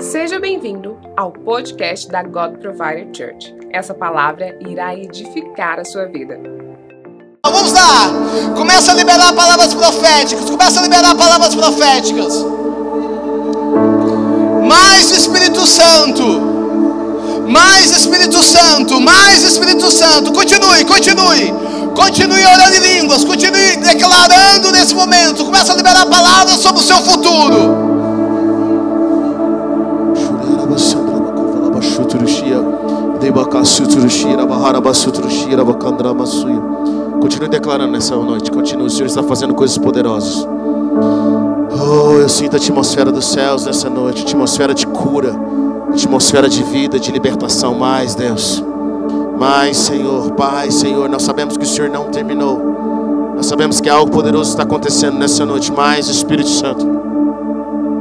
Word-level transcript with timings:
Seja 0.00 0.40
bem-vindo 0.40 0.96
ao 1.14 1.30
podcast 1.30 2.08
da 2.08 2.22
God 2.22 2.56
Provider 2.56 3.06
Church. 3.14 3.54
Essa 3.70 3.92
palavra 3.92 4.56
irá 4.66 4.94
edificar 4.96 5.78
a 5.78 5.84
sua 5.84 6.06
vida. 6.06 6.40
Vamos 7.44 7.70
lá! 7.72 8.10
Começa 8.56 8.92
a 8.92 8.94
liberar 8.94 9.30
palavras 9.34 9.74
proféticas. 9.74 10.48
Começa 10.48 10.80
a 10.80 10.82
liberar 10.84 11.14
palavras 11.14 11.54
proféticas. 11.54 12.46
Mais 14.66 15.10
Espírito 15.10 15.66
Santo. 15.66 16.24
Mais 17.46 17.92
Espírito 17.92 18.42
Santo. 18.42 18.98
Mais 19.02 19.44
Espírito 19.44 19.90
Santo. 19.90 20.32
Continue, 20.32 20.84
continue. 20.86 21.52
Continue 21.94 22.46
orando 22.46 22.74
em 22.76 23.00
línguas. 23.00 23.22
Continue 23.22 23.76
declarando 23.76 24.72
nesse 24.72 24.94
momento. 24.94 25.44
Começa 25.44 25.74
a 25.74 25.76
liberar 25.76 26.06
palavras 26.06 26.58
sobre 26.58 26.80
o 26.80 26.84
seu 26.84 26.96
futuro. 27.02 27.89
Continue 37.20 37.48
declarando 37.48 37.92
nessa 37.92 38.16
noite. 38.16 38.50
Continue. 38.50 38.86
O 38.86 38.90
Senhor 38.90 39.06
está 39.06 39.22
fazendo 39.22 39.54
coisas 39.54 39.76
poderosas. 39.76 40.46
Oh, 41.72 42.12
eu 42.14 42.28
sinto 42.28 42.54
a 42.54 42.56
atmosfera 42.56 43.12
dos 43.12 43.26
céus 43.26 43.64
nessa 43.64 43.88
noite 43.88 44.22
atmosfera 44.22 44.74
de 44.74 44.86
cura, 44.86 45.34
atmosfera 45.92 46.48
de 46.48 46.62
vida, 46.62 46.98
de 46.98 47.12
libertação. 47.12 47.74
Mais, 47.74 48.14
Deus. 48.14 48.64
Mais, 49.38 49.76
Senhor. 49.76 50.32
Pai, 50.32 50.70
Senhor. 50.70 51.08
Nós 51.08 51.22
sabemos 51.22 51.56
que 51.56 51.64
o 51.64 51.68
Senhor 51.68 51.90
não 51.90 52.06
terminou. 52.06 53.32
Nós 53.36 53.46
sabemos 53.46 53.80
que 53.80 53.88
algo 53.88 54.10
poderoso 54.10 54.50
está 54.50 54.62
acontecendo 54.62 55.18
nessa 55.18 55.44
noite. 55.44 55.70
Mais, 55.72 56.08
Espírito 56.08 56.48
Santo. 56.48 56.86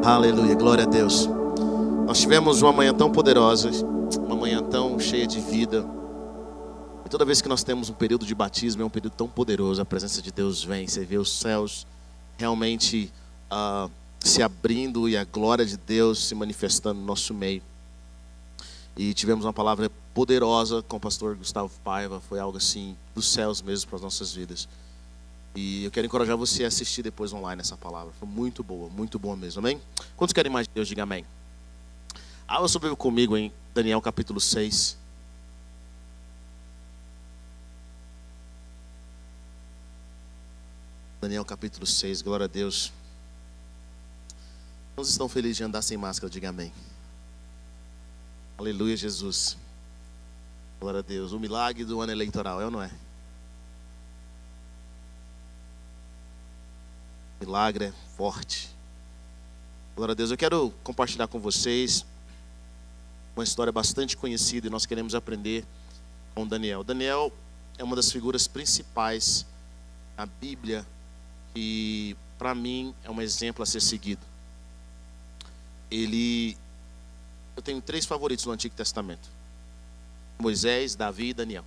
Aleluia, 0.05 0.55
glória 0.57 0.85
a 0.85 0.87
Deus. 0.87 1.31
Nós 2.07 2.21
tivemos 2.21 2.61
uma 2.61 2.73
manhã 2.73 2.93
tão 2.93 3.11
poderosa, 3.11 3.71
uma 4.19 4.37
manhã 4.37 4.61
tão 4.63 4.99
cheia 4.99 5.27
de 5.27 5.41
vida. 5.41 5.85
Toda 7.15 7.25
vez 7.25 7.41
que 7.41 7.49
nós 7.49 7.63
temos 7.63 7.89
um 7.89 7.95
período 7.95 8.27
de 8.27 8.35
batismo, 8.35 8.83
é 8.83 8.85
um 8.85 8.91
período 8.91 9.13
tão 9.13 9.29
poderoso, 9.29 9.81
a 9.81 9.85
presença 9.85 10.21
de 10.21 10.33
Deus 10.33 10.65
vem, 10.65 10.89
você 10.89 11.05
vê 11.05 11.17
os 11.17 11.31
céus 11.31 11.87
realmente 12.37 13.09
uh, 13.53 13.89
se 14.19 14.43
abrindo 14.43 15.09
e 15.09 15.17
a 15.17 15.23
glória 15.23 15.65
de 15.65 15.77
Deus 15.77 16.19
se 16.27 16.35
manifestando 16.35 16.99
no 16.99 17.07
nosso 17.07 17.33
meio. 17.33 17.63
E 18.97 19.15
tivemos 19.15 19.45
uma 19.45 19.53
palavra 19.53 19.89
poderosa 20.13 20.83
com 20.83 20.97
o 20.97 21.01
pastor 21.01 21.37
Gustavo 21.37 21.71
Paiva, 21.85 22.21
foi 22.29 22.41
algo 22.41 22.59
assim 22.59 22.97
dos 23.15 23.33
céus 23.33 23.63
mesmo 23.63 23.89
para 23.91 23.99
as 23.99 24.03
nossas 24.03 24.33
vidas. 24.33 24.69
E 25.55 25.85
eu 25.85 25.93
quero 25.93 26.09
encorajar 26.09 26.37
você 26.37 26.65
a 26.65 26.67
assistir 26.67 27.05
depois 27.05 27.33
online 27.33 27.61
essa 27.61 27.77
palavra. 27.77 28.13
Foi 28.19 28.27
muito 28.27 28.65
boa, 28.65 28.91
muito 28.91 29.21
boa 29.21 29.37
mesmo. 29.37 29.61
Amém? 29.61 29.81
Quantos 30.17 30.33
querem 30.33 30.51
mais 30.51 30.67
de 30.67 30.75
Deus? 30.75 30.89
Diga 30.89 31.05
amém. 31.05 31.25
Abra 32.49 32.67
sobre 32.67 32.93
comigo 32.97 33.37
em 33.37 33.53
Daniel 33.73 34.03
capítulo 34.03 34.41
6. 34.41 35.04
Daniel 41.25 41.43
capítulo 41.43 41.87
6, 41.87 42.21
glória 42.21 42.45
a 42.45 42.47
Deus. 42.47 42.93
Quantos 44.95 45.11
estão 45.11 45.27
felizes 45.27 45.57
de 45.57 45.65
andar 45.65 45.81
sem 45.81 45.97
máscara? 45.97 46.31
Diga 46.31 46.51
amém. 46.51 46.71
Aleluia, 48.59 48.95
Jesus. 48.95 49.57
Glória 50.79 50.99
a 51.01 51.03
Deus. 51.03 51.33
O 51.33 51.41
milagre 51.41 51.83
do 51.83 51.99
ano 52.03 52.13
eleitoral, 52.13 52.61
é 52.61 52.67
ou 52.67 52.71
não 52.71 52.83
é? 52.83 52.91
milagre 57.41 57.87
é 57.87 57.93
forte. 58.19 58.69
Glória 59.97 60.13
a 60.13 60.15
Deus. 60.15 60.31
Eu 60.31 60.37
quero 60.37 60.75
compartilhar 60.83 61.27
com 61.27 61.41
vocês 61.41 62.05
uma 63.35 63.45
história 63.45 63.73
bastante 63.73 64.15
conhecida 64.15 64.67
e 64.67 64.71
nós 64.71 64.85
queremos 64.85 65.15
aprender 65.15 65.65
com 66.35 66.47
Daniel. 66.47 66.85
Daniel 66.85 67.33
é 67.79 67.83
uma 67.83 67.97
das 67.97 68.13
figuras 68.13 68.47
principais 68.47 69.47
na 70.19 70.27
Bíblia 70.27 70.87
e 71.55 72.17
para 72.39 72.55
mim 72.55 72.95
é 73.05 73.11
um 73.11 73.21
exemplo 73.21 73.63
a 73.63 73.67
ser 73.67 73.81
seguido. 73.81 74.23
Ele 75.91 76.57
eu 77.57 77.63
tenho 77.63 77.81
três 77.81 78.05
favoritos 78.05 78.45
no 78.45 78.53
Antigo 78.53 78.75
Testamento: 78.75 79.29
Moisés, 80.39 80.95
Davi 80.95 81.29
e 81.29 81.35
Daniel. 81.35 81.65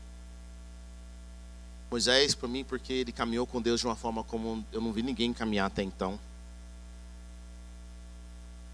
Moisés, 1.90 2.36
para 2.36 2.50
mim, 2.50 2.66
porque 2.66 2.92
ele 2.92 3.14
caminhou 3.14 3.48
com 3.48 3.62
Deus 3.62 3.80
de 3.80 3.88
uma 3.88 3.96
forma 3.96 4.24
como 4.24 4.66
eu 4.74 4.82
não 4.82 4.92
vi 4.92 5.02
ninguém 5.02 5.32
caminhar 5.34 5.68
até 5.68 5.82
então. 5.82 6.20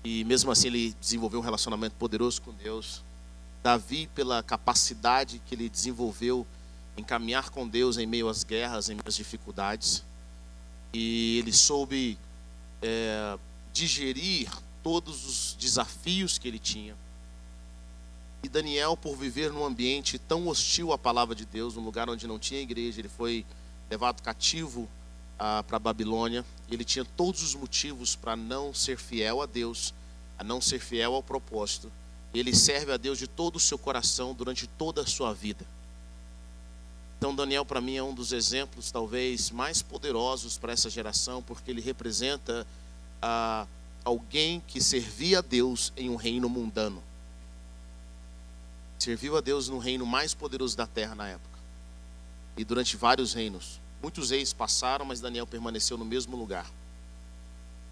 E 0.04 0.24
mesmo 0.24 0.52
assim 0.52 0.68
ele 0.68 0.96
desenvolveu 1.00 1.40
um 1.40 1.44
relacionamento 1.44 1.96
poderoso 1.96 2.42
com 2.42 2.52
Deus. 2.52 3.04
Davi, 3.62 4.08
pela 4.08 4.42
capacidade 4.42 5.40
que 5.46 5.56
ele 5.56 5.70
desenvolveu 5.70 6.46
em 6.98 7.04
caminhar 7.04 7.50
com 7.52 7.68
Deus 7.68 7.98
em 7.98 8.06
meio 8.06 8.28
às 8.28 8.44
guerras, 8.44 8.90
em 8.90 8.96
meio 8.96 9.08
às 9.08 9.16
dificuldades. 9.16 10.04
E 10.94 11.40
ele 11.40 11.52
soube 11.52 12.18
é, 12.82 13.38
digerir 13.74 14.50
todos 14.84 15.26
os 15.26 15.56
desafios 15.60 16.38
que 16.38 16.48
ele 16.48 16.60
tinha. 16.60 16.96
E 18.44 18.50
Daniel, 18.50 18.98
por 18.98 19.16
viver 19.16 19.52
num 19.52 19.66
ambiente 19.66 20.20
tão 20.20 20.48
hostil 20.48 20.92
à 20.92 20.98
palavra 20.98 21.34
de 21.34 21.46
Deus, 21.46 21.76
num 21.76 21.84
lugar 21.84 22.10
onde 22.10 22.28
não 22.28 22.38
tinha 22.38 22.60
igreja, 22.60 23.00
ele 23.00 23.08
foi 23.08 23.46
levado 23.90 24.22
cativo 24.22 24.88
ah, 25.40 25.64
para 25.66 25.80
Babilônia. 25.80 26.46
Ele 26.70 26.84
tinha 26.84 27.06
todos 27.06 27.42
os 27.42 27.56
motivos 27.56 28.16
para 28.16 28.36
não 28.36 28.74
ser 28.74 28.98
fiel 28.98 29.42
a 29.42 29.46
Deus, 29.46 29.94
a 30.38 30.44
não 30.44 30.60
ser 30.60 30.80
fiel 30.80 31.14
ao 31.14 31.24
propósito. 31.24 31.90
Ele 32.34 32.54
serve 32.54 32.92
a 32.92 32.98
Deus 32.98 33.18
de 33.18 33.28
todo 33.28 33.56
o 33.56 33.60
seu 33.60 33.78
coração 33.78 34.34
durante 34.34 34.68
toda 34.68 35.02
a 35.02 35.06
sua 35.08 35.34
vida. 35.34 35.66
Então, 37.24 37.34
Daniel, 37.34 37.64
para 37.64 37.80
mim, 37.80 37.96
é 37.96 38.04
um 38.04 38.14
dos 38.14 38.34
exemplos 38.34 38.92
talvez 38.92 39.50
mais 39.50 39.82
poderosos 39.82 40.58
para 40.58 40.74
essa 40.74 40.90
geração, 40.90 41.42
porque 41.42 41.72
ele 41.72 41.80
representa 41.80 42.68
ah, 43.22 43.66
alguém 44.04 44.62
que 44.68 44.84
servia 44.84 45.40
a 45.40 45.42
Deus 45.42 45.94
em 45.96 46.10
um 46.10 46.18
reino 46.18 46.50
mundano 46.50 47.02
serviu 49.00 49.38
a 49.38 49.42
Deus 49.42 49.70
no 49.70 49.78
reino 49.78 50.06
mais 50.06 50.34
poderoso 50.34 50.76
da 50.76 50.86
terra 50.86 51.16
na 51.16 51.30
época. 51.30 51.60
E 52.58 52.66
durante 52.66 52.98
vários 52.98 53.34
reinos. 53.34 53.80
Muitos 54.02 54.32
reis 54.32 54.52
passaram, 54.52 55.06
mas 55.06 55.22
Daniel 55.22 55.48
permaneceu 55.48 55.98
no 55.98 56.04
mesmo 56.04 56.36
lugar. 56.36 56.70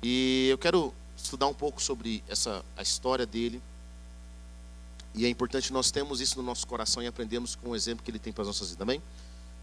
E 0.04 0.50
eu 0.52 0.58
quero 0.58 0.94
estudar 1.16 1.48
um 1.48 1.54
pouco 1.54 1.82
sobre 1.82 2.22
essa 2.28 2.66
a 2.76 2.82
história 2.82 3.26
dele. 3.26 3.62
E 5.14 5.26
é 5.26 5.30
importante 5.30 5.74
nós 5.74 5.90
termos 5.90 6.20
isso 6.20 6.38
no 6.38 6.44
nosso 6.44 6.68
coração 6.68 7.02
e 7.02 7.08
aprendemos 7.08 7.56
com 7.56 7.70
o 7.70 7.76
exemplo 7.78 8.04
que 8.04 8.12
ele 8.12 8.20
tem 8.20 8.32
para 8.32 8.42
as 8.42 8.48
nossas 8.48 8.70
vidas. 8.72 8.82
Amém? 8.82 9.02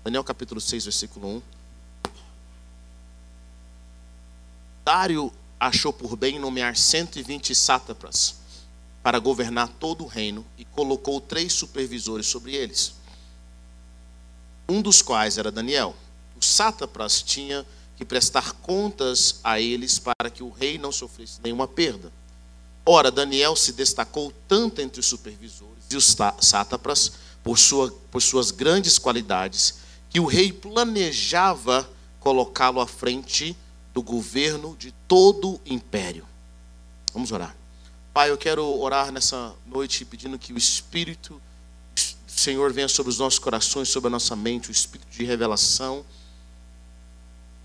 Daniel 0.04 0.24
capítulo 0.24 0.60
6, 0.60 0.84
versículo 0.84 1.28
1. 1.36 1.42
Dário 4.84 5.32
achou 5.60 5.92
por 5.92 6.16
bem 6.16 6.38
nomear 6.38 6.76
120 6.76 7.54
sátrapas 7.54 8.36
para 9.02 9.18
governar 9.18 9.68
todo 9.80 10.04
o 10.04 10.06
reino 10.06 10.46
e 10.56 10.64
colocou 10.64 11.20
três 11.20 11.52
supervisores 11.52 12.26
sobre 12.26 12.54
eles, 12.54 12.94
um 14.68 14.80
dos 14.80 15.02
quais 15.02 15.36
era 15.38 15.50
Daniel. 15.50 15.94
Os 16.40 16.46
sátrapas 16.46 17.20
tinham 17.20 17.66
que 17.96 18.04
prestar 18.04 18.52
contas 18.52 19.40
a 19.42 19.60
eles 19.60 19.98
para 19.98 20.30
que 20.30 20.42
o 20.42 20.50
rei 20.50 20.78
não 20.78 20.92
sofresse 20.92 21.40
nenhuma 21.42 21.66
perda. 21.66 22.12
Ora, 22.86 23.10
Daniel 23.10 23.56
se 23.56 23.72
destacou 23.72 24.32
tanto 24.46 24.80
entre 24.80 25.00
os 25.00 25.06
supervisores 25.06 25.84
e 25.90 25.96
os 25.96 26.16
sátrapas 26.40 27.12
por, 27.42 27.58
sua, 27.58 27.90
por 28.10 28.22
suas 28.22 28.50
grandes 28.50 28.98
qualidades, 28.98 29.74
que 30.10 30.20
o 30.20 30.26
rei 30.26 30.52
planejava 30.52 31.88
colocá-lo 32.20 32.80
à 32.80 32.86
frente 32.86 33.56
do 33.92 34.02
governo 34.02 34.76
de 34.78 34.92
todo 35.06 35.54
o 35.54 35.60
império. 35.66 36.26
Vamos 37.12 37.32
orar. 37.32 37.56
Pai, 38.12 38.30
eu 38.30 38.38
quero 38.38 38.64
orar 38.80 39.12
nessa 39.12 39.54
noite 39.66 40.04
pedindo 40.04 40.38
que 40.38 40.52
o 40.52 40.58
Espírito 40.58 41.40
do 41.94 42.32
Senhor 42.32 42.72
venha 42.72 42.88
sobre 42.88 43.10
os 43.10 43.18
nossos 43.18 43.38
corações, 43.38 43.88
sobre 43.88 44.08
a 44.08 44.10
nossa 44.10 44.34
mente, 44.34 44.70
o 44.70 44.72
Espírito 44.72 45.10
de 45.10 45.24
revelação 45.24 46.04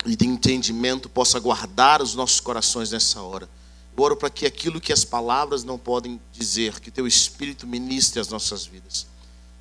e 0.06 0.14
de 0.14 0.26
entendimento 0.26 1.08
possa 1.08 1.38
guardar 1.40 2.02
os 2.02 2.14
nossos 2.14 2.40
corações 2.40 2.90
nessa 2.90 3.22
hora. 3.22 3.48
Eu 3.96 4.02
oro 4.02 4.16
para 4.16 4.28
que 4.28 4.44
aquilo 4.44 4.80
que 4.80 4.92
as 4.92 5.04
palavras 5.04 5.64
não 5.64 5.78
podem 5.78 6.20
dizer, 6.32 6.80
que 6.80 6.90
teu 6.90 7.06
Espírito 7.06 7.66
ministre 7.66 8.20
as 8.20 8.28
nossas 8.28 8.66
vidas. 8.66 9.06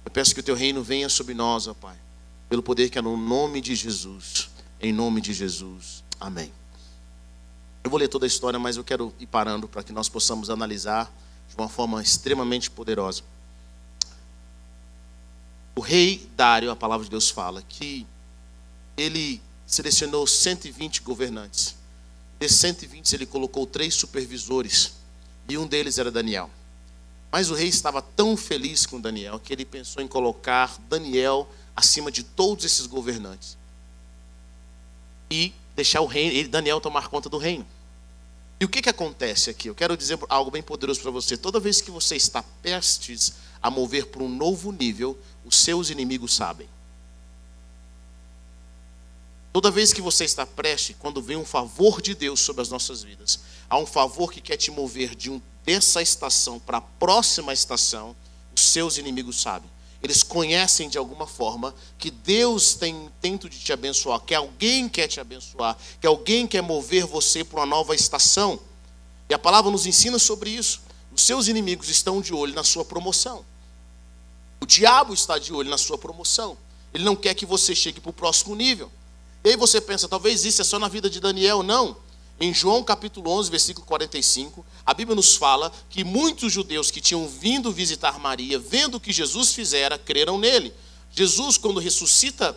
Eu 0.04 0.12
peço 0.12 0.34
que 0.34 0.40
o 0.40 0.44
teu 0.44 0.56
reino 0.56 0.84
venha 0.84 1.08
sobre 1.08 1.34
nós, 1.34 1.68
ó 1.68 1.74
Pai, 1.74 1.96
pelo 2.54 2.62
poder 2.62 2.92
que 2.92 3.00
é 3.00 3.02
no 3.02 3.18
nome 3.18 3.60
de 3.60 3.74
Jesus. 3.74 4.48
Em 4.80 4.94
nome 4.94 5.22
de 5.22 5.34
Jesus. 5.34 6.04
Amém. 6.20 6.54
Eu 7.84 7.90
vou 7.90 8.00
ler 8.00 8.08
toda 8.08 8.28
a 8.28 8.28
história, 8.28 8.60
mas 8.60 8.78
eu 8.78 8.84
quero 8.84 9.12
ir 9.20 9.26
parando 9.26 9.68
para 9.68 9.82
que 9.82 9.92
nós 9.92 10.08
possamos 10.08 10.52
analisar 10.52 11.12
de 11.50 11.56
uma 11.56 11.68
forma 11.68 12.00
extremamente 12.00 12.70
poderosa. 12.70 13.24
O 15.76 15.82
rei 15.82 16.30
Dário, 16.38 16.70
a 16.70 16.76
palavra 16.76 17.04
de 17.04 17.10
Deus 17.10 17.28
fala, 17.28 17.64
que 17.68 18.06
ele 18.96 19.42
selecionou 19.66 20.28
120 20.28 21.02
governantes. 21.02 21.76
Desses 22.38 22.60
120, 22.60 23.14
ele 23.14 23.26
colocou 23.26 23.66
três 23.66 23.96
supervisores, 23.96 24.94
e 25.50 25.58
um 25.58 25.66
deles 25.66 25.98
era 25.98 26.12
Daniel. 26.12 26.52
Mas 27.32 27.50
o 27.50 27.56
rei 27.56 27.68
estava 27.68 28.00
tão 28.00 28.38
feliz 28.38 28.86
com 28.86 29.02
Daniel 29.02 29.40
que 29.40 29.52
ele 29.52 29.66
pensou 29.66 30.04
em 30.04 30.08
colocar 30.08 30.78
Daniel 30.88 31.50
acima 31.76 32.12
de 32.12 32.24
todos 32.24 32.66
esses 32.66 32.86
governantes. 32.86 33.58
E 35.30 35.54
deixar 35.76 36.02
o 36.02 36.06
reino, 36.06 36.48
Daniel 36.50 36.80
tomar 36.80 37.08
conta 37.08 37.30
do 37.30 37.38
reino. 37.38 37.66
E 38.60 38.66
o 38.66 38.70
que, 38.70 38.82
que 38.82 38.90
acontece 38.90 39.50
aqui? 39.50 39.70
Eu 39.70 39.76
quero 39.76 39.98
dizer 39.98 40.18
algo 40.30 40.52
bem 40.52 40.62
poderoso 40.62 41.02
para 41.02 41.12
você. 41.12 41.36
Toda 41.36 41.60
vez 41.60 41.82
que 41.82 41.92
você 41.92 42.16
está 42.16 42.44
prestes 42.62 43.34
a 43.62 43.70
mover 43.70 44.08
para 44.08 44.24
um 44.24 44.30
novo 44.30 44.72
nível, 44.72 45.18
os 45.44 45.58
seus 45.58 45.90
inimigos 45.90 46.34
sabem. 46.34 46.70
Toda 49.52 49.70
vez 49.70 49.94
que 49.94 50.02
você 50.02 50.26
está 50.26 50.46
prestes, 50.46 50.96
quando 50.98 51.22
vem 51.22 51.38
um 51.38 51.46
favor 51.46 52.02
de 52.02 52.16
Deus 52.16 52.40
sobre 52.40 52.62
as 52.62 52.70
nossas 52.70 53.04
vidas, 53.04 53.40
há 53.70 53.78
um 53.78 53.86
favor 53.86 54.32
que 54.32 54.42
quer 54.42 54.58
te 54.58 54.72
mover 54.72 55.16
de 55.16 55.30
um, 55.30 55.42
dessa 55.64 56.02
estação 56.02 56.60
para 56.60 56.78
a 56.78 56.82
próxima 56.82 57.54
estação, 57.54 58.16
os 58.56 58.62
seus 58.62 58.98
inimigos 58.98 59.42
sabem 59.42 59.70
eles 60.04 60.22
conhecem 60.22 60.90
de 60.90 60.98
alguma 60.98 61.26
forma 61.26 61.74
que 61.98 62.12
Deus 62.12 62.74
tem 62.74 63.06
intento 63.06 63.50
de 63.50 63.58
te 63.58 63.72
abençoar, 63.72 64.20
que 64.20 64.36
alguém 64.36 64.90
quer 64.90 65.08
te 65.08 65.22
abençoar, 65.22 65.78
que 66.02 66.06
alguém 66.06 66.46
quer 66.46 66.62
mover 66.62 67.06
você 67.06 67.42
para 67.42 67.62
uma 67.62 67.66
nova 67.66 67.96
estação. 67.96 68.60
E 69.30 69.34
a 69.34 69.40
palavra 69.40 69.72
nos 69.72 69.86
ensina 69.86 70.20
sobre 70.20 70.50
isso. 70.50 70.82
Os 71.16 71.24
seus 71.24 71.48
inimigos 71.48 71.88
estão 71.88 72.20
de 72.20 72.34
olho 72.34 72.54
na 72.54 72.66
sua 72.66 72.84
promoção. 72.84 73.46
O 74.60 74.66
diabo 74.66 75.14
está 75.14 75.38
de 75.40 75.54
olho 75.54 75.70
na 75.70 75.78
sua 75.78 75.98
promoção. 75.98 76.58
Ele 76.94 77.06
não 77.06 77.16
quer 77.16 77.34
que 77.34 77.46
você 77.46 77.74
chegue 77.74 78.02
para 78.02 78.10
o 78.10 78.14
próximo 78.14 78.56
nível. 78.56 78.92
E 79.42 79.52
aí 79.52 79.56
você 79.56 79.80
pensa, 79.80 80.10
talvez 80.10 80.44
isso 80.44 80.62
é 80.62 80.66
só 80.66 80.78
na 80.78 80.90
vida 80.90 81.10
de 81.10 81.22
Daniel. 81.22 81.64
Não. 81.64 81.96
Em 82.44 82.54
João 82.54 82.84
capítulo 82.84 83.32
11, 83.32 83.50
versículo 83.50 83.86
45, 83.86 84.66
a 84.86 84.94
Bíblia 84.94 85.16
nos 85.16 85.38
fala 85.38 85.72
que 85.90 86.04
muitos 86.04 86.52
judeus 86.52 86.92
que 86.92 87.00
tinham 87.00 87.26
vindo 87.26 87.72
visitar 87.72 88.20
Maria, 88.20 88.60
vendo 88.60 88.96
o 88.96 89.00
que 89.00 89.14
Jesus 89.14 89.54
fizera, 89.54 89.98
creram 89.98 90.38
nele. 90.38 90.74
Jesus, 91.10 91.58
quando 91.58 91.80
ressuscita 91.80 92.54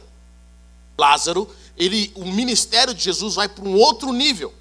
Lázaro, 0.98 1.48
ele, 1.76 2.10
o 2.16 2.24
ministério 2.24 2.92
de 2.92 3.00
Jesus 3.00 3.36
vai 3.36 3.48
para 3.48 3.64
um 3.64 3.76
outro 3.76 4.12
nível. 4.12 4.52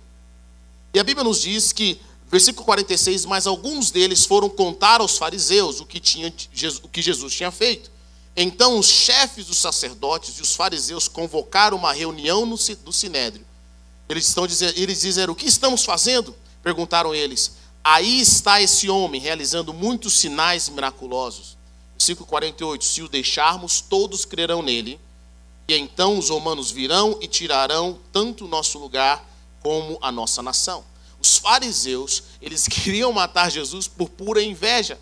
E 0.93 0.99
a 0.99 1.03
Bíblia 1.03 1.23
nos 1.23 1.41
diz 1.41 1.73
que, 1.73 1.99
versículo 2.29 2.63
46, 2.63 3.25
mas 3.25 3.47
alguns 3.47 3.89
deles 3.89 4.25
foram 4.27 4.47
contar 4.47 5.01
aos 5.01 5.17
fariseus 5.17 5.79
o 5.79 5.87
que, 5.87 5.99
tinha, 5.99 6.31
o 6.83 6.87
que 6.87 7.01
Jesus 7.01 7.33
tinha 7.33 7.49
feito. 7.49 7.89
Então 8.37 8.77
os 8.77 8.89
chefes 8.89 9.47
dos 9.47 9.57
sacerdotes 9.57 10.37
e 10.37 10.43
os 10.43 10.55
fariseus 10.55 11.07
convocaram 11.07 11.77
uma 11.77 11.93
reunião 11.93 12.45
no, 12.45 12.57
do 12.57 12.93
sinédrio 12.93 13.43
eles, 14.09 14.27
estão 14.27 14.45
dizendo, 14.45 14.73
eles 14.77 15.01
dizem: 15.01 15.25
O 15.29 15.35
que 15.35 15.45
estamos 15.45 15.83
fazendo? 15.83 16.35
Perguntaram 16.61 17.13
eles. 17.13 17.53
Aí 17.83 18.19
está 18.19 18.61
esse 18.61 18.89
homem 18.89 19.21
realizando 19.21 19.73
muitos 19.73 20.13
sinais 20.13 20.69
miraculosos. 20.69 21.57
Versículo 21.97 22.27
48: 22.27 22.83
Se 22.83 23.01
o 23.01 23.07
deixarmos, 23.07 23.81
todos 23.81 24.25
crerão 24.25 24.61
nele. 24.61 24.99
E 25.67 25.75
então 25.75 26.17
os 26.17 26.29
romanos 26.29 26.69
virão 26.69 27.17
e 27.21 27.27
tirarão 27.27 27.99
tanto 28.11 28.45
o 28.45 28.47
nosso 28.47 28.77
lugar 28.77 29.27
como 29.61 29.97
a 30.01 30.11
nossa 30.11 30.43
nação. 30.43 30.83
Os 31.19 31.37
fariseus, 31.37 32.23
eles 32.39 32.67
queriam 32.69 33.11
matar 33.11 33.49
Jesus 33.49 33.87
por 33.87 34.09
pura 34.09 34.43
inveja 34.43 34.99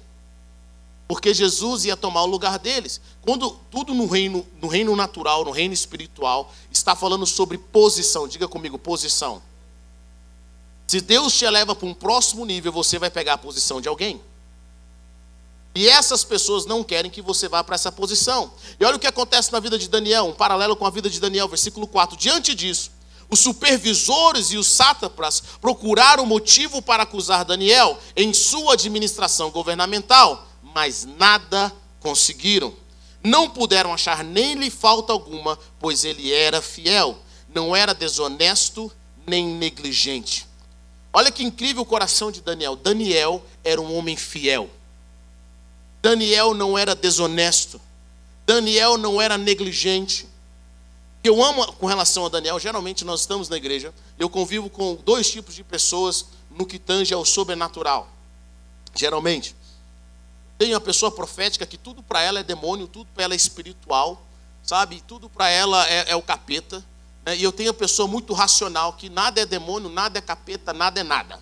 porque 1.07 1.33
Jesus 1.33 1.85
ia 1.85 1.97
tomar 1.97 2.23
o 2.23 2.27
lugar 2.27 2.57
deles. 2.57 3.01
Quando 3.21 3.51
tudo 3.69 3.93
no 3.93 4.07
reino, 4.07 4.45
no 4.61 4.67
reino 4.67 4.95
natural, 4.95 5.43
no 5.43 5.51
reino 5.51 5.73
espiritual, 5.73 6.51
está 6.71 6.95
falando 6.95 7.25
sobre 7.25 7.57
posição. 7.57 8.27
Diga 8.27 8.47
comigo, 8.47 8.77
posição. 8.77 9.41
Se 10.87 11.01
Deus 11.01 11.33
te 11.33 11.45
eleva 11.45 11.75
para 11.75 11.87
um 11.87 11.93
próximo 11.93 12.45
nível, 12.45 12.71
você 12.71 12.97
vai 12.99 13.09
pegar 13.09 13.33
a 13.33 13.37
posição 13.37 13.81
de 13.81 13.87
alguém. 13.87 14.21
E 15.75 15.87
essas 15.87 16.23
pessoas 16.23 16.65
não 16.65 16.83
querem 16.83 17.09
que 17.09 17.21
você 17.21 17.47
vá 17.47 17.63
para 17.63 17.75
essa 17.75 17.91
posição. 17.91 18.53
E 18.79 18.85
olha 18.85 18.95
o 18.95 18.99
que 18.99 19.07
acontece 19.07 19.51
na 19.51 19.59
vida 19.59 19.77
de 19.77 19.89
Daniel, 19.89 20.25
um 20.25 20.33
paralelo 20.33 20.75
com 20.75 20.85
a 20.85 20.89
vida 20.89 21.09
de 21.09 21.19
Daniel, 21.19 21.47
versículo 21.47 21.87
4. 21.87 22.15
Diante 22.15 22.53
disso, 22.53 22.91
os 23.29 23.39
supervisores 23.39 24.51
e 24.51 24.57
os 24.57 24.67
sátrapas 24.67 25.41
procuraram 25.59 26.25
motivo 26.25 26.81
para 26.81 27.03
acusar 27.03 27.43
Daniel 27.43 27.97
em 28.15 28.31
sua 28.31 28.73
administração 28.73 29.49
governamental 29.49 30.47
mas 30.73 31.05
nada 31.05 31.71
conseguiram. 31.99 32.73
Não 33.23 33.49
puderam 33.49 33.93
achar 33.93 34.23
nem 34.23 34.55
lhe 34.55 34.69
falta 34.69 35.13
alguma, 35.13 35.57
pois 35.79 36.03
ele 36.03 36.33
era 36.33 36.61
fiel, 36.61 37.17
não 37.53 37.75
era 37.75 37.93
desonesto 37.93 38.91
nem 39.25 39.45
negligente. 39.45 40.47
Olha 41.13 41.31
que 41.31 41.43
incrível 41.43 41.83
o 41.83 41.85
coração 41.85 42.31
de 42.31 42.41
Daniel. 42.41 42.75
Daniel 42.75 43.43
era 43.63 43.79
um 43.79 43.95
homem 43.95 44.17
fiel. 44.17 44.69
Daniel 46.01 46.53
não 46.53 46.77
era 46.77 46.95
desonesto. 46.95 47.79
Daniel 48.45 48.97
não 48.97 49.21
era 49.21 49.37
negligente. 49.37 50.27
Eu 51.23 51.41
amo 51.41 51.71
com 51.73 51.85
relação 51.85 52.25
a 52.25 52.29
Daniel, 52.29 52.59
geralmente 52.59 53.05
nós 53.05 53.21
estamos 53.21 53.47
na 53.47 53.55
igreja, 53.55 53.93
eu 54.19 54.29
convivo 54.29 54.69
com 54.69 54.95
dois 54.95 55.31
tipos 55.31 55.55
de 55.55 55.63
pessoas 55.63 56.25
no 56.51 56.65
que 56.65 56.77
tange 56.77 57.13
ao 57.13 57.23
sobrenatural. 57.23 58.09
Geralmente, 58.93 59.55
tem 60.63 60.73
uma 60.73 60.79
pessoa 60.79 61.11
profética 61.11 61.65
que 61.65 61.77
tudo 61.77 62.01
para 62.01 62.21
ela 62.21 62.39
é 62.39 62.43
demônio, 62.43 62.87
tudo 62.87 63.09
para 63.13 63.25
ela 63.25 63.33
é 63.33 63.35
espiritual, 63.35 64.25
sabe? 64.63 65.03
Tudo 65.05 65.29
para 65.29 65.49
ela 65.49 65.85
é, 65.89 66.11
é, 66.11 66.15
o 66.15 66.21
capeta. 66.21 66.81
Né? 67.25 67.35
E 67.35 67.43
eu 67.43 67.51
tenho 67.51 67.71
a 67.71 67.73
pessoa 67.73 68.07
muito 68.07 68.33
racional 68.33 68.93
que 68.93 69.09
nada 69.09 69.41
é 69.41 69.45
demônio, 69.45 69.89
nada 69.89 70.19
é 70.19 70.21
capeta, 70.21 70.71
nada 70.71 71.01
é 71.01 71.03
nada. 71.03 71.37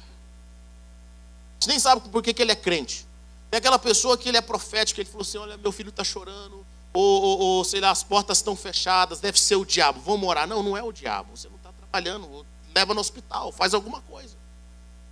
Você 1.60 1.70
nem 1.70 1.78
sabe 1.78 2.10
por 2.10 2.24
que, 2.24 2.34
que 2.34 2.42
ele 2.42 2.52
é 2.52 2.56
crente. 2.56 3.06
Tem 3.52 3.60
aquela 3.60 3.78
pessoa 3.78 4.18
que 4.18 4.28
ele 4.28 4.38
é 4.38 4.42
profético, 4.42 5.00
ele 5.00 5.08
falou 5.08 5.22
assim: 5.22 5.38
olha, 5.38 5.56
meu 5.56 5.72
filho 5.72 5.90
está 5.90 6.04
chorando, 6.04 6.66
ou, 6.92 7.22
ou, 7.22 7.40
ou, 7.40 7.64
sei 7.64 7.80
lá, 7.80 7.92
as 7.92 8.02
portas 8.02 8.40
estão 8.40 8.56
fechadas, 8.56 9.20
deve 9.20 9.40
ser 9.40 9.56
o 9.56 9.64
diabo, 9.64 10.02
vamos 10.02 10.28
orar. 10.28 10.48
Não, 10.48 10.64
não 10.64 10.76
é 10.76 10.82
o 10.82 10.92
diabo, 10.92 11.38
você 11.38 11.48
não 11.48 11.58
está 11.58 11.72
trabalhando, 11.72 12.44
leva 12.74 12.96
no 12.96 13.02
hospital, 13.02 13.52
faz 13.52 13.76
alguma 13.76 14.02
coisa. 14.02 14.36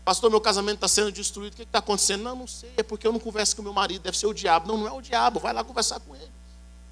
Pastor, 0.10 0.32
meu 0.32 0.42
casamento 0.42 0.78
está 0.78 0.88
sendo 0.88 1.12
destruído, 1.12 1.54
o 1.54 1.56
que 1.56 1.62
está 1.62 1.78
acontecendo? 1.78 2.24
Não, 2.24 2.36
não 2.36 2.48
sei, 2.48 2.72
é 2.76 2.82
porque 2.82 3.06
eu 3.06 3.12
não 3.12 3.20
converso 3.20 3.56
com 3.56 3.62
meu 3.62 3.72
marido, 3.72 4.02
deve 4.02 4.18
ser 4.18 4.26
o 4.26 4.34
diabo. 4.34 4.68
Não, 4.68 4.76
não 4.76 4.88
é 4.88 4.92
o 4.92 5.02
diabo, 5.02 5.40
vai 5.40 5.54
lá 5.54 5.64
conversar 5.64 6.00
com 6.00 6.16
ele. 6.16 6.32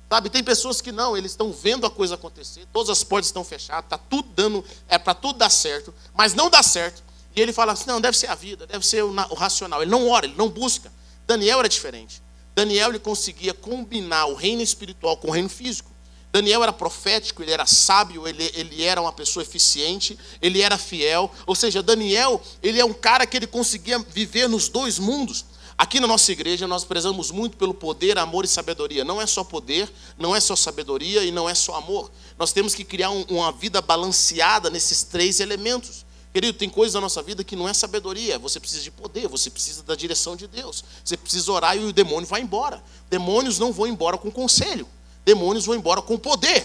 Sabe, 0.07 0.29
tem 0.29 0.43
pessoas 0.43 0.81
que 0.81 0.91
não, 0.91 1.17
eles 1.17 1.31
estão 1.31 1.51
vendo 1.51 1.88
a 1.88 1.89
coisa 1.89 2.13
acontecer, 2.13 2.67
todas 2.71 2.91
as 2.91 3.03
portas 3.03 3.29
estão 3.29 3.43
fechadas, 3.43 3.86
está 3.86 3.97
tudo 3.97 4.29
dando, 4.36 4.63
é 4.88 5.00
para 5.00 5.15
tudo 5.15 5.39
dar 5.39 5.50
certo, 5.50 5.91
mas 6.13 6.36
não 6.36 6.47
dá 6.47 6.62
certo. 6.62 7.01
E 7.36 7.41
ele 7.41 7.51
fala 7.51 7.71
assim: 7.71 7.88
não, 7.88 8.00
deve 8.00 8.15
ser 8.15 8.27
a 8.27 8.36
vida, 8.36 8.67
deve 8.67 8.86
ser 8.86 9.03
o, 9.03 9.09
o 9.09 9.33
racional. 9.33 9.81
Ele 9.81 9.89
não 9.89 10.07
ora, 10.12 10.27
ele 10.27 10.36
não 10.38 10.47
busca. 10.47 10.93
Daniel 11.25 11.57
era 11.57 11.67
diferente. 11.67 12.21
Daniel 12.53 12.89
ele 12.89 13.00
conseguia 13.00 13.55
combinar 13.55 14.27
o 14.27 14.36
reino 14.36 14.62
espiritual 14.62 15.17
com 15.17 15.29
o 15.29 15.31
reino 15.31 15.50
físico. 15.50 15.87
Daniel 16.31 16.62
era 16.62 16.74
profético, 16.74 17.41
ele 17.41 17.51
era 17.51 17.65
sábio, 17.65 18.27
ele, 18.27 18.51
ele 18.53 18.84
era 18.84 19.01
uma 19.01 19.12
pessoa 19.12 19.43
eficiente, 19.43 20.17
ele 20.41 20.62
era 20.62 20.77
fiel. 20.77 21.31
Ou 21.46 21.55
seja, 21.55 21.81
Daniel, 21.81 22.41
ele 22.62 22.79
é 22.79 22.86
um 22.86 22.93
cara 22.93 23.25
que 23.25 23.38
ele 23.38 23.48
conseguia 23.48 23.98
viver 24.00 24.48
nos 24.48 24.67
dois 24.67 25.00
mundos. 25.00 25.46
Aqui 25.77 26.00
na 26.00 26.07
nossa 26.07 26.31
igreja 26.31 26.67
nós 26.67 26.84
prezamos 26.84 27.29
muito 27.29 27.55
pelo 27.55 27.74
poder, 27.74 28.17
amor 28.17 28.43
e 28.43 28.48
sabedoria. 28.48 29.05
Não 29.05 29.22
é 29.22 29.27
só 29.27 29.43
poder, 29.43 29.91
não 30.17 30.36
é 30.36 30.39
só 30.39 30.55
sabedoria 30.55 31.24
e 31.24 31.31
não 31.31 31.48
é 31.48 31.55
só 31.55 31.75
amor. 31.75 32.12
Nós 32.38 32.51
temos 32.51 32.75
que 32.75 32.84
criar 32.84 33.12
um, 33.12 33.22
uma 33.29 33.51
vida 33.51 33.81
balanceada 33.81 34.69
nesses 34.69 35.03
três 35.03 35.39
elementos. 35.39 36.05
Querido, 36.34 36.57
tem 36.57 36.69
coisas 36.69 36.96
na 36.96 37.01
nossa 37.01 37.22
vida 37.22 37.43
que 37.43 37.55
não 37.55 37.69
é 37.69 37.74
sabedoria. 37.74 38.38
Você 38.39 38.60
precisa 38.60 38.81
de 38.81 38.91
poder, 38.91 39.27
você 39.27 39.50
precisa 39.50 39.81
da 39.84 39.96
direção 39.96 40.36
de 40.36 40.46
Deus. 40.46 40.84
Você 41.05 41.15
precisa 41.15 41.51
orar 41.51 41.77
e 41.77 41.86
o 41.86 41.93
demônio 41.93 42.27
vai 42.27 42.41
embora. 42.41 42.84
Demônios 43.10 43.60
não 43.60 43.72
vão 43.72 43.88
embora 43.88 44.17
com 44.17 44.29
conselho 44.29 44.88
demônios 45.27 45.65
vão 45.65 45.75
embora 45.75 46.01
com 46.01 46.17
poder. 46.17 46.62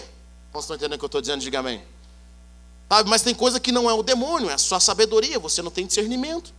Vocês 0.53 0.63
estão 0.63 0.75
entendendo 0.77 0.93
o 0.93 0.99
que 0.99 1.03
eu 1.03 1.07
estou 1.07 1.19
dizendo? 1.19 1.41
Diga 1.41 1.59
amém. 1.59 1.83
Sabe? 2.89 3.09
Mas 3.09 3.21
tem 3.21 3.35
coisa 3.35 3.59
que 3.59 3.73
não 3.73 3.89
é 3.89 3.93
o 3.93 4.01
demônio, 4.01 4.49
é 4.49 4.53
a 4.53 4.57
sua 4.57 4.79
sabedoria, 4.79 5.37
você 5.37 5.61
não 5.61 5.69
tem 5.69 5.85
discernimento. 5.85 6.53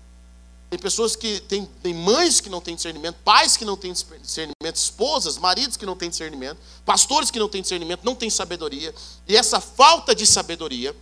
Tem 0.69 0.79
pessoas 0.79 1.17
que 1.17 1.41
tem, 1.41 1.65
tem 1.83 1.95
mães 1.95 2.41
que 2.41 2.51
não 2.51 2.61
têm 2.61 2.75
discernimento, 2.75 3.17
pais 3.25 3.57
que 3.57 3.65
não 3.65 3.77
têm 3.77 3.93
discernimento, 3.93 4.77
esposas, 4.77 5.39
maridos 5.39 5.79
que 5.79 5.87
não 5.87 5.97
têm 5.97 6.11
discernimento, 6.11 6.59
pastores 6.85 7.31
que 7.31 7.39
não 7.39 7.49
têm 7.49 7.63
discernimento, 7.63 8.05
não 8.05 8.15
têm 8.15 8.29
sabedoria. 8.29 8.95
E 9.27 9.35
essa 9.35 9.61
falta 9.61 10.15
de 10.15 10.27
sabedoria 10.27 10.95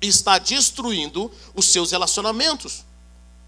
está 0.00 0.38
destruindo 0.38 1.30
os 1.56 1.66
seus 1.66 1.90
relacionamentos. 1.90 2.84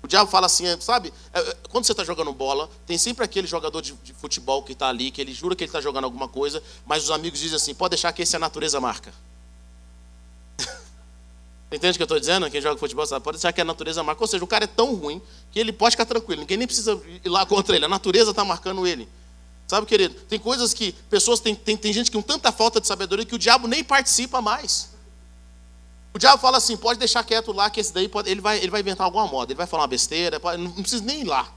O 0.03 0.09
diabo 0.09 0.29
fala 0.29 0.47
assim, 0.47 0.65
sabe? 0.81 1.13
É, 1.33 1.39
é, 1.39 1.57
quando 1.71 1.85
você 1.85 1.93
está 1.93 2.03
jogando 2.03 2.33
bola, 2.33 2.69
tem 2.87 2.99
sempre 2.99 3.25
aquele 3.25 3.47
jogador 3.47 3.81
de, 3.81 3.93
de 3.93 4.13
futebol 4.13 4.63
que 4.63 4.73
está 4.73 4.89
ali, 4.89 5.13
que 5.13 5.21
ele 5.21 5.33
jura 5.33 5.55
que 5.55 5.63
ele 5.63 5.69
está 5.69 5.81
jogando 5.81 6.05
alguma 6.05 6.27
coisa, 6.27 6.61
mas 6.85 7.05
os 7.05 7.11
amigos 7.13 7.39
dizem 7.39 7.57
assim: 7.57 7.73
pode 7.73 7.91
deixar 7.91 8.13
que 8.13 8.23
esse 8.23 8.35
é 8.35 8.39
a 8.39 8.41
natureza 8.41 8.81
marca. 8.81 9.15
Entende 11.71 11.93
o 11.93 11.99
que 11.99 12.03
eu 12.03 12.05
estou 12.05 12.19
dizendo? 12.19 12.51
Quem 12.51 12.61
joga 12.61 12.77
futebol 12.79 13.07
sabe, 13.07 13.25
pode 13.25 13.37
deixar 13.37 13.53
que 13.53 13.61
a 13.61 13.65
natureza 13.65 14.03
marca. 14.03 14.21
Ou 14.21 14.27
seja, 14.27 14.43
o 14.43 14.47
cara 14.47 14.65
é 14.65 14.67
tão 14.67 14.93
ruim 14.97 15.23
que 15.53 15.61
ele 15.61 15.73
pode 15.73 15.93
ficar 15.93 16.07
tranquilo, 16.07 16.41
ninguém 16.41 16.57
nem 16.57 16.67
precisa 16.67 17.01
ir 17.25 17.29
lá 17.29 17.47
contra 17.47 17.77
ele, 17.77 17.85
a 17.85 17.89
natureza 17.89 18.31
está 18.31 18.45
marcando 18.45 18.85
ele. 18.85 19.09
Sabe, 19.69 19.87
querido? 19.87 20.15
Tem 20.29 20.39
coisas 20.39 20.75
que 20.75 20.93
pessoas 21.09 21.39
têm, 21.39 21.55
tem, 21.55 21.77
tem 21.77 21.93
gente 21.93 22.11
que 22.11 22.17
com 22.17 22.23
tanta 22.23 22.51
falta 22.51 22.81
de 22.81 22.87
sabedoria 22.89 23.25
que 23.25 23.37
o 23.37 23.39
diabo 23.39 23.69
nem 23.69 23.85
participa 23.85 24.43
mais. 24.43 24.92
O 26.15 26.19
diabo 26.19 26.41
fala 26.41 26.59
assim: 26.59 26.77
pode 26.77 26.99
deixar 26.99 27.25
quieto 27.25 27.53
lá, 27.53 27.71
que 27.71 27.81
esse 27.81 27.93
daí 27.93 28.09
pode, 28.09 28.31
ele, 28.31 28.41
vai, 28.41 28.59
ele 28.59 28.71
vai 28.71 28.81
inventar 28.81 29.05
alguma 29.05 29.27
moda, 29.27 29.53
ele 29.53 29.59
vai 29.59 29.67
falar 29.67 29.83
uma 29.83 29.89
besteira, 29.89 30.41
não, 30.59 30.59
não 30.59 30.83
precisa 30.83 31.03
nem 31.03 31.23
ir 31.23 31.25
lá. 31.25 31.53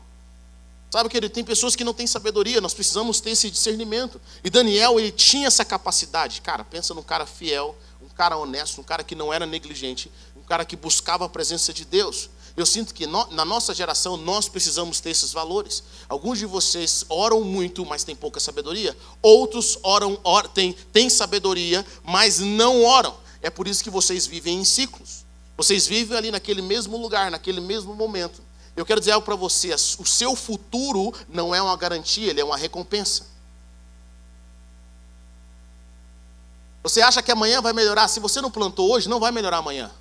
Sabe, 0.92 1.10
querido? 1.10 1.34
Tem 1.34 1.44
pessoas 1.44 1.76
que 1.76 1.84
não 1.84 1.94
têm 1.94 2.08
sabedoria, 2.08 2.62
nós 2.62 2.74
precisamos 2.74 3.20
ter 3.20 3.32
esse 3.32 3.52
discernimento. 3.52 4.22
E 4.44 4.50
Daniel, 4.50 4.98
ele 4.98 5.12
tinha 5.12 5.48
essa 5.48 5.66
capacidade. 5.66 6.40
Cara, 6.40 6.64
pensa 6.64 6.94
num 6.94 7.04
cara 7.04 7.26
fiel, 7.26 7.76
cara 8.16 8.38
honesto, 8.38 8.80
um 8.80 8.84
cara 8.84 9.04
que 9.04 9.14
não 9.14 9.32
era 9.32 9.46
negligente, 9.46 10.10
um 10.36 10.42
cara 10.42 10.64
que 10.66 10.76
buscava 10.76 11.26
a 11.26 11.30
presença 11.30 11.74
de 11.74 11.86
Deus. 11.86 12.30
Eu 12.56 12.66
sinto 12.66 12.94
que 12.94 13.06
no, 13.06 13.28
na 13.32 13.44
nossa 13.44 13.74
geração 13.74 14.16
nós 14.16 14.48
precisamos 14.48 15.02
ter 15.02 15.10
esses 15.10 15.34
valores. 15.34 15.84
Alguns 16.08 16.40
de 16.40 16.46
vocês 16.46 17.06
oram 17.10 17.42
muito, 17.42 17.86
mas 17.86 18.06
têm 18.06 18.16
pouca 18.16 18.40
sabedoria. 18.40 18.96
Outros 19.22 19.78
oram, 19.84 20.18
or, 20.24 20.48
têm, 20.48 20.72
têm 20.94 21.10
sabedoria, 21.10 21.86
mas 22.04 22.40
não 22.40 22.84
oram. 22.84 23.18
É 23.46 23.50
por 23.52 23.68
isso 23.68 23.84
que 23.84 23.92
vocês 23.92 24.26
vivem 24.26 24.60
em 24.60 24.66
ciclos. 24.66 25.24
Vocês 25.56 25.86
vivem 25.86 26.18
ali 26.18 26.32
naquele 26.32 26.64
mesmo 26.64 26.98
lugar, 26.98 27.30
naquele 27.30 27.62
mesmo 27.62 27.94
momento. 27.94 28.42
Eu 28.76 28.84
quero 28.84 29.00
dizer 29.00 29.12
algo 29.12 29.24
para 29.24 29.36
você: 29.36 29.72
o 29.72 30.04
seu 30.04 30.36
futuro 30.36 31.14
não 31.30 31.54
é 31.54 31.62
uma 31.62 31.78
garantia, 31.78 32.32
ele 32.32 32.42
é 32.42 32.44
uma 32.44 32.58
recompensa. 32.58 33.28
Você 36.82 37.04
acha 37.04 37.22
que 37.22 37.32
amanhã 37.32 37.62
vai 37.62 37.72
melhorar? 37.72 38.08
Se 38.08 38.20
você 38.20 38.42
não 38.42 38.50
plantou 38.50 38.92
hoje, 38.92 39.08
não 39.08 39.20
vai 39.20 39.32
melhorar 39.32 39.58
amanhã. 39.58 39.92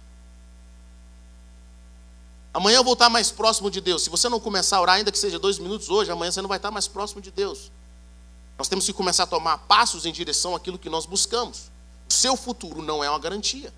Amanhã 2.55 2.77
eu 2.77 2.85
vou 2.85 2.95
estar 2.95 3.11
mais 3.11 3.31
próximo 3.31 3.71
de 3.71 3.83
Deus. 3.83 4.05
Se 4.05 4.09
você 4.09 4.27
não 4.31 4.41
começar 4.41 4.79
a 4.79 4.81
orar, 4.81 4.97
ainda 4.97 5.13
que 5.13 5.19
seja 5.19 5.39
dois 5.39 5.59
minutos 5.59 5.91
hoje, 5.91 6.11
amanhã 6.11 6.31
você 6.31 6.41
não 6.41 6.49
vai 6.49 6.57
estar 6.57 6.71
mais 6.71 6.89
próximo 6.89 7.21
de 7.21 7.31
Deus. 7.31 7.71
Nós 8.57 8.69
temos 8.69 8.87
que 8.87 8.93
começar 8.95 9.25
a 9.25 9.27
tomar 9.27 9.59
passos 9.59 10.07
em 10.07 10.13
direção 10.13 10.57
àquilo 10.57 10.79
que 10.79 10.89
nós 10.89 11.05
buscamos. 11.05 11.74
Seu 12.08 12.37
futuro 12.37 12.82
não 12.82 13.02
é 13.02 13.08
uma 13.08 13.18
garantia. 13.18 13.73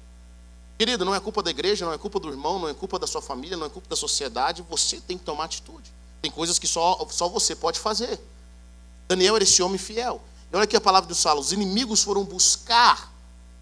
Querido, 0.78 1.04
não 1.04 1.14
é 1.14 1.20
culpa 1.20 1.42
da 1.42 1.50
igreja, 1.50 1.86
não 1.86 1.92
é 1.92 1.98
culpa 1.98 2.20
do 2.20 2.28
irmão, 2.28 2.58
não 2.58 2.68
é 2.68 2.74
culpa 2.74 2.98
da 2.98 3.06
sua 3.06 3.22
família, 3.22 3.56
não 3.56 3.66
é 3.66 3.70
culpa 3.70 3.88
da 3.88 3.96
sociedade. 3.96 4.62
Você 4.68 5.00
tem 5.00 5.16
que 5.16 5.24
tomar 5.24 5.44
atitude. 5.44 5.90
Tem 6.20 6.30
coisas 6.30 6.58
que 6.58 6.66
só, 6.66 7.06
só 7.10 7.28
você 7.28 7.56
pode 7.56 7.80
fazer. 7.80 8.20
Daniel 9.08 9.36
era 9.36 9.44
esse 9.44 9.62
homem 9.62 9.78
fiel. 9.78 10.20
E 10.52 10.56
olha 10.56 10.64
aqui 10.64 10.76
a 10.76 10.80
palavra 10.80 11.08
do 11.08 11.14
Salo: 11.14 11.40
os 11.40 11.52
inimigos 11.52 12.02
foram 12.02 12.24
buscar 12.24 13.12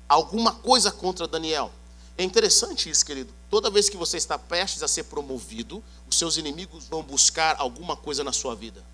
alguma 0.08 0.52
coisa 0.52 0.90
contra 0.90 1.28
Daniel. 1.28 1.70
É 2.16 2.22
interessante 2.22 2.88
isso, 2.88 3.04
querido. 3.04 3.32
Toda 3.50 3.70
vez 3.70 3.88
que 3.88 3.96
você 3.96 4.16
está 4.16 4.38
prestes 4.38 4.82
a 4.82 4.88
ser 4.88 5.04
promovido, 5.04 5.82
os 6.08 6.16
seus 6.16 6.36
inimigos 6.36 6.86
vão 6.86 7.02
buscar 7.02 7.56
alguma 7.58 7.96
coisa 7.96 8.22
na 8.22 8.32
sua 8.32 8.54
vida. 8.54 8.84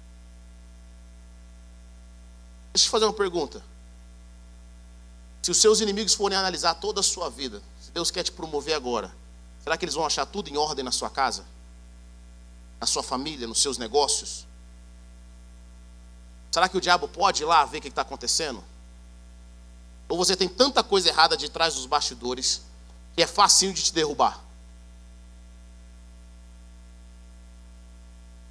Deixa 2.72 2.86
eu 2.86 2.88
te 2.88 2.90
fazer 2.90 3.04
uma 3.04 3.12
pergunta. 3.12 3.62
Se 5.42 5.50
os 5.50 5.56
seus 5.56 5.80
inimigos 5.80 6.14
forem 6.14 6.36
analisar 6.36 6.74
toda 6.74 7.00
a 7.00 7.02
sua 7.02 7.30
vida, 7.30 7.62
se 7.80 7.90
Deus 7.90 8.10
quer 8.10 8.22
te 8.22 8.32
promover 8.32 8.74
agora, 8.74 9.14
será 9.62 9.76
que 9.76 9.84
eles 9.84 9.94
vão 9.94 10.04
achar 10.04 10.26
tudo 10.26 10.48
em 10.48 10.56
ordem 10.56 10.84
na 10.84 10.92
sua 10.92 11.08
casa? 11.08 11.44
Na 12.78 12.86
sua 12.86 13.02
família, 13.02 13.46
nos 13.46 13.60
seus 13.60 13.78
negócios? 13.78 14.46
Será 16.50 16.68
que 16.68 16.76
o 16.76 16.80
diabo 16.80 17.08
pode 17.08 17.42
ir 17.42 17.46
lá 17.46 17.64
ver 17.64 17.78
o 17.78 17.80
que 17.80 17.88
está 17.88 18.02
acontecendo? 18.02 18.62
Ou 20.08 20.16
você 20.18 20.34
tem 20.34 20.48
tanta 20.48 20.82
coisa 20.82 21.08
errada 21.08 21.36
de 21.36 21.48
trás 21.48 21.74
dos 21.74 21.86
bastidores 21.86 22.62
que 23.14 23.22
é 23.22 23.26
facinho 23.26 23.72
de 23.72 23.82
te 23.82 23.94
derrubar? 23.94 24.42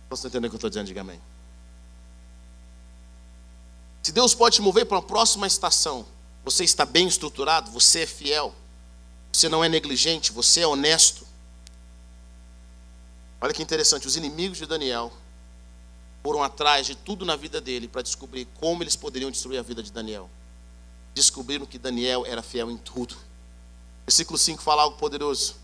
Você 0.10 0.26
está 0.26 0.30
entendendo 0.30 0.46
o 0.46 0.50
que 0.50 0.56
eu 0.56 0.58
estou 0.58 0.70
dizendo? 0.70 0.88
Diga 0.88 1.02
amém. 1.02 1.22
Se 4.02 4.12
Deus 4.12 4.34
pode 4.34 4.56
te 4.56 4.62
mover 4.62 4.86
para 4.86 4.98
uma 4.98 5.04
próxima 5.04 5.46
estação, 5.46 6.06
você 6.44 6.64
está 6.64 6.86
bem 6.86 7.08
estruturado, 7.08 7.72
você 7.72 8.02
é 8.02 8.06
fiel, 8.06 8.54
você 9.32 9.48
não 9.50 9.64
é 9.64 9.70
negligente, 9.70 10.32
você 10.32 10.62
é 10.62 10.68
honesto. 10.68 11.28
Olha 13.42 13.54
que 13.54 13.64
interessante, 13.64 14.08
os 14.08 14.16
inimigos 14.16 14.58
de 14.58 14.66
Daniel 14.66 15.14
foram 16.24 16.44
atrás 16.44 16.86
de 16.86 16.96
tudo 16.96 17.26
na 17.26 17.36
vida 17.36 17.62
dele 17.62 17.88
para 17.88 18.02
descobrir 18.02 18.48
como 18.60 18.84
eles 18.84 18.96
poderiam 18.96 19.32
destruir 19.32 19.58
a 19.58 19.62
vida 19.62 19.82
de 19.82 19.92
Daniel. 19.92 20.30
Descobriram 21.14 21.66
que 21.66 21.78
Daniel 21.78 22.26
era 22.26 22.42
fiel 22.42 22.70
em 22.70 22.78
tudo. 22.78 23.16
Versículo 24.06 24.38
5 24.38 24.62
fala 24.62 24.84
algo 24.84 24.98
poderoso. 24.98 25.56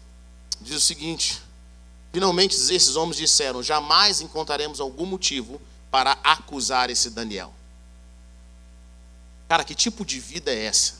Diz 0.62 0.76
o 0.76 0.80
seguinte: 0.80 1.42
Finalmente 2.14 2.56
esses 2.56 2.96
homens 2.96 3.18
disseram: 3.18 3.62
Jamais 3.62 4.22
encontraremos 4.22 4.80
algum 4.80 5.06
motivo 5.06 5.62
para 5.92 6.14
acusar 6.24 6.90
esse 6.90 7.10
Daniel. 7.10 7.54
Cara, 9.48 9.64
que 9.64 9.76
tipo 9.76 10.04
de 10.06 10.20
vida 10.20 10.52
é 10.52 10.66
essa? 10.66 10.96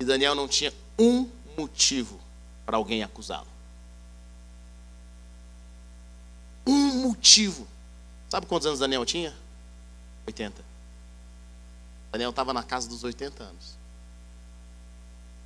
E 0.00 0.04
Daniel 0.04 0.34
não 0.34 0.48
tinha 0.48 0.72
um 0.98 1.28
motivo 1.56 2.20
para 2.64 2.76
alguém 2.76 3.02
acusá-lo. 3.02 3.46
Um 6.66 7.02
motivo. 7.02 7.68
Sabe 8.28 8.46
quantos 8.46 8.66
anos 8.66 8.80
Daniel 8.80 9.04
tinha? 9.04 9.36
80. 10.26 10.64
Daniel 12.10 12.30
estava 12.30 12.52
na 12.52 12.62
casa 12.62 12.88
dos 12.88 13.04
80 13.04 13.42
anos. 13.42 13.76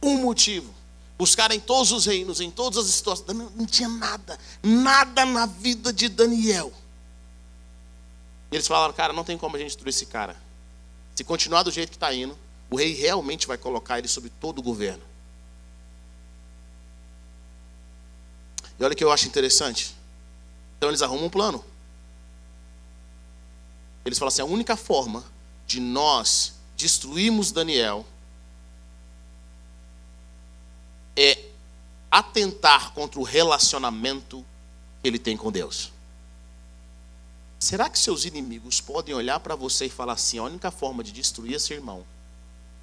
Um 0.03 0.19
motivo. 0.19 0.73
Buscar 1.19 1.50
em 1.50 1.59
todos 1.59 1.91
os 1.91 2.07
reinos, 2.07 2.41
em 2.41 2.50
todas 2.50 2.87
as 2.87 2.95
situações. 2.95 3.27
Daniel 3.27 3.50
não 3.57 3.67
tinha 3.67 3.88
nada. 3.88 4.38
Nada 4.62 5.25
na 5.25 5.47
vida 5.47 5.93
de 5.93 6.09
Daniel. 6.09 6.73
E 8.53 8.55
eles 8.55 8.69
falaram, 8.69 8.95
cara, 8.95 9.12
não 9.12 9.25
tem 9.25 9.37
como 9.37 9.57
a 9.57 9.59
gente 9.59 9.69
destruir 9.69 9.91
esse 9.91 10.07
cara. 10.07 10.48
Se 11.18 11.25
continuar 11.25 11.64
do 11.64 11.70
jeito 11.72 11.90
que 11.90 11.96
está 11.96 12.14
indo, 12.14 12.38
o 12.70 12.76
rei 12.76 12.94
realmente 12.94 13.44
vai 13.48 13.58
colocar 13.58 13.98
ele 13.98 14.06
sobre 14.06 14.30
todo 14.30 14.60
o 14.60 14.62
governo. 14.62 15.02
E 18.78 18.84
olha 18.84 18.92
o 18.92 18.96
que 18.96 19.02
eu 19.02 19.10
acho 19.10 19.26
interessante. 19.26 19.96
Então 20.76 20.88
eles 20.88 21.02
arrumam 21.02 21.26
um 21.26 21.28
plano. 21.28 21.64
Eles 24.04 24.16
falam 24.16 24.28
assim: 24.28 24.42
a 24.42 24.44
única 24.44 24.76
forma 24.76 25.25
de 25.66 25.80
nós 25.80 26.54
destruirmos 26.76 27.50
Daniel 27.50 28.06
é 31.16 31.46
atentar 32.08 32.92
contra 32.92 33.18
o 33.18 33.25
relacionamento 33.25 34.46
que 35.02 35.08
ele 35.08 35.18
tem 35.18 35.37
com 35.37 35.50
Deus. 35.50 35.90
Será 37.59 37.91
que 37.91 37.99
seus 37.99 38.25
inimigos 38.25 38.81
podem 38.81 39.15
olhar 39.15 39.41
para 39.41 39.57
você 39.57 39.87
e 39.87 39.91
falar 39.91 40.12
assim: 40.12 40.38
a 40.38 40.45
única 40.45 40.71
forma 40.71 41.03
de 41.03 41.11
destruir 41.11 41.55
esse 41.55 41.75
irmão, 41.75 42.07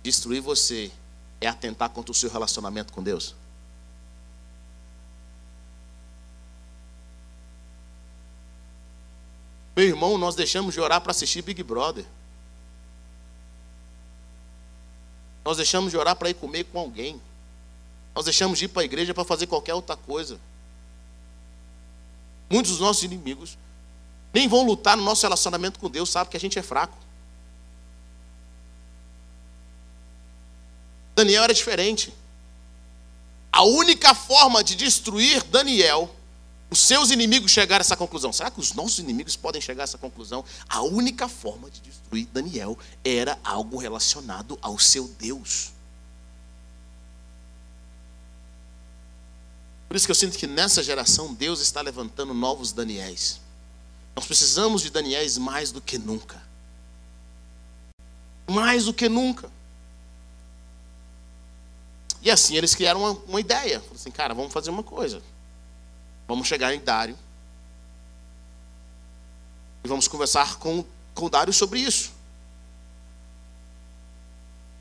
destruir 0.04 0.42
você, 0.42 0.92
é 1.40 1.48
atentar 1.48 1.90
contra 1.90 2.12
o 2.12 2.16
seu 2.16 2.30
relacionamento 2.30 2.92
com 2.92 3.02
Deus? 3.02 3.36
Meu 9.76 9.86
irmão, 9.86 10.18
nós 10.18 10.36
deixamos 10.36 10.74
de 10.74 10.80
orar 10.80 11.02
para 11.02 11.12
assistir 11.12 11.42
Big 11.42 11.62
Brother. 11.62 12.06
Nós 15.44 15.58
deixamos 15.58 15.92
de 15.92 15.98
orar 15.98 16.16
para 16.16 16.30
ir 16.30 16.34
comer 16.34 16.64
com 16.66 16.80
alguém. 16.80 17.22
Nós 18.16 18.26
deixamos 18.26 18.58
de 18.58 18.66
ir 18.66 18.68
para 18.70 18.82
a 18.82 18.86
igreja 18.86 19.14
para 19.14 19.26
fazer 19.26 19.48
qualquer 19.48 19.74
outra 19.74 19.98
coisa. 19.98 20.40
Muitos 22.50 22.72
dos 22.72 22.82
nossos 22.82 23.04
inimigos 23.04 23.58
nem 24.36 24.50
vão 24.50 24.64
lutar 24.66 24.98
no 24.98 25.04
nosso 25.04 25.22
relacionamento 25.22 25.80
com 25.80 25.90
Deus, 25.90 26.10
sabe 26.10 26.30
que 26.30 26.36
a 26.36 26.40
gente 26.40 26.60
é 26.60 26.62
fraco. 26.62 26.98
Daniel 31.16 31.46
era 31.46 31.54
diferente. 31.54 32.14
A 33.50 33.64
única 33.64 34.14
forma 34.14 34.62
de 34.62 34.76
destruir 34.76 35.42
Daniel 35.44 36.14
os 36.70 36.80
seus 36.80 37.12
inimigos 37.12 37.52
chegaram 37.52 37.80
a 37.80 37.86
essa 37.86 37.96
conclusão. 37.96 38.34
Será 38.34 38.52
que 38.52 38.60
os 38.60 38.74
nossos 38.74 39.00
inimigos 39.00 39.38
podem 39.38 39.62
chegar 39.62 39.84
a 39.84 39.86
essa 39.86 39.98
conclusão? 39.98 40.44
A 40.68 40.82
única 40.82 41.30
forma 41.30 41.72
de 41.72 41.80
destruir 41.80 42.28
Daniel 42.34 42.78
era 43.06 43.40
algo 43.42 43.78
relacionado 43.78 44.60
ao 44.62 44.78
seu 44.78 45.08
Deus. 45.08 45.72
Por 49.88 49.96
isso 49.96 50.06
que 50.06 50.12
eu 50.12 50.16
sinto 50.16 50.38
que 50.38 50.48
nessa 50.48 50.84
geração 50.84 51.34
Deus 51.34 51.62
está 51.62 51.80
levantando 51.80 52.34
novos 52.34 52.74
Daniéis. 52.74 53.45
Nós 54.16 54.26
precisamos 54.26 54.82
de 54.82 54.90
Daniéis 54.90 55.38
mais 55.38 55.72
do 55.72 55.82
que 55.82 55.98
nunca. 55.98 56.42
Mais 58.48 58.86
do 58.86 58.94
que 58.94 59.10
nunca. 59.10 59.52
E 62.22 62.32
assim 62.32 62.56
eles 62.56 62.74
criaram 62.74 63.02
uma, 63.02 63.12
uma 63.28 63.40
ideia. 63.40 63.80
Falaram 63.80 63.96
assim, 63.96 64.12
cara, 64.12 64.34
vamos 64.34 64.54
fazer 64.54 64.70
uma 64.70 64.84
coisa. 64.84 65.22
Vamos 66.28 66.48
chegar 66.48 66.74
em 66.74 66.80
Dário. 66.80 67.18
E 69.84 69.88
vamos 69.88 70.08
conversar 70.08 70.58
com, 70.58 70.84
com 71.14 71.30
Dário 71.30 71.54
sobre 71.54 71.80
isso. 71.80 72.12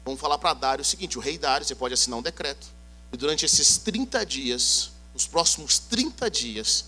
Vamos 0.05 0.21
falar 0.21 0.39
para 0.39 0.55
Dário 0.55 0.83
o 0.83 0.85
seguinte: 0.85 1.19
o 1.19 1.21
rei 1.21 1.37
Dário, 1.37 1.67
você 1.67 1.75
pode 1.75 1.93
assinar 1.93 2.19
um 2.19 2.23
decreto. 2.23 2.67
E 3.13 3.17
durante 3.17 3.45
esses 3.45 3.79
30 3.79 4.25
dias, 4.25 4.93
nos 5.13 5.27
próximos 5.27 5.79
30 5.79 6.31
dias, 6.31 6.87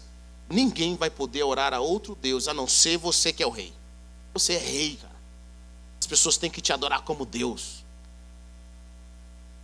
ninguém 0.48 0.96
vai 0.96 1.10
poder 1.10 1.42
orar 1.42 1.74
a 1.74 1.80
outro 1.80 2.14
Deus 2.14 2.48
a 2.48 2.54
não 2.54 2.68
ser 2.68 2.96
você 2.96 3.32
que 3.32 3.42
é 3.42 3.46
o 3.46 3.50
rei. 3.50 3.72
Você 4.32 4.54
é 4.54 4.58
rei, 4.58 4.96
cara. 5.00 5.16
As 6.00 6.06
pessoas 6.06 6.36
têm 6.36 6.50
que 6.50 6.60
te 6.60 6.72
adorar 6.72 7.02
como 7.02 7.24
Deus. 7.24 7.84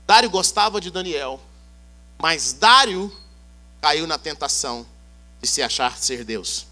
Dário 0.07 0.29
gostava 0.31 0.81
de 0.81 0.91
Daniel, 0.91 1.41
mas 2.19 2.53
Dário 2.53 3.11
caiu 3.81 4.07
na 4.07 4.19
tentação 4.19 4.87
de 5.41 5.49
se 5.49 5.63
achar 5.63 5.97
ser 5.97 6.25
Deus. 6.25 6.67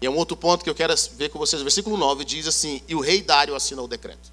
E 0.00 0.06
é 0.06 0.10
um 0.10 0.16
outro 0.16 0.36
ponto 0.36 0.62
que 0.62 0.70
eu 0.70 0.74
quero 0.74 0.94
ver 1.14 1.30
com 1.30 1.38
vocês. 1.38 1.60
O 1.60 1.64
versículo 1.64 1.96
9 1.96 2.24
diz 2.24 2.46
assim: 2.46 2.82
E 2.86 2.94
o 2.94 3.00
rei 3.00 3.22
Dário 3.22 3.54
assinou 3.54 3.86
o 3.86 3.88
decreto. 3.88 4.30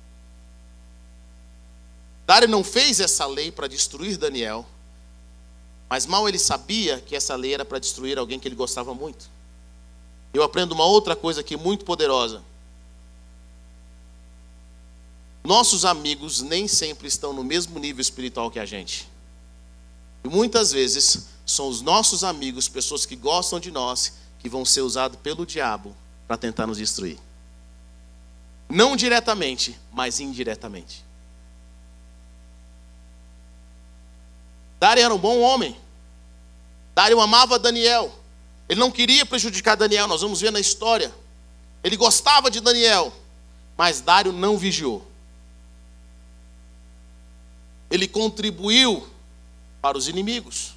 Dário 2.26 2.48
não 2.48 2.64
fez 2.64 3.00
essa 3.00 3.26
lei 3.26 3.52
para 3.52 3.68
destruir 3.68 4.18
Daniel, 4.18 4.66
mas 5.94 6.08
mal 6.08 6.28
ele 6.28 6.40
sabia 6.40 7.00
que 7.00 7.16
essa 7.16 7.36
lei 7.36 7.54
era 7.54 7.64
para 7.64 7.78
destruir 7.78 8.18
alguém 8.18 8.40
que 8.40 8.48
ele 8.48 8.56
gostava 8.56 8.96
muito. 8.96 9.30
Eu 10.34 10.42
aprendo 10.42 10.72
uma 10.72 10.86
outra 10.86 11.16
coisa 11.16 11.42
aqui 11.42 11.56
muito 11.56 11.86
poderosa. 11.86 12.42
Nossos 15.44 15.86
amigos 15.86 16.42
nem 16.42 16.68
sempre 16.68 17.08
estão 17.08 17.32
no 17.32 17.44
mesmo 17.44 17.78
nível 17.78 18.02
espiritual 18.02 18.50
que 18.50 18.58
a 18.58 18.66
gente. 18.66 19.08
E 20.24 20.28
muitas 20.28 20.72
vezes 20.72 21.28
são 21.46 21.68
os 21.68 21.80
nossos 21.80 22.24
amigos, 22.24 22.68
pessoas 22.68 23.06
que 23.06 23.16
gostam 23.16 23.60
de 23.60 23.70
nós, 23.70 24.14
que 24.40 24.50
vão 24.50 24.66
ser 24.66 24.82
usados 24.82 25.20
pelo 25.20 25.46
diabo 25.46 25.96
para 26.28 26.38
tentar 26.38 26.66
nos 26.66 26.80
destruir. 26.80 27.20
Não 28.68 28.96
diretamente, 28.96 29.80
mas 29.92 30.20
indiretamente. 30.20 31.06
Dário 34.80 35.04
era 35.04 35.14
um 35.14 35.20
bom 35.20 35.40
homem. 35.40 35.83
Dário 36.96 37.20
amava 37.20 37.60
Daniel. 37.60 38.14
Ele 38.70 38.80
não 38.80 38.92
queria 38.92 39.26
prejudicar 39.26 39.76
Daniel, 39.76 40.08
nós 40.08 40.22
vamos 40.22 40.42
ver 40.42 40.52
na 40.52 40.60
história. 40.60 41.14
Ele 41.84 41.98
gostava 41.98 42.50
de 42.50 42.60
Daniel, 42.60 43.12
mas 43.78 44.02
Dário 44.02 44.32
não 44.32 44.58
vigiou 44.58 45.14
ele 47.94 48.08
contribuiu 48.08 49.08
para 49.80 49.96
os 49.96 50.08
inimigos. 50.08 50.74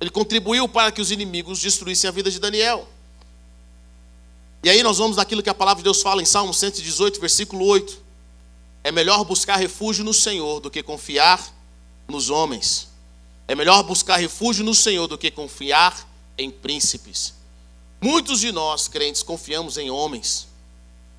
Ele 0.00 0.08
contribuiu 0.08 0.66
para 0.66 0.90
que 0.90 1.02
os 1.02 1.10
inimigos 1.10 1.60
destruíssem 1.60 2.08
a 2.08 2.10
vida 2.10 2.30
de 2.30 2.40
Daniel. 2.40 2.88
E 4.62 4.70
aí 4.70 4.82
nós 4.82 4.96
vamos 4.96 5.18
naquilo 5.18 5.42
que 5.42 5.50
a 5.50 5.54
palavra 5.54 5.82
de 5.82 5.84
Deus 5.84 6.00
fala 6.00 6.22
em 6.22 6.24
Salmo 6.24 6.54
118, 6.54 7.20
versículo 7.20 7.66
8. 7.66 8.02
É 8.82 8.90
melhor 8.90 9.22
buscar 9.22 9.56
refúgio 9.56 10.02
no 10.02 10.14
Senhor 10.14 10.60
do 10.60 10.70
que 10.70 10.82
confiar 10.82 11.54
nos 12.08 12.30
homens. 12.30 12.88
É 13.48 13.54
melhor 13.54 13.82
buscar 13.82 14.16
refúgio 14.16 14.64
no 14.64 14.74
Senhor 14.74 15.06
do 15.06 15.16
que 15.16 15.30
confiar 15.30 16.08
em 16.36 16.50
príncipes. 16.50 17.34
Muitos 18.00 18.40
de 18.40 18.52
nós, 18.52 18.88
crentes, 18.88 19.22
confiamos 19.22 19.78
em 19.78 19.90
homens, 19.90 20.48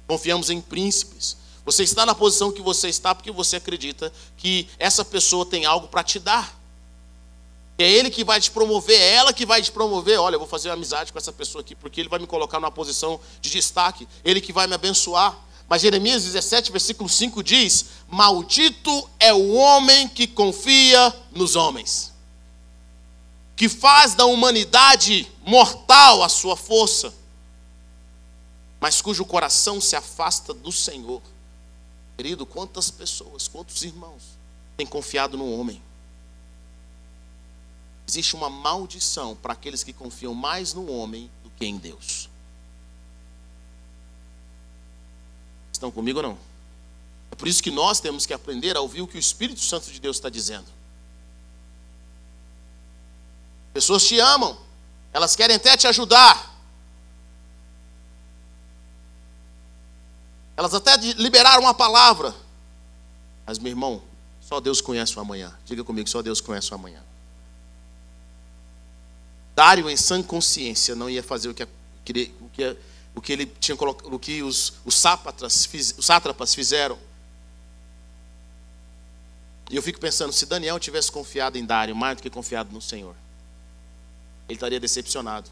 confiamos 0.07 0.49
em 0.49 0.61
príncipes, 0.61 1.37
você 1.67 1.83
está 1.83 2.05
na 2.05 2.15
posição 2.15 2.49
que 2.49 2.61
você 2.61 2.87
está 2.87 3.13
porque 3.13 3.29
você 3.29 3.57
acredita 3.57 4.09
que 4.37 4.69
essa 4.79 5.03
pessoa 5.03 5.45
tem 5.45 5.65
algo 5.65 5.89
para 5.89 6.01
te 6.01 6.17
dar. 6.17 6.57
É 7.77 7.91
ele 7.91 8.09
que 8.09 8.23
vai 8.23 8.39
te 8.39 8.49
promover, 8.49 8.97
é 8.97 9.15
ela 9.15 9.33
que 9.33 9.45
vai 9.45 9.61
te 9.61 9.69
promover. 9.69 10.17
Olha, 10.17 10.35
eu 10.35 10.39
vou 10.39 10.47
fazer 10.47 10.69
amizade 10.69 11.11
com 11.11 11.17
essa 11.17 11.33
pessoa 11.33 11.61
aqui 11.61 11.75
porque 11.75 11.99
ele 11.99 12.07
vai 12.07 12.19
me 12.19 12.25
colocar 12.25 12.57
numa 12.61 12.71
posição 12.71 13.19
de 13.41 13.49
destaque, 13.49 14.07
ele 14.23 14.39
que 14.39 14.53
vai 14.53 14.65
me 14.65 14.75
abençoar. 14.75 15.37
Mas 15.67 15.81
Jeremias 15.81 16.23
17, 16.23 16.71
versículo 16.71 17.09
5 17.09 17.43
diz: 17.43 17.87
Maldito 18.07 19.09
é 19.19 19.33
o 19.33 19.55
homem 19.55 20.07
que 20.07 20.25
confia 20.25 21.13
nos 21.31 21.57
homens, 21.57 22.13
que 23.57 23.67
faz 23.67 24.13
da 24.13 24.23
humanidade 24.25 25.29
mortal 25.41 26.21
a 26.21 26.29
sua 26.29 26.55
força, 26.55 27.11
mas 28.79 29.01
cujo 29.01 29.25
coração 29.25 29.81
se 29.81 29.95
afasta 29.95 30.53
do 30.53 30.71
Senhor. 30.71 31.23
Querido, 32.15 32.45
quantas 32.45 32.91
pessoas, 32.91 33.47
quantos 33.47 33.81
irmãos 33.81 34.21
têm 34.77 34.85
confiado 34.85 35.35
no 35.35 35.51
homem? 35.51 35.81
Existe 38.07 38.35
uma 38.35 38.49
maldição 38.49 39.35
para 39.35 39.53
aqueles 39.53 39.83
que 39.83 39.91
confiam 39.91 40.35
mais 40.35 40.75
no 40.75 40.91
homem 40.91 41.29
do 41.43 41.49
que 41.49 41.65
em 41.65 41.77
Deus. 41.77 42.29
Estão 45.73 45.89
comigo 45.89 46.19
ou 46.19 46.23
não? 46.23 46.37
É 47.31 47.35
por 47.35 47.47
isso 47.47 47.61
que 47.61 47.71
nós 47.71 47.99
temos 47.99 48.25
que 48.27 48.33
aprender 48.33 48.77
a 48.77 48.81
ouvir 48.81 49.01
o 49.01 49.07
que 49.07 49.17
o 49.17 49.19
Espírito 49.19 49.61
Santo 49.61 49.91
de 49.91 49.99
Deus 49.99 50.17
está 50.17 50.29
dizendo. 50.29 50.76
Pessoas 53.77 54.03
te 54.03 54.19
amam, 54.19 54.57
elas 55.13 55.35
querem 55.35 55.55
até 55.55 55.77
te 55.77 55.85
ajudar, 55.85 56.57
Elas 60.57 60.73
até 60.73 60.97
liberaram 61.13 61.61
uma 61.61 61.75
palavra. 61.75 62.33
Mas, 63.45 63.59
meu 63.59 63.69
irmão, 63.69 64.01
só 64.41 64.59
Deus 64.59 64.81
conhece 64.81 65.15
o 65.15 65.21
amanhã. 65.21 65.55
Diga 65.63 65.83
comigo, 65.83 66.09
só 66.09 66.23
Deus 66.23 66.41
conhece 66.41 66.71
o 66.71 66.73
amanhã. 66.73 67.03
Dário, 69.55 69.87
em 69.87 69.95
sã 69.95 70.23
consciência, 70.23 70.95
não 70.95 71.07
ia 71.07 71.21
fazer 71.21 71.49
o 71.49 71.53
que, 71.53 71.61
o 71.61 72.49
que, 72.51 72.77
o 73.13 73.21
que 73.21 73.31
ele 73.31 73.45
tinha 73.45 73.77
colocado, 73.77 74.11
o 74.11 74.17
que 74.17 74.41
os, 74.41 74.73
os, 74.83 74.95
sátrapas, 74.95 75.69
os 75.95 76.03
sátrapas 76.03 76.55
fizeram. 76.55 76.97
E 79.69 79.75
eu 79.75 79.83
fico 79.83 79.99
pensando, 79.99 80.33
se 80.33 80.47
Daniel 80.47 80.79
tivesse 80.79 81.11
confiado 81.11 81.55
em 81.55 81.63
Dário 81.63 81.95
mais 81.95 82.17
do 82.17 82.23
que 82.23 82.31
confiado 82.31 82.73
no 82.73 82.81
Senhor, 82.81 83.15
ele 84.47 84.55
estaria 84.55 84.79
decepcionado. 84.79 85.49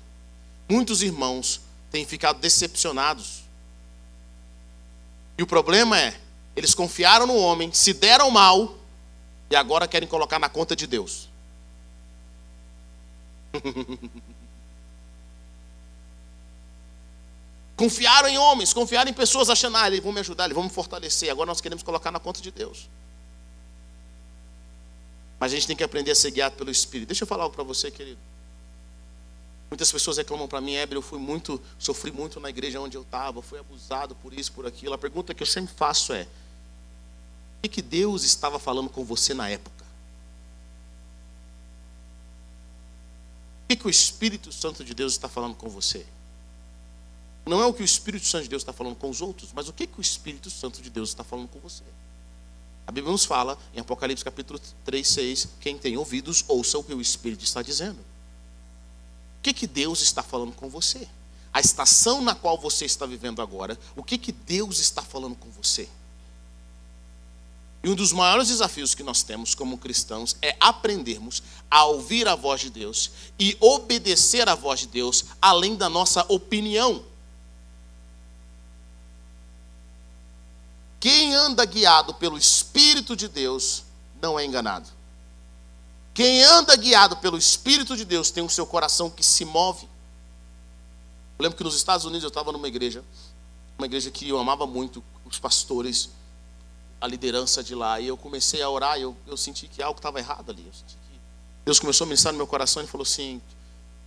Muitos 0.70 1.02
irmãos 1.02 1.62
têm 1.92 2.06
ficado 2.06 2.40
decepcionados 2.40 3.44
e 5.38 5.44
o 5.44 5.48
problema 5.48 6.00
é, 6.00 6.18
eles 6.56 6.74
confiaram 6.74 7.28
no 7.28 7.36
homem, 7.36 7.72
se 7.74 7.94
deram 7.94 8.32
mal 8.32 8.76
e 9.50 9.56
agora 9.56 9.88
querem 9.88 10.08
colocar 10.08 10.40
na 10.40 10.50
conta 10.50 10.76
de 10.76 10.88
Deus. 10.88 11.30
confiaram 17.76 18.30
em 18.30 18.38
homens, 18.38 18.74
confiaram 18.74 19.12
em 19.12 19.14
pessoas 19.14 19.50
achando, 19.50 19.76
ah, 19.78 19.88
eles 19.88 20.00
vão 20.00 20.14
me 20.14 20.22
ajudar, 20.22 20.46
eles 20.46 20.56
vão 20.56 20.64
me 20.64 20.70
fortalecer. 20.70 21.30
Agora 21.30 21.48
nós 21.48 21.60
queremos 21.60 21.84
colocar 21.84 22.12
na 22.12 22.20
conta 22.20 22.42
de 22.42 22.50
Deus. 22.52 22.90
Mas 25.38 25.52
a 25.52 25.56
gente 25.56 25.68
tem 25.68 25.76
que 25.76 25.84
aprender 25.84 26.12
a 26.12 26.16
ser 26.16 26.32
guiado 26.32 26.56
pelo 26.56 26.72
Espírito. 26.72 27.10
Deixa 27.10 27.24
eu 27.24 27.28
falar 27.28 27.44
algo 27.44 27.54
para 27.54 27.66
você, 27.66 27.92
querido. 27.92 28.20
Muitas 29.76 29.92
pessoas 29.92 30.16
reclamam 30.16 30.48
para 30.48 30.62
mim, 30.62 30.76
Éber, 30.76 30.98
eu 30.98 31.02
fui 31.02 31.20
muito, 31.20 31.62
sofri 31.78 32.10
muito 32.10 32.40
na 32.40 32.50
igreja 32.50 32.80
onde 32.80 32.96
eu 32.96 33.02
estava, 33.02 33.42
fui 33.42 33.60
abusado 33.60 34.16
por 34.16 34.34
isso, 34.34 34.54
por 34.54 34.66
aquilo. 34.66 34.94
A 34.94 34.98
pergunta 34.98 35.34
que 35.34 35.44
eu 35.44 35.48
sempre 35.48 35.76
faço 35.76 36.14
é: 36.14 36.26
o 37.62 37.68
que, 37.68 37.82
Deus 37.82 38.24
estava 38.24 38.58
falando 38.58 38.90
com 38.90 39.04
você 39.04 39.34
na 39.34 39.50
época? 39.50 39.84
O 43.70 43.76
que, 43.76 43.86
o 43.86 43.90
Espírito 43.90 44.50
Santo 44.50 44.82
de 44.82 44.94
Deus 44.94 45.12
está 45.12 45.28
falando 45.28 45.56
com 45.56 45.68
você? 45.68 46.06
Não 47.46 47.62
é 47.62 47.66
o 47.66 47.74
que 47.74 47.82
o 47.82 47.86
Espírito 47.86 48.26
Santo 48.26 48.44
de 48.44 48.50
Deus 48.50 48.62
está 48.62 48.72
falando 48.72 48.96
com 48.96 49.10
os 49.10 49.20
outros, 49.20 49.52
mas 49.54 49.68
o 49.68 49.74
que 49.74 49.90
o 49.98 50.02
Espírito 50.02 50.50
Santo 50.50 50.82
de 50.82 50.90
Deus 50.90 51.10
está 51.10 51.26
falando 51.26 51.50
com 51.50 51.60
você. 51.60 51.84
A 52.88 52.94
Bíblia 52.94 53.12
nos 53.12 53.26
fala 53.26 53.60
em 53.74 53.82
Apocalipse 53.82 54.24
capítulo 54.24 54.58
3, 54.86 55.06
6, 55.06 55.50
quem 55.60 55.78
tem 55.78 55.98
ouvidos, 55.98 56.46
ouça 56.48 56.78
o 56.78 56.84
que 56.84 56.94
o 56.94 57.02
Espírito 57.02 57.44
está 57.44 57.62
dizendo 57.62 58.15
que, 59.46 59.54
que 59.54 59.68
Deus 59.68 60.02
está 60.02 60.24
falando 60.24 60.54
com 60.54 60.68
você? 60.68 61.08
A 61.54 61.60
estação 61.60 62.20
na 62.20 62.34
qual 62.34 62.58
você 62.58 62.84
está 62.86 63.06
vivendo 63.06 63.44
agora, 63.44 63.78
o 63.96 64.04
que, 64.04 64.18
que 64.18 64.32
Deus 64.32 64.80
está 64.80 65.04
falando 65.04 65.36
com 65.36 65.50
você? 65.52 65.88
E 67.84 67.90
um 67.90 67.94
dos 67.94 68.12
maiores 68.12 68.48
desafios 68.48 68.96
que 68.96 69.04
nós 69.04 69.22
temos 69.22 69.54
como 69.54 69.78
cristãos 69.78 70.36
é 70.42 70.58
aprendermos 70.60 71.44
a 71.70 71.86
ouvir 71.86 72.28
a 72.28 72.34
voz 72.34 72.62
de 72.62 72.72
Deus 72.72 73.12
e 73.38 73.56
obedecer 73.60 74.50
a 74.50 74.56
voz 74.56 74.80
de 74.80 74.88
Deus 74.88 75.26
além 75.40 75.76
da 75.76 75.88
nossa 75.88 76.26
opinião. 76.28 77.06
Quem 81.00 81.36
anda 81.36 81.64
guiado 81.66 82.16
pelo 82.16 82.36
Espírito 82.36 83.16
de 83.16 83.28
Deus 83.28 83.84
não 84.20 84.40
é 84.40 84.44
enganado. 84.44 84.95
Quem 86.16 86.42
anda 86.44 86.74
guiado 86.78 87.18
pelo 87.18 87.38
Espírito 87.38 87.96
de 87.98 88.06
Deus 88.06 88.32
tem 88.32 88.42
o 88.42 88.50
seu 88.50 88.66
coração 88.66 89.10
que 89.10 89.22
se 89.22 89.44
move. 89.44 89.86
Eu 91.38 91.44
lembro 91.44 91.58
que 91.58 91.64
nos 91.64 91.76
Estados 91.76 92.06
Unidos 92.06 92.24
eu 92.24 92.30
estava 92.30 92.54
numa 92.54 92.70
igreja, 92.70 93.04
uma 93.78 93.86
igreja 93.86 94.10
que 94.10 94.30
eu 94.30 94.40
amava 94.40 94.66
muito, 94.66 95.04
os 95.26 95.38
pastores, 95.38 96.10
a 97.02 97.06
liderança 97.06 97.62
de 97.62 97.76
lá, 97.76 98.00
e 98.00 98.08
eu 98.08 98.16
comecei 98.16 98.62
a 98.62 98.70
orar 98.70 98.98
e 98.98 99.02
eu, 99.02 99.18
eu 99.28 99.36
senti 99.36 99.68
que 99.68 99.84
algo 99.84 100.00
estava 100.00 100.18
errado 100.18 100.52
ali. 100.52 100.66
Deus 101.66 101.82
começou 101.82 102.06
a 102.06 102.08
ministrar 102.08 102.32
no 102.32 102.38
meu 102.38 102.48
coração 102.48 102.82
e 102.82 102.88
falou 102.88 103.04
assim: 103.04 103.42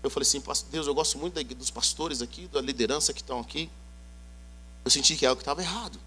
eu 0.02 0.08
falei 0.08 0.26
assim, 0.26 0.42
Deus, 0.70 0.86
eu 0.86 0.94
gosto 0.94 1.18
muito 1.18 1.42
dos 1.54 1.70
pastores 1.70 2.22
aqui, 2.22 2.48
da 2.48 2.62
liderança 2.62 3.12
que 3.12 3.20
estão 3.20 3.38
aqui. 3.38 3.68
Eu 4.82 4.90
senti 4.90 5.14
que 5.14 5.26
algo 5.26 5.42
estava 5.42 5.60
errado. 5.60 6.00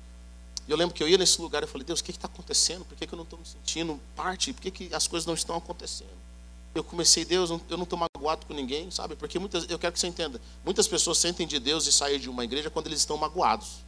E 0.67 0.71
eu 0.71 0.77
lembro 0.77 0.93
que 0.93 1.03
eu 1.03 1.07
ia 1.07 1.17
nesse 1.17 1.41
lugar 1.41 1.63
e 1.63 1.67
falei, 1.67 1.85
Deus, 1.85 1.99
o 1.99 2.03
que 2.03 2.11
está 2.11 2.27
acontecendo? 2.27 2.85
Por 2.85 2.95
que, 2.97 3.07
que 3.07 3.13
eu 3.13 3.17
não 3.17 3.23
estou 3.23 3.39
me 3.39 3.45
sentindo 3.45 3.99
parte? 4.15 4.53
Por 4.53 4.61
que, 4.61 4.71
que 4.71 4.93
as 4.93 5.07
coisas 5.07 5.25
não 5.25 5.33
estão 5.33 5.55
acontecendo? 5.55 6.21
Eu 6.73 6.83
comecei, 6.83 7.25
Deus, 7.25 7.49
eu 7.49 7.77
não 7.77 7.83
estou 7.83 7.99
magoado 7.99 8.45
com 8.45 8.53
ninguém, 8.53 8.89
sabe? 8.89 9.15
Porque 9.15 9.37
muitas, 9.37 9.69
eu 9.69 9.77
quero 9.77 9.91
que 9.91 9.99
você 9.99 10.07
entenda, 10.07 10.39
muitas 10.63 10.87
pessoas 10.87 11.17
sentem 11.17 11.45
de 11.45 11.59
Deus 11.59 11.85
e 11.85 11.91
saem 11.91 12.19
de 12.19 12.29
uma 12.29 12.45
igreja 12.45 12.69
quando 12.69 12.87
eles 12.87 12.99
estão 12.99 13.17
magoados. 13.17 13.79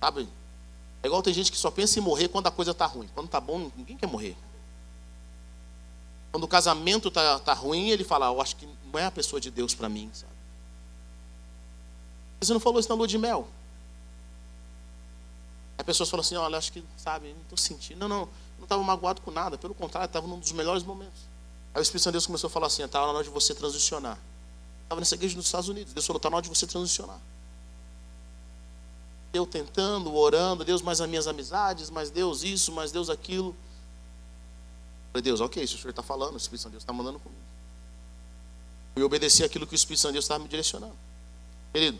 Sabe? 0.00 0.26
É 1.02 1.06
igual 1.06 1.22
tem 1.22 1.34
gente 1.34 1.52
que 1.52 1.58
só 1.58 1.70
pensa 1.70 1.98
em 1.98 2.02
morrer 2.02 2.28
quando 2.28 2.46
a 2.46 2.50
coisa 2.50 2.70
está 2.70 2.86
ruim. 2.86 3.08
Quando 3.14 3.26
está 3.26 3.40
bom, 3.40 3.70
ninguém 3.76 3.96
quer 3.96 4.06
morrer. 4.06 4.36
Quando 6.30 6.44
o 6.44 6.48
casamento 6.48 7.08
está 7.08 7.38
tá 7.40 7.52
ruim, 7.52 7.90
ele 7.90 8.04
fala, 8.04 8.26
eu 8.26 8.40
acho 8.40 8.56
que 8.56 8.66
não 8.90 8.98
é 8.98 9.04
a 9.04 9.10
pessoa 9.10 9.40
de 9.40 9.50
Deus 9.50 9.74
para 9.74 9.88
mim, 9.88 10.10
sabe? 10.12 10.29
Você 12.40 12.52
não 12.52 12.60
falou 12.60 12.80
isso 12.80 12.88
na 12.88 12.94
lua 12.94 13.06
de 13.06 13.18
mel. 13.18 13.46
Aí 15.76 15.84
pessoas 15.84 16.08
falam 16.08 16.20
assim, 16.20 16.36
olha, 16.36 16.58
acho 16.58 16.72
que, 16.72 16.84
sabe, 16.96 17.32
não 17.32 17.42
estou 17.42 17.58
sentindo. 17.58 17.98
Não, 18.00 18.08
não, 18.08 18.28
não 18.58 18.64
estava 18.64 18.82
magoado 18.82 19.20
com 19.22 19.30
nada. 19.30 19.58
Pelo 19.58 19.74
contrário, 19.74 20.06
estava 20.06 20.26
num 20.26 20.38
dos 20.38 20.52
melhores 20.52 20.82
momentos. 20.82 21.20
Aí 21.74 21.80
o 21.80 21.82
Espírito 21.82 22.04
Santo 22.04 22.12
de 22.12 22.16
Deus 22.16 22.26
começou 22.26 22.48
a 22.48 22.50
falar 22.50 22.66
assim, 22.66 22.82
estava 22.82 23.06
na 23.06 23.12
hora 23.12 23.24
de 23.24 23.30
você 23.30 23.54
transicionar. 23.54 24.18
Estava 24.82 25.00
nessa 25.00 25.14
igreja 25.14 25.36
nos 25.36 25.46
Estados 25.46 25.68
Unidos. 25.68 25.92
Deus 25.92 26.06
falou, 26.06 26.18
está 26.18 26.28
na 26.28 26.36
hora 26.36 26.42
de 26.42 26.48
você 26.48 26.66
transicionar. 26.66 27.18
Eu 29.32 29.46
tentando, 29.46 30.14
orando, 30.14 30.64
Deus, 30.64 30.82
mais 30.82 31.00
as 31.00 31.08
minhas 31.08 31.26
amizades, 31.26 31.88
mais 31.88 32.10
Deus 32.10 32.42
isso, 32.42 32.72
mais 32.72 32.90
Deus 32.90 33.08
aquilo. 33.08 33.54
Falei, 35.12 35.22
Deus, 35.22 35.40
ok, 35.40 35.66
se 35.66 35.74
o 35.74 35.78
Senhor 35.78 35.90
está 35.90 36.02
falando, 36.02 36.34
o 36.34 36.36
Espírito 36.36 36.62
Santo 36.62 36.72
de 36.72 36.74
Deus 36.76 36.82
está 36.82 36.92
mandando 36.92 37.18
comigo. 37.20 37.42
E 38.96 39.02
obedeci 39.02 39.44
aquilo 39.44 39.66
que 39.66 39.74
o 39.74 39.76
Espírito 39.76 40.00
Santo 40.00 40.12
de 40.12 40.14
Deus 40.14 40.24
estava 40.24 40.42
me 40.42 40.48
direcionando. 40.48 40.96
Querido, 41.72 41.98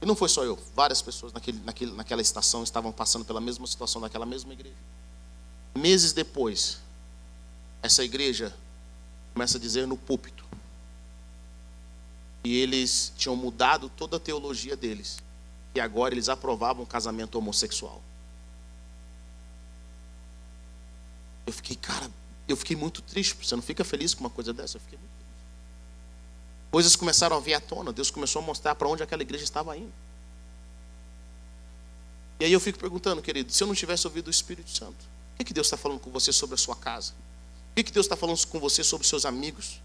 e 0.00 0.06
não 0.06 0.14
foi 0.14 0.28
só 0.28 0.44
eu, 0.44 0.58
várias 0.74 1.02
pessoas 1.02 1.32
naquele, 1.32 1.58
naquele, 1.60 1.92
naquela 1.92 2.22
estação 2.22 2.62
estavam 2.62 2.92
passando 2.92 3.24
pela 3.24 3.40
mesma 3.40 3.66
situação 3.66 4.00
naquela 4.00 4.24
mesma 4.24 4.52
igreja. 4.52 4.76
Meses 5.76 6.12
depois, 6.12 6.78
essa 7.82 8.04
igreja 8.04 8.54
começa 9.34 9.58
a 9.58 9.60
dizer 9.60 9.86
no 9.86 9.96
púlpito 9.96 10.44
que 12.42 12.54
eles 12.54 13.12
tinham 13.16 13.36
mudado 13.36 13.88
toda 13.88 14.16
a 14.16 14.20
teologia 14.20 14.76
deles 14.76 15.18
e 15.74 15.80
agora 15.80 16.14
eles 16.14 16.28
aprovavam 16.28 16.84
o 16.84 16.86
casamento 16.86 17.36
homossexual. 17.36 18.02
Eu 21.46 21.52
fiquei, 21.52 21.76
cara, 21.76 22.10
eu 22.46 22.56
fiquei 22.56 22.76
muito 22.76 23.00
triste. 23.02 23.36
Você 23.42 23.54
não 23.54 23.62
fica 23.62 23.84
feliz 23.84 24.14
com 24.14 24.20
uma 24.20 24.30
coisa 24.30 24.52
dessa? 24.52 24.76
Eu 24.76 24.80
fiquei 24.80 24.98
muito. 24.98 25.17
Coisas 26.70 26.94
começaram 26.96 27.36
a 27.36 27.40
vir 27.40 27.54
à 27.54 27.60
tona. 27.60 27.92
Deus 27.92 28.10
começou 28.10 28.42
a 28.42 28.44
mostrar 28.44 28.74
para 28.74 28.88
onde 28.88 29.02
aquela 29.02 29.22
igreja 29.22 29.44
estava 29.44 29.76
indo. 29.76 29.92
E 32.40 32.44
aí 32.44 32.52
eu 32.52 32.60
fico 32.60 32.78
perguntando, 32.78 33.20
querido, 33.20 33.52
se 33.52 33.62
eu 33.62 33.66
não 33.66 33.74
tivesse 33.74 34.06
ouvido 34.06 34.28
o 34.28 34.30
Espírito 34.30 34.70
Santo, 34.70 35.04
o 35.34 35.38
que, 35.38 35.44
que 35.44 35.54
Deus 35.54 35.66
está 35.66 35.76
falando 35.76 35.98
com 35.98 36.10
você 36.10 36.32
sobre 36.32 36.54
a 36.54 36.58
sua 36.58 36.76
casa? 36.76 37.12
O 37.72 37.74
que, 37.74 37.84
que 37.84 37.92
Deus 37.92 38.06
está 38.06 38.16
falando 38.16 38.44
com 38.46 38.60
você 38.60 38.84
sobre 38.84 39.02
os 39.02 39.08
seus 39.08 39.24
amigos? 39.24 39.80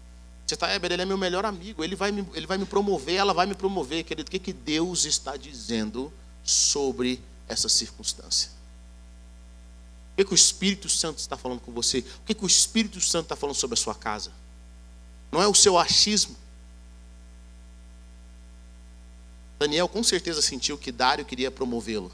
Você 0.46 0.54
está, 0.54 0.72
Heber, 0.72 0.92
ele 0.92 1.02
é 1.02 1.06
meu 1.06 1.16
melhor 1.16 1.46
amigo, 1.46 1.82
ele 1.82 1.96
vai, 1.96 2.12
me, 2.12 2.28
ele 2.34 2.46
vai 2.46 2.58
me 2.58 2.66
promover, 2.66 3.14
ela 3.14 3.32
vai 3.32 3.46
me 3.46 3.54
promover, 3.54 4.04
querido. 4.04 4.28
O 4.28 4.30
que, 4.30 4.38
que 4.38 4.52
Deus 4.52 5.04
está 5.04 5.36
dizendo 5.36 6.12
sobre 6.42 7.20
essa 7.48 7.68
circunstância? 7.68 8.50
O 10.12 10.16
que, 10.16 10.24
que 10.24 10.32
o 10.32 10.34
Espírito 10.34 10.88
Santo 10.88 11.18
está 11.18 11.36
falando 11.36 11.60
com 11.60 11.72
você? 11.72 11.98
O 11.98 12.26
que, 12.26 12.34
que 12.34 12.44
o 12.44 12.46
Espírito 12.46 13.00
Santo 13.00 13.24
está 13.24 13.36
falando 13.36 13.56
sobre 13.56 13.74
a 13.74 13.76
sua 13.76 13.94
casa? 13.94 14.30
Não 15.32 15.42
é 15.42 15.48
o 15.48 15.54
seu 15.54 15.78
achismo. 15.78 16.36
Daniel 19.64 19.88
com 19.88 20.02
certeza 20.02 20.42
sentiu 20.42 20.76
que 20.76 20.92
Dário 20.92 21.24
queria 21.24 21.50
promovê-lo. 21.50 22.12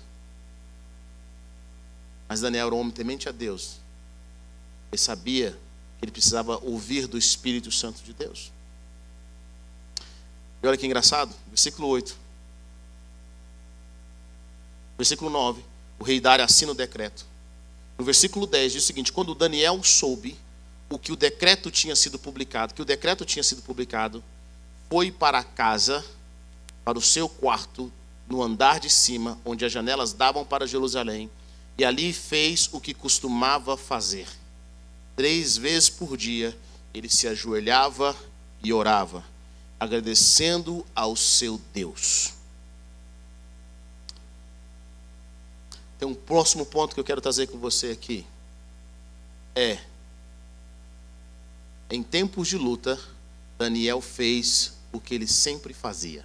Mas 2.29 2.41
Daniel 2.41 2.69
era 2.69 2.75
um 2.77 2.79
homem 2.79 2.93
temente 2.93 3.29
a 3.29 3.33
Deus. 3.33 3.79
Ele 4.93 5.01
sabia 5.01 5.59
que 5.99 6.05
ele 6.05 6.13
precisava 6.13 6.59
ouvir 6.59 7.09
do 7.09 7.19
Espírito 7.19 7.73
Santo 7.73 8.05
de 8.05 8.13
Deus. 8.13 8.53
E 10.63 10.67
olha 10.67 10.77
que 10.77 10.87
engraçado, 10.87 11.35
versículo 11.49 11.89
8. 11.89 12.17
Versículo 14.97 15.29
9. 15.29 15.65
O 15.99 16.05
rei 16.05 16.21
Dário 16.21 16.45
assina 16.45 16.71
o 16.71 16.75
decreto. 16.75 17.27
No 17.99 18.05
versículo 18.05 18.47
10 18.47 18.75
diz 18.75 18.85
o 18.85 18.87
seguinte: 18.87 19.13
quando 19.13 19.35
Daniel 19.35 19.83
soube 19.83 20.39
o 20.89 21.01
que 21.01 21.11
o 21.11 21.17
decreto 21.17 21.69
tinha 21.69 21.97
sido 21.97 22.17
publicado, 22.17 22.75
que 22.75 22.83
o 22.83 22.85
decreto 22.85 23.25
tinha 23.25 23.43
sido 23.43 23.61
publicado, 23.61 24.23
foi 24.89 25.11
para 25.11 25.43
casa, 25.43 26.05
para 26.85 26.99
o 26.99 27.03
seu 27.03 27.29
quarto, 27.29 27.93
no 28.29 28.43
andar 28.43 28.79
de 28.79 28.89
cima, 28.89 29.39
onde 29.45 29.65
as 29.65 29.73
janelas 29.73 30.13
davam 30.13 30.45
para 30.45 30.67
Jerusalém, 30.67 31.31
e 31.77 31.85
ali 31.85 32.13
fez 32.13 32.69
o 32.73 32.81
que 32.81 32.95
costumava 32.95 33.77
fazer. 33.77 34.29
Três 35.17 35.57
vezes 35.57 35.91
por 35.91 36.17
dia 36.17 36.57
ele 36.95 37.09
se 37.09 37.27
ajoelhava 37.27 38.17
e 38.63 38.73
orava, 38.73 39.25
agradecendo 39.79 40.87
ao 40.95 41.17
seu 41.17 41.61
Deus. 41.73 42.35
Tem 45.99 46.09
um 46.09 46.15
próximo 46.15 46.65
ponto 46.65 46.95
que 46.95 47.01
eu 47.01 47.05
quero 47.05 47.21
trazer 47.21 47.47
com 47.49 47.59
você 47.59 47.89
aqui. 47.91 48.27
É, 49.55 49.79
em 51.91 52.03
tempos 52.03 52.49
de 52.49 52.57
luta, 52.57 52.99
Daniel 53.59 54.01
fez 54.01 54.75
o 54.93 55.01
que 55.01 55.15
ele 55.15 55.27
sempre 55.27 55.75
fazia. 55.75 56.25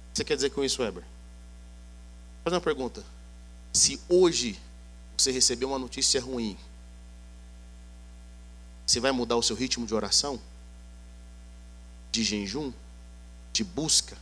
você 0.13 0.23
quer 0.23 0.35
dizer 0.35 0.49
com 0.49 0.63
isso, 0.63 0.81
Weber? 0.81 1.03
Fazer 2.43 2.55
uma 2.55 2.61
pergunta. 2.61 3.03
Se 3.73 3.99
hoje 4.09 4.59
você 5.17 5.31
receber 5.31 5.65
uma 5.65 5.79
notícia 5.79 6.19
ruim, 6.19 6.57
você 8.85 8.99
vai 8.99 9.11
mudar 9.11 9.37
o 9.37 9.43
seu 9.43 9.55
ritmo 9.55 9.85
de 9.85 9.93
oração? 9.93 10.39
De 12.11 12.23
jejum? 12.23 12.73
De 13.53 13.63
busca? 13.63 14.17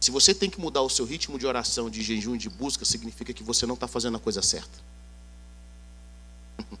Se 0.00 0.10
você 0.10 0.34
tem 0.34 0.50
que 0.50 0.60
mudar 0.60 0.82
o 0.82 0.90
seu 0.90 1.06
ritmo 1.06 1.38
de 1.38 1.46
oração, 1.46 1.88
de 1.88 2.02
jejum 2.02 2.34
e 2.34 2.38
de 2.38 2.50
busca, 2.50 2.84
significa 2.84 3.32
que 3.32 3.42
você 3.42 3.64
não 3.64 3.74
está 3.74 3.88
fazendo 3.88 4.16
a 4.16 4.20
coisa 4.20 4.42
certa. 4.42 4.78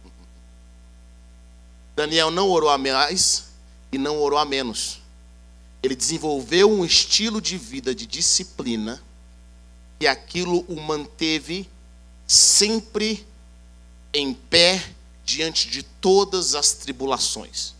Daniel 1.96 2.30
não 2.30 2.50
orou 2.50 2.68
a 2.68 2.76
mais 2.76 3.46
e 3.90 3.96
não 3.96 4.20
orou 4.20 4.38
a 4.38 4.44
menos. 4.44 5.00
Ele 5.82 5.94
desenvolveu 5.94 6.70
um 6.70 6.84
estilo 6.84 7.40
de 7.40 7.56
vida 7.56 7.94
de 7.94 8.06
disciplina 8.06 9.02
e 10.00 10.06
aquilo 10.06 10.64
o 10.68 10.80
manteve 10.80 11.68
sempre 12.26 13.26
em 14.12 14.34
pé 14.34 14.84
diante 15.24 15.68
de 15.68 15.82
todas 15.82 16.54
as 16.54 16.72
tribulações. 16.72 17.74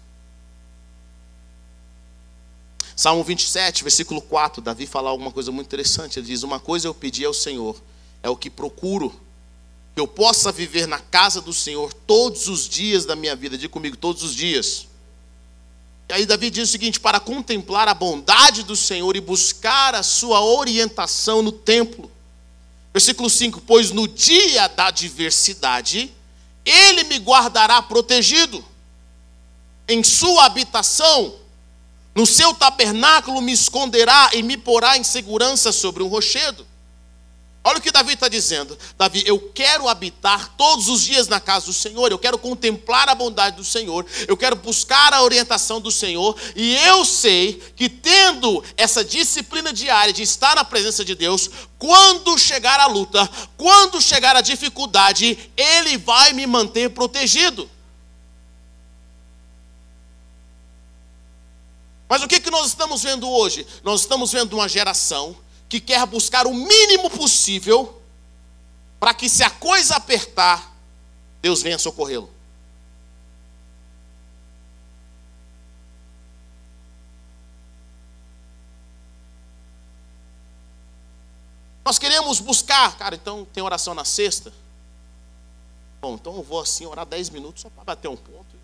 Salmo 2.97 3.23
27, 3.23 3.83
versículo 3.83 4.23
4, 4.23 4.63
Davi 4.63 4.87
fala 4.87 5.11
alguma 5.11 5.31
coisa 5.31 5.53
muito 5.53 5.67
interessante. 5.67 6.19
Ele 6.19 6.27
diz: 6.27 6.43
Uma 6.43 6.59
coisa 6.59 6.89
eu 6.89 6.95
pedi 6.95 7.25
ao 7.27 7.35
Senhor, 7.35 7.81
é 8.23 8.31
o 8.31 8.37
que 8.37 8.49
procuro, 8.49 9.11
que 9.95 10.01
eu 10.01 10.09
possa 10.09 10.51
viver 10.51 10.87
na 10.87 10.99
casa 10.99 11.43
do 11.43 11.53
Senhor 11.53 11.93
todos 11.93 12.49
os 12.49 12.67
dias 12.67 13.05
da 13.05 13.15
minha 13.15 13.37
vida. 13.37 13.59
Diga 13.59 13.71
comigo, 13.71 13.97
todos 13.97 14.23
os 14.23 14.35
dias. 14.35 14.86
E 16.09 16.13
aí 16.13 16.27
Davi 16.27 16.51
diz 16.51 16.69
o 16.69 16.73
seguinte: 16.73 17.01
para 17.01 17.21
contemplar 17.21 17.89
a 17.89 17.95
bondade 17.95 18.63
do 18.63 18.77
Senhor 18.77 19.17
e 19.17 19.21
buscar 19.21 19.95
a 19.95 20.03
sua 20.03 20.41
orientação 20.41 21.43
no 21.43 21.53
templo. 21.53 22.11
Versículo 22.93 23.29
5: 23.29 23.61
Pois 23.63 23.91
no 23.91 24.07
dia 24.07 24.69
da 24.69 24.87
adversidade, 24.87 26.13
ele 26.65 27.05
me 27.05 27.17
guardará 27.17 27.81
protegido, 27.83 28.65
em 29.89 30.03
sua 30.03 30.47
habitação 30.47 31.47
no 32.17 32.25
seu 32.25 32.55
tabernáculo 32.55 33.43
me 33.43 33.53
esconderá 33.53 34.31
e 34.33 34.43
me 34.43 34.57
porá 34.57 34.97
em 34.97 35.05
segurança 35.05 35.71
sobre 35.71 36.03
um 36.03 36.09
rochedo. 36.09 36.67
Olha 37.67 37.79
o 37.79 37.83
que 37.83 37.91
Davi 37.91 38.13
está 38.13 38.29
dizendo. 38.29 38.79
Davi, 38.97 39.25
eu 39.27 39.41
quero 39.53 39.89
habitar 39.89 40.55
todos 40.57 40.87
os 40.87 41.03
dias 41.03 41.27
na 41.27 41.41
casa 41.41 41.67
do 41.67 41.73
Senhor, 41.73 42.13
eu 42.13 42.19
quero 42.19 42.39
contemplar 42.39 43.09
a 43.09 43.15
bondade 43.17 43.57
do 43.57 43.65
Senhor, 43.65 44.07
eu 44.29 44.37
quero 44.37 44.55
buscar 44.55 45.13
a 45.13 45.21
orientação 45.25 45.81
do 45.81 45.91
Senhor, 45.91 46.37
e 46.55 46.77
eu 46.77 47.05
sei 47.05 47.55
que 47.75 47.89
tendo 47.89 48.63
essa 48.77 49.05
disciplina 49.05 49.73
diária 49.73 50.13
de 50.13 50.23
estar 50.23 50.55
na 50.55 50.65
presença 50.65 51.05
de 51.05 51.17
Deus, 51.17 51.51
quando 51.77 52.39
chegar 52.39 52.79
a 52.79 52.87
luta, 52.87 53.29
quando 53.57 54.01
chegar 54.01 54.37
a 54.37 54.41
dificuldade, 54.41 55.51
Ele 55.57 55.99
vai 55.99 56.33
me 56.35 56.47
manter 56.47 56.91
protegido. 56.91 57.69
Mas 62.09 62.23
o 62.23 62.29
que, 62.29 62.39
que 62.39 62.49
nós 62.49 62.69
estamos 62.69 63.03
vendo 63.03 63.29
hoje? 63.29 63.67
Nós 63.83 64.03
estamos 64.03 64.31
vendo 64.31 64.53
uma 64.53 64.69
geração 64.69 65.37
que 65.69 65.81
quer 65.81 66.05
buscar 66.07 66.47
o 66.47 66.55
mínimo 66.55 67.11
possível 67.11 68.01
para 68.99 69.13
que, 69.13 69.29
se 69.29 69.43
a 69.43 69.51
coisa 69.51 69.97
apertar, 69.97 70.75
Deus 71.43 71.63
venha 71.63 71.79
socorrê-lo. 71.79 72.31
Nós 81.85 82.01
queremos 82.01 82.41
buscar, 82.41 82.97
cara, 82.99 83.15
então 83.15 83.45
tem 83.45 83.63
oração 83.63 83.95
na 83.95 84.05
sexta. 84.05 84.53
Bom, 86.01 86.15
então 86.15 86.35
eu 86.37 86.43
vou 86.43 86.61
assim 86.61 86.85
orar 86.85 87.07
10 87.07 87.31
minutos 87.31 87.63
só 87.63 87.71
para 87.71 87.85
bater 87.85 88.09
um 88.09 88.17
ponto. 88.17 88.57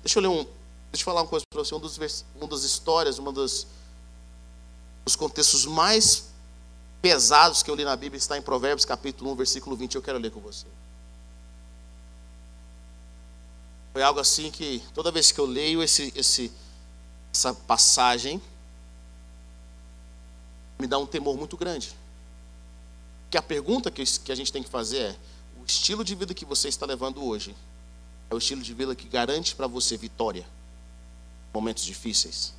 Deixa 0.00 0.20
eu 0.20 0.22
ler 0.22 0.28
um, 0.28 0.46
Deixa 0.90 1.02
eu 1.02 1.04
falar 1.04 1.22
uma 1.22 1.28
coisa 1.28 1.44
para 1.48 1.62
você. 1.62 1.74
Um 1.74 1.80
dos, 1.80 1.98
uma 2.34 2.48
das 2.48 2.62
histórias, 2.62 3.18
um 3.18 3.32
dos, 3.32 3.66
dos 5.04 5.16
contextos 5.16 5.66
mais 5.66 6.28
pesados 7.02 7.62
que 7.62 7.70
eu 7.70 7.74
li 7.74 7.84
na 7.84 7.94
Bíblia 7.94 8.18
está 8.18 8.36
em 8.36 8.42
Provérbios 8.42 8.84
capítulo 8.84 9.32
1, 9.32 9.36
versículo 9.36 9.76
20. 9.76 9.94
Eu 9.94 10.02
quero 10.02 10.18
ler 10.18 10.30
com 10.30 10.40
você. 10.40 10.66
Foi 13.92 14.02
algo 14.02 14.20
assim 14.20 14.50
que 14.50 14.82
toda 14.94 15.10
vez 15.10 15.30
que 15.30 15.38
eu 15.38 15.46
leio 15.46 15.82
esse, 15.82 16.12
esse, 16.14 16.52
essa 17.32 17.52
passagem, 17.52 18.40
me 20.78 20.86
dá 20.86 20.98
um 20.98 21.06
temor 21.06 21.36
muito 21.36 21.56
grande. 21.56 21.94
Que 23.30 23.36
a 23.36 23.42
pergunta 23.42 23.90
que, 23.90 24.04
que 24.04 24.32
a 24.32 24.34
gente 24.34 24.52
tem 24.52 24.62
que 24.62 24.70
fazer 24.70 24.98
é: 24.98 25.16
o 25.60 25.64
estilo 25.66 26.02
de 26.02 26.14
vida 26.14 26.32
que 26.32 26.44
você 26.44 26.68
está 26.68 26.86
levando 26.86 27.22
hoje 27.22 27.54
é 28.30 28.34
o 28.34 28.38
estilo 28.38 28.62
de 28.62 28.72
vida 28.72 28.94
que 28.94 29.08
garante 29.08 29.54
para 29.54 29.66
você 29.66 29.96
vitória? 29.96 30.46
Momentos 31.52 31.84
difíceis. 31.84 32.54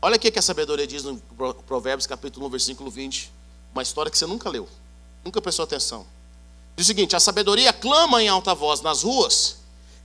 Olha 0.00 0.16
o 0.16 0.18
que 0.18 0.36
a 0.36 0.42
sabedoria 0.42 0.86
diz 0.86 1.04
no 1.04 1.16
Provérbios 1.66 2.06
capítulo 2.06 2.46
1, 2.46 2.50
versículo 2.50 2.90
20. 2.90 3.32
Uma 3.72 3.82
história 3.82 4.10
que 4.10 4.18
você 4.18 4.26
nunca 4.26 4.50
leu, 4.50 4.68
nunca 5.24 5.40
prestou 5.40 5.62
atenção. 5.62 6.04
Diz 6.76 6.86
o 6.86 6.88
seguinte: 6.88 7.14
a 7.14 7.20
sabedoria 7.20 7.72
clama 7.72 8.20
em 8.20 8.28
alta 8.28 8.54
voz 8.54 8.80
nas 8.80 9.02
ruas, 9.02 9.58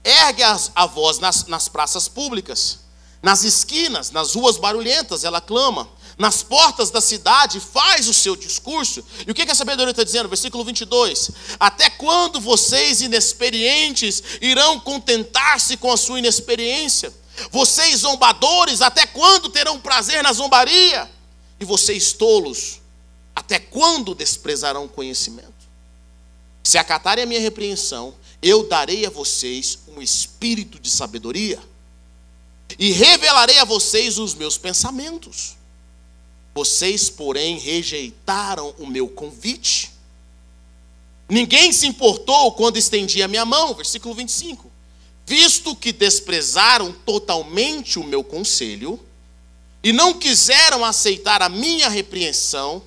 ergue 0.04 0.42
a 0.44 0.86
voz 0.86 1.18
nas, 1.18 1.46
nas 1.46 1.68
praças 1.68 2.06
públicas, 2.06 2.80
nas 3.20 3.42
esquinas, 3.42 4.12
nas 4.12 4.34
ruas 4.34 4.56
barulhentas, 4.56 5.24
ela 5.24 5.40
clama 5.40 5.88
nas 6.18 6.42
portas 6.42 6.90
da 6.90 7.00
cidade, 7.00 7.60
faz 7.60 8.08
o 8.08 8.14
seu 8.14 8.34
discurso. 8.34 9.04
E 9.24 9.30
o 9.30 9.34
que, 9.34 9.46
que 9.46 9.52
a 9.52 9.54
sabedoria 9.54 9.92
está 9.92 10.02
dizendo? 10.02 10.28
Versículo 10.28 10.64
22. 10.64 11.30
Até 11.60 11.88
quando 11.88 12.40
vocês 12.40 13.00
inexperientes 13.00 14.22
irão 14.40 14.80
contentar-se 14.80 15.76
com 15.76 15.92
a 15.92 15.96
sua 15.96 16.18
inexperiência? 16.18 17.14
Vocês 17.52 18.00
zombadores, 18.00 18.82
até 18.82 19.06
quando 19.06 19.48
terão 19.48 19.78
prazer 19.78 20.24
na 20.24 20.32
zombaria? 20.32 21.08
E 21.60 21.64
vocês 21.64 22.12
tolos, 22.12 22.80
até 23.34 23.60
quando 23.60 24.12
desprezarão 24.12 24.86
o 24.86 24.88
conhecimento? 24.88 25.52
Se 26.64 26.78
acatarem 26.78 27.22
a 27.22 27.26
minha 27.26 27.40
repreensão, 27.40 28.12
eu 28.42 28.68
darei 28.68 29.06
a 29.06 29.10
vocês 29.10 29.78
um 29.88 30.02
espírito 30.02 30.80
de 30.80 30.90
sabedoria 30.90 31.60
e 32.76 32.90
revelarei 32.90 33.58
a 33.58 33.64
vocês 33.64 34.18
os 34.18 34.34
meus 34.34 34.58
pensamentos. 34.58 35.57
Vocês, 36.58 37.08
porém, 37.08 37.56
rejeitaram 37.56 38.74
o 38.80 38.86
meu 38.88 39.06
convite. 39.06 39.92
Ninguém 41.28 41.70
se 41.70 41.86
importou 41.86 42.50
quando 42.50 42.76
estendi 42.76 43.22
a 43.22 43.28
minha 43.28 43.44
mão, 43.44 43.74
versículo 43.74 44.12
25. 44.12 44.68
Visto 45.24 45.76
que 45.76 45.92
desprezaram 45.92 46.90
totalmente 47.06 48.00
o 48.00 48.02
meu 48.02 48.24
conselho 48.24 48.98
e 49.84 49.92
não 49.92 50.14
quiseram 50.14 50.84
aceitar 50.84 51.42
a 51.42 51.48
minha 51.48 51.88
repreensão, 51.88 52.82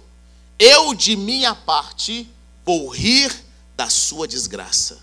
eu 0.60 0.94
de 0.94 1.16
minha 1.16 1.56
parte 1.56 2.30
vou 2.66 2.90
rir 2.90 3.34
da 3.78 3.90
sua 3.90 4.28
desgraça. 4.28 5.02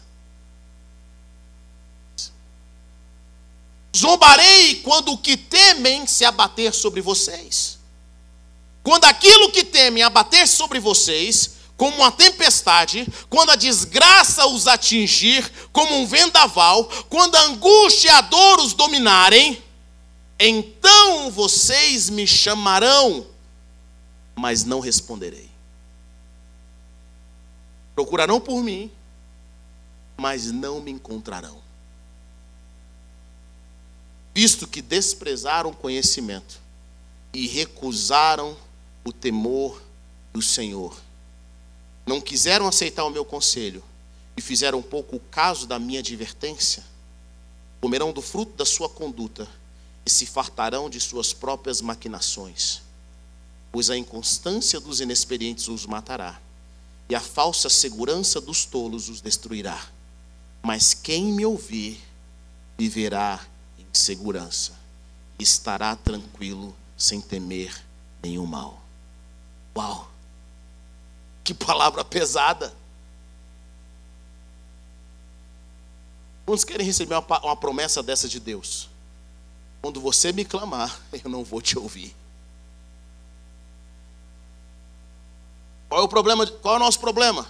Zombarei 3.96 4.82
quando 4.82 5.12
o 5.12 5.16
que 5.16 5.38
temem 5.38 6.06
se 6.06 6.26
abater 6.26 6.74
sobre 6.74 7.00
vocês. 7.00 7.77
Quando 8.88 9.04
aquilo 9.04 9.52
que 9.52 9.64
temem 9.64 10.02
abater 10.02 10.48
sobre 10.48 10.80
vocês, 10.80 11.56
como 11.76 11.98
uma 11.98 12.10
tempestade, 12.10 13.06
quando 13.28 13.50
a 13.50 13.54
desgraça 13.54 14.46
os 14.46 14.66
atingir 14.66 15.46
como 15.74 15.94
um 15.94 16.06
vendaval, 16.06 16.86
quando 17.10 17.34
a 17.36 17.42
angústia 17.42 18.08
e 18.08 18.10
a 18.12 18.22
dor 18.22 18.60
os 18.60 18.72
dominarem, 18.72 19.62
então 20.40 21.30
vocês 21.30 22.08
me 22.08 22.26
chamarão, 22.26 23.26
mas 24.34 24.64
não 24.64 24.80
responderei. 24.80 25.50
Procurarão 27.94 28.40
por 28.40 28.62
mim, 28.62 28.90
mas 30.16 30.50
não 30.50 30.80
me 30.80 30.90
encontrarão. 30.90 31.60
Visto 34.34 34.66
que 34.66 34.80
desprezaram 34.80 35.74
conhecimento 35.74 36.58
e 37.34 37.46
recusaram 37.46 38.56
o 39.08 39.12
temor 39.12 39.82
do 40.34 40.42
Senhor. 40.42 40.94
Não 42.06 42.20
quiseram 42.20 42.68
aceitar 42.68 43.04
o 43.04 43.10
meu 43.10 43.24
conselho 43.24 43.82
e 44.36 44.42
fizeram 44.42 44.82
pouco 44.82 45.18
caso 45.30 45.66
da 45.66 45.78
minha 45.78 46.00
advertência. 46.00 46.84
Comerão 47.80 48.12
do 48.12 48.20
fruto 48.20 48.52
da 48.54 48.66
sua 48.66 48.88
conduta 48.88 49.48
e 50.04 50.10
se 50.10 50.26
fartarão 50.26 50.90
de 50.90 51.00
suas 51.00 51.32
próprias 51.32 51.80
maquinações. 51.80 52.82
Pois 53.72 53.88
a 53.88 53.96
inconstância 53.96 54.78
dos 54.78 55.00
inexperientes 55.00 55.68
os 55.68 55.86
matará, 55.86 56.40
e 57.08 57.14
a 57.14 57.20
falsa 57.20 57.70
segurança 57.70 58.40
dos 58.40 58.66
tolos 58.66 59.08
os 59.08 59.22
destruirá. 59.22 59.86
Mas 60.62 60.92
quem 60.92 61.32
me 61.32 61.46
ouvir 61.46 61.98
viverá 62.76 63.46
em 63.78 63.86
segurança, 63.92 64.78
e 65.38 65.42
estará 65.42 65.96
tranquilo 65.96 66.76
sem 66.96 67.20
temer 67.20 67.74
nenhum 68.22 68.44
mal. 68.44 68.87
Uau! 69.78 70.10
Que 71.44 71.54
palavra 71.54 72.04
pesada! 72.04 72.74
Quantos 76.44 76.64
querem 76.64 76.84
receber 76.84 77.14
uma, 77.14 77.40
uma 77.44 77.56
promessa 77.56 78.02
dessa 78.02 78.28
de 78.28 78.40
Deus? 78.40 78.88
Quando 79.80 80.00
você 80.00 80.32
me 80.32 80.44
clamar, 80.44 81.00
eu 81.24 81.30
não 81.30 81.44
vou 81.44 81.62
te 81.62 81.78
ouvir. 81.78 82.14
Qual 85.88 86.00
é 86.00 86.04
o 86.04 86.08
problema? 86.08 86.44
Qual 86.44 86.74
é 86.74 86.76
o 86.76 86.80
nosso 86.80 86.98
problema? 86.98 87.46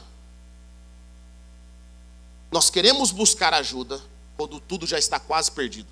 Nós 2.53 2.69
queremos 2.69 3.11
buscar 3.11 3.55
ajuda 3.55 4.03
quando 4.37 4.61
tudo 4.61 4.87
já 4.87 4.99
está 4.99 5.19
quase 5.19 5.51
perdido. 5.51 5.89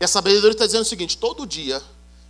E 0.00 0.04
a 0.04 0.08
sabedoria 0.08 0.52
está 0.52 0.64
dizendo 0.64 0.82
o 0.82 0.86
seguinte: 0.86 1.18
todo 1.18 1.46
dia 1.46 1.82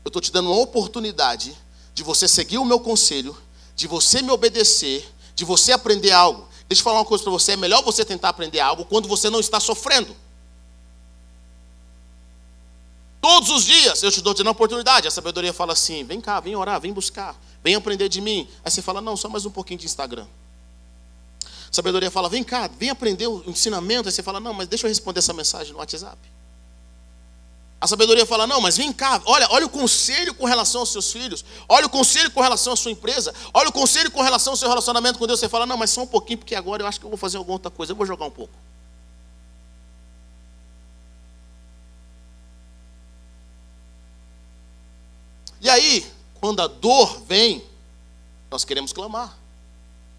eu 0.04 0.08
estou 0.08 0.20
te 0.20 0.30
dando 0.30 0.50
uma 0.50 0.60
oportunidade 0.60 1.56
de 1.94 2.02
você 2.02 2.28
seguir 2.28 2.58
o 2.58 2.64
meu 2.64 2.78
conselho, 2.78 3.36
de 3.74 3.86
você 3.86 4.20
me 4.20 4.30
obedecer, 4.30 5.08
de 5.34 5.44
você 5.44 5.72
aprender 5.72 6.10
algo. 6.10 6.46
Deixa 6.68 6.80
eu 6.80 6.84
falar 6.84 6.98
uma 6.98 7.04
coisa 7.04 7.24
para 7.24 7.32
você: 7.32 7.52
é 7.52 7.56
melhor 7.56 7.82
você 7.82 8.04
tentar 8.04 8.28
aprender 8.28 8.60
algo 8.60 8.84
quando 8.84 9.08
você 9.08 9.30
não 9.30 9.40
está 9.40 9.58
sofrendo. 9.60 10.14
Todos 13.20 13.48
os 13.48 13.64
dias 13.64 14.02
eu 14.02 14.12
te 14.12 14.20
dou 14.20 14.34
uma 14.40 14.50
oportunidade. 14.50 15.08
A 15.08 15.10
sabedoria 15.10 15.52
fala 15.52 15.72
assim: 15.72 16.04
vem 16.04 16.20
cá, 16.20 16.40
vem 16.40 16.54
orar, 16.54 16.78
vem 16.80 16.92
buscar, 16.92 17.34
vem 17.62 17.74
aprender 17.74 18.08
de 18.08 18.20
mim. 18.20 18.46
Aí 18.62 18.70
você 18.70 18.82
fala: 18.82 19.00
não, 19.00 19.16
só 19.16 19.28
mais 19.28 19.46
um 19.46 19.50
pouquinho 19.50 19.80
de 19.80 19.86
Instagram. 19.86 20.26
A 21.42 21.72
sabedoria 21.72 22.10
fala: 22.10 22.28
vem 22.28 22.44
cá, 22.44 22.68
vem 22.68 22.90
aprender 22.90 23.26
o 23.26 23.42
ensinamento. 23.46 24.08
Aí 24.08 24.12
você 24.12 24.22
fala: 24.22 24.40
não, 24.40 24.52
mas 24.52 24.68
deixa 24.68 24.86
eu 24.86 24.88
responder 24.88 25.20
essa 25.20 25.32
mensagem 25.32 25.72
no 25.72 25.78
WhatsApp. 25.78 26.18
A 27.84 27.86
sabedoria 27.86 28.24
fala: 28.24 28.46
não, 28.46 28.62
mas 28.62 28.78
vem 28.78 28.90
cá, 28.90 29.20
olha, 29.26 29.46
olha 29.50 29.66
o 29.66 29.68
conselho 29.68 30.32
com 30.32 30.46
relação 30.46 30.80
aos 30.80 30.90
seus 30.90 31.12
filhos, 31.12 31.44
olha 31.68 31.84
o 31.84 31.90
conselho 31.90 32.30
com 32.30 32.40
relação 32.40 32.72
à 32.72 32.76
sua 32.76 32.90
empresa, 32.90 33.34
olha 33.52 33.68
o 33.68 33.72
conselho 33.72 34.10
com 34.10 34.22
relação 34.22 34.54
ao 34.54 34.56
seu 34.56 34.70
relacionamento 34.70 35.18
com 35.18 35.26
Deus. 35.26 35.38
Você 35.38 35.50
fala: 35.50 35.66
não, 35.66 35.76
mas 35.76 35.90
só 35.90 36.00
um 36.00 36.06
pouquinho, 36.06 36.38
porque 36.38 36.54
agora 36.54 36.82
eu 36.82 36.86
acho 36.86 36.98
que 36.98 37.04
eu 37.04 37.10
vou 37.10 37.18
fazer 37.18 37.36
alguma 37.36 37.56
outra 37.56 37.70
coisa, 37.70 37.92
eu 37.92 37.96
vou 37.96 38.06
jogar 38.06 38.24
um 38.24 38.30
pouco. 38.30 38.54
E 45.60 45.68
aí, 45.68 46.10
quando 46.40 46.62
a 46.62 46.66
dor 46.66 47.20
vem, 47.26 47.62
nós 48.50 48.64
queremos 48.64 48.94
clamar. 48.94 49.36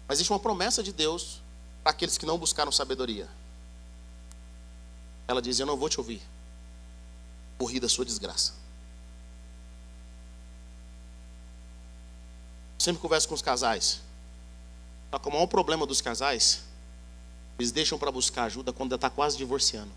Mas 0.06 0.18
existe 0.18 0.32
uma 0.32 0.38
promessa 0.38 0.84
de 0.84 0.92
Deus 0.92 1.40
para 1.82 1.90
aqueles 1.90 2.16
que 2.16 2.26
não 2.26 2.38
buscaram 2.38 2.70
sabedoria. 2.70 3.28
Ela 5.26 5.42
diz: 5.42 5.58
Eu 5.58 5.66
não 5.66 5.76
vou 5.76 5.88
te 5.88 5.98
ouvir. 5.98 6.22
Corri 7.58 7.80
da 7.80 7.88
sua 7.88 8.04
desgraça. 8.04 8.52
Sempre 12.78 13.00
converso 13.00 13.28
com 13.28 13.34
os 13.34 13.42
casais. 13.42 14.00
Só 15.10 15.18
que 15.18 15.28
o 15.28 15.32
maior 15.32 15.46
problema 15.46 15.86
dos 15.86 16.00
casais, 16.00 16.62
eles 17.58 17.72
deixam 17.72 17.98
para 17.98 18.12
buscar 18.12 18.44
ajuda 18.44 18.72
quando 18.72 18.94
está 18.94 19.08
quase 19.08 19.36
divorciando. 19.36 19.90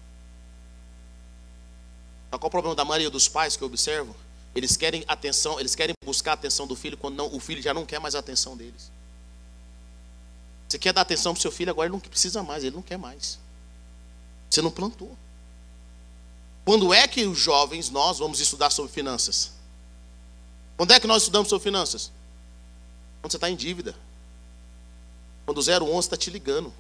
Só 2.32 2.38
qual 2.38 2.48
o 2.48 2.52
problema 2.52 2.76
da 2.76 2.86
maioria 2.86 3.10
dos 3.10 3.28
pais 3.28 3.58
que 3.58 3.64
eu 3.64 3.68
observo? 3.68 4.16
Eles 4.56 4.78
querem 4.78 5.04
atenção, 5.08 5.60
eles 5.60 5.76
querem 5.76 5.94
buscar 6.04 6.32
a 6.32 6.34
atenção 6.36 6.66
do 6.66 6.76
filho 6.76 6.98
quando 6.98 7.16
não, 7.16 7.34
o 7.36 7.40
filho 7.40 7.62
já 7.62 7.74
não 7.74 7.86
quer 7.86 8.00
mais 8.00 8.16
a 8.16 8.20
atenção 8.20 8.56
deles. 8.56 8.92
Você 10.68 10.78
quer 10.78 10.94
dar 10.94 11.02
atenção 11.02 11.34
para 11.34 11.40
o 11.40 11.42
seu 11.42 11.52
filho, 11.52 11.72
agora 11.72 11.88
ele 11.88 11.94
não 11.94 12.00
precisa 12.00 12.44
mais, 12.44 12.64
ele 12.64 12.76
não 12.76 12.82
quer 12.84 12.98
mais. 12.98 13.40
Você 14.50 14.62
não 14.62 14.72
plantou. 14.72 15.18
Quando 16.70 16.94
é 16.94 17.08
que 17.08 17.26
os 17.26 17.40
jovens, 17.40 17.90
nós 17.90 18.20
vamos 18.20 18.40
estudar 18.40 18.70
sobre 18.70 18.92
finanças? 18.92 19.54
Quando 20.78 20.92
é 20.92 21.00
que 21.00 21.08
nós 21.08 21.24
estudamos 21.24 21.50
sobre 21.50 21.64
finanças? 21.64 22.12
Quando 23.20 23.32
você 23.32 23.38
está 23.38 23.50
em 23.50 23.56
dívida. 23.56 23.96
Quando 25.48 25.58
o 25.58 25.62
011 25.62 25.98
está 25.98 26.16
te 26.16 26.30
ligando. 26.30 26.72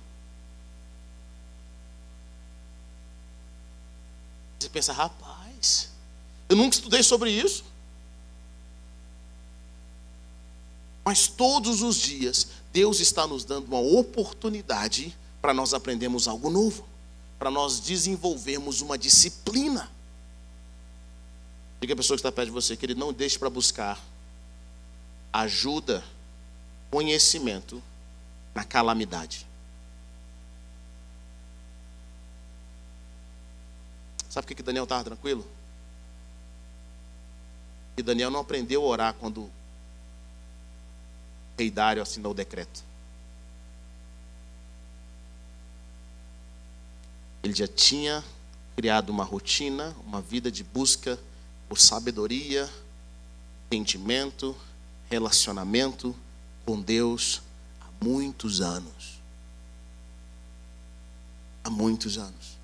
Você 4.59 4.69
pensa, 4.69 4.93
rapaz, 4.93 5.89
eu 6.47 6.55
nunca 6.55 6.75
estudei 6.75 7.01
sobre 7.01 7.31
isso. 7.31 7.63
Mas 11.03 11.27
todos 11.27 11.81
os 11.81 11.95
dias, 11.95 12.49
Deus 12.71 12.99
está 12.99 13.25
nos 13.25 13.43
dando 13.43 13.65
uma 13.65 13.79
oportunidade 13.79 15.17
para 15.41 15.51
nós 15.51 15.73
aprendermos 15.73 16.27
algo 16.27 16.51
novo, 16.51 16.85
para 17.39 17.49
nós 17.49 17.79
desenvolvermos 17.79 18.81
uma 18.81 18.97
disciplina. 18.97 19.89
Diga 21.79 21.93
a 21.93 21.97
pessoa 21.97 22.17
que 22.17 22.19
está 22.19 22.31
perto 22.31 22.47
de 22.47 22.53
você 22.53 22.75
que 22.75 22.85
ele 22.85 22.93
não 22.93 23.13
deixe 23.13 23.39
para 23.39 23.49
buscar 23.49 23.97
ajuda, 25.31 26.03
conhecimento 26.91 27.81
na 28.53 28.65
calamidade. 28.65 29.47
Sabe 34.29 34.45
por 34.45 34.55
que 34.55 34.61
Daniel 34.61 34.83
estava 34.83 35.05
tranquilo? 35.05 35.47
E 37.95 38.03
Daniel 38.03 38.29
não 38.29 38.41
aprendeu 38.41 38.83
a 38.83 38.87
orar 38.87 39.13
quando 39.13 39.41
o 39.43 39.51
rei 41.57 41.71
Dário 41.71 42.01
assinou 42.01 42.33
o 42.33 42.35
decreto. 42.35 42.88
Ele 47.43 47.53
já 47.53 47.67
tinha 47.67 48.23
criado 48.75 49.09
uma 49.09 49.23
rotina, 49.23 49.95
uma 50.05 50.21
vida 50.21 50.51
de 50.51 50.63
busca 50.63 51.19
por 51.67 51.79
sabedoria, 51.79 52.69
entendimento, 53.67 54.55
relacionamento 55.09 56.15
com 56.65 56.81
Deus 56.81 57.41
há 57.81 58.05
muitos 58.05 58.61
anos. 58.61 59.19
Há 61.63 61.69
muitos 61.69 62.17
anos. 62.17 62.57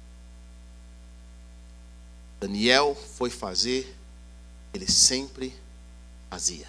Daniel 2.40 2.96
foi 2.96 3.30
fazer, 3.30 3.96
ele 4.74 4.90
sempre 4.90 5.54
fazia. 6.30 6.68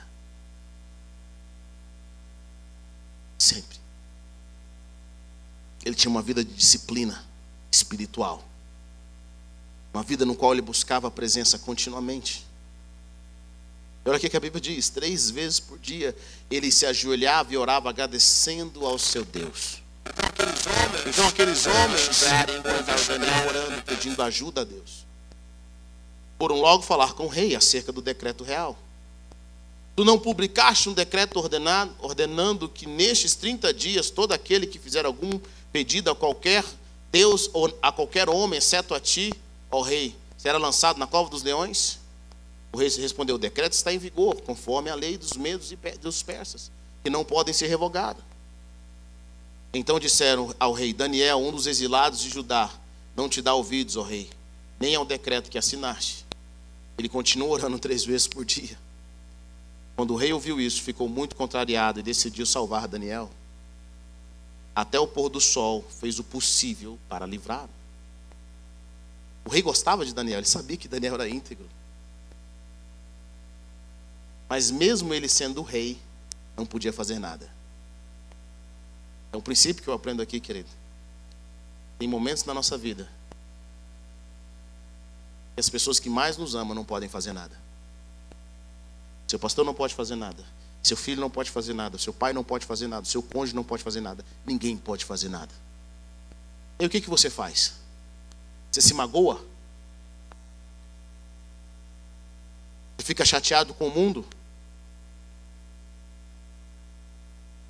Sempre. 3.39 3.79
Ele 5.85 5.95
tinha 5.95 6.11
uma 6.11 6.23
vida 6.23 6.45
de 6.45 6.53
disciplina 6.53 7.26
espiritual. 7.77 8.45
Uma 9.93 10.03
vida 10.03 10.25
no 10.25 10.35
qual 10.35 10.53
ele 10.53 10.63
buscava 10.63 11.09
a 11.09 11.11
presença 11.11 11.59
continuamente. 11.59 12.45
Olha 14.05 14.17
o 14.17 14.21
que 14.21 14.37
a 14.37 14.41
Bíblia 14.41 14.61
diz: 14.61 14.89
três 14.89 15.31
vezes 15.31 15.59
por 15.59 15.79
dia 15.79 16.17
ele 16.51 16.71
se 16.71 16.87
ajoelhava 16.87 17.53
e 17.53 17.57
orava 17.57 17.91
agradecendo 17.91 18.87
ao 18.87 18.99
seu 18.99 19.25
Deus. 19.25 19.83
Então 21.07 21.27
aqueles 21.27 21.67
homens 21.67 22.23
orando, 23.49 23.83
pedindo 23.83 24.23
ajuda 24.23 24.61
a 24.61 24.65
Deus 24.65 25.07
foram 26.39 26.61
logo 26.61 26.83
falar 26.83 27.15
com 27.15 27.25
o 27.25 27.29
rei 27.29 27.55
acerca 27.55 27.91
do 27.91 28.03
decreto 28.03 28.45
real. 28.45 28.79
Tu 29.95 30.05
não 30.05 30.19
publicaste 30.19 30.89
um 30.89 30.93
decreto 30.93 31.39
ordenado, 31.39 31.95
ordenando 31.99 32.69
que 32.69 32.87
nestes 32.87 33.35
30 33.35 33.73
dias 33.73 34.11
todo 34.11 34.33
aquele 34.33 34.67
que 34.67 34.79
fizer 34.79 35.07
algum 35.07 35.41
pedido 35.73 36.11
a 36.11 36.15
qualquer 36.15 36.63
Deus 37.13 37.51
a 37.83 37.91
qualquer 37.93 38.29
homem, 38.29 38.59
exceto 38.59 38.95
a 38.95 39.01
ti, 39.01 39.33
ó 39.71 39.81
rei, 39.81 40.15
será 40.37 40.59
lançado 40.59 40.99
na 40.99 41.07
cova 41.07 41.31
dos 41.31 41.43
leões? 41.43 41.99
O 42.73 42.79
rei 42.79 42.89
respondeu: 42.89 43.37
O 43.37 43.39
decreto 43.39 43.73
está 43.73 43.93
em 43.93 43.99
vigor, 43.99 44.41
conforme 44.43 44.91
a 44.91 44.95
lei 44.95 45.17
dos 45.17 45.33
medos 45.33 45.73
e 45.73 45.77
dos 45.99 46.23
persas, 46.23 46.71
que 47.03 47.11
não 47.11 47.25
podem 47.25 47.55
ser 47.55 47.69
revogados. 47.69 48.23
Então 49.73 49.99
disseram 49.99 50.55
ao 50.59 50.73
rei 50.73 50.93
Daniel, 50.93 51.39
um 51.39 51.53
dos 51.53 51.67
exilados 51.67 52.21
de 52.21 52.29
Judá: 52.29 52.71
Não 53.15 53.29
te 53.29 53.41
dá 53.41 53.55
ouvidos, 53.55 53.97
ó 53.97 54.03
rei, 54.03 54.29
nem 54.79 54.95
ao 54.95 55.05
decreto 55.05 55.51
que 55.51 55.59
assinaste. 55.59 56.27
Ele 56.99 57.09
continuou 57.09 57.53
orando 57.53 57.79
três 57.79 58.05
vezes 58.05 58.27
por 58.27 58.45
dia. 58.45 58.79
Quando 59.95 60.13
o 60.13 60.17
rei 60.17 60.33
ouviu 60.33 60.61
isso, 60.61 60.83
ficou 60.83 61.09
muito 61.09 61.35
contrariado 61.35 62.01
e 62.01 62.03
decidiu 62.03 62.45
salvar 62.45 62.87
Daniel. 62.87 63.31
Até 64.77 65.01
o 65.01 65.07
pôr 65.07 65.31
do 65.31 65.41
sol 65.41 65.83
fez 65.99 66.19
o 66.19 66.25
possível 66.25 66.99
para 67.09 67.25
livrá-lo. 67.25 67.71
O 69.43 69.49
rei 69.49 69.63
gostava 69.63 70.05
de 70.05 70.13
Daniel, 70.13 70.39
ele 70.39 70.47
sabia 70.47 70.77
que 70.77 70.87
Daniel 70.87 71.15
era 71.15 71.27
íntegro. 71.27 71.67
Mas 74.47 74.71
mesmo 74.71 75.15
ele 75.15 75.29
sendo 75.29 75.63
rei, 75.63 75.99
não 76.55 76.67
podia 76.67 76.93
fazer 76.93 77.19
nada. 77.19 77.51
É 79.33 79.37
um 79.37 79.41
princípio 79.41 79.83
que 79.83 79.89
eu 79.89 79.95
aprendo 79.95 80.21
aqui, 80.21 80.39
querido. 80.39 80.69
Tem 81.99 82.07
momentos 82.07 82.45
na 82.45 82.53
nossa 82.53 82.77
vida 82.77 83.09
e 85.57 85.61
as 85.61 85.71
pessoas 85.71 85.99
que 85.99 86.11
mais 86.11 86.37
nos 86.37 86.55
amam 86.55 86.75
não 86.75 86.85
podem 86.85 87.09
fazer 87.09 87.33
nada. 87.33 87.57
Seu 89.27 89.39
pastor 89.39 89.65
não 89.65 89.73
pode 89.73 89.95
fazer 89.95 90.15
nada. 90.15 90.45
Seu 90.87 90.97
filho 90.97 91.21
não 91.21 91.29
pode 91.29 91.51
fazer 91.51 91.75
nada. 91.75 91.99
Seu 91.99 92.13
pai 92.13 92.33
não 92.33 92.45
pode 92.45 92.65
fazer 92.65 92.87
nada. 92.87 93.05
Seu 93.05 93.21
cônjuge 93.21 93.57
não 93.57 93.65
pode 93.65 93.83
fazer 93.83 94.01
nada. 94.01 94.25
Ninguém 94.45 94.77
pode 94.77 95.05
fazer 95.05 95.29
nada. 95.29 95.53
E 96.79 96.87
o 96.87 96.89
que, 96.89 97.01
que 97.01 97.11
você 97.11 97.29
faz? 97.29 97.75
Você 98.71 98.81
se 98.81 98.95
magoa? 98.95 99.45
Você 102.97 103.05
fica 103.05 103.25
chateado 103.25 103.75
com 103.75 103.89
o 103.89 103.91
mundo? 103.91 104.21
O 104.21 104.25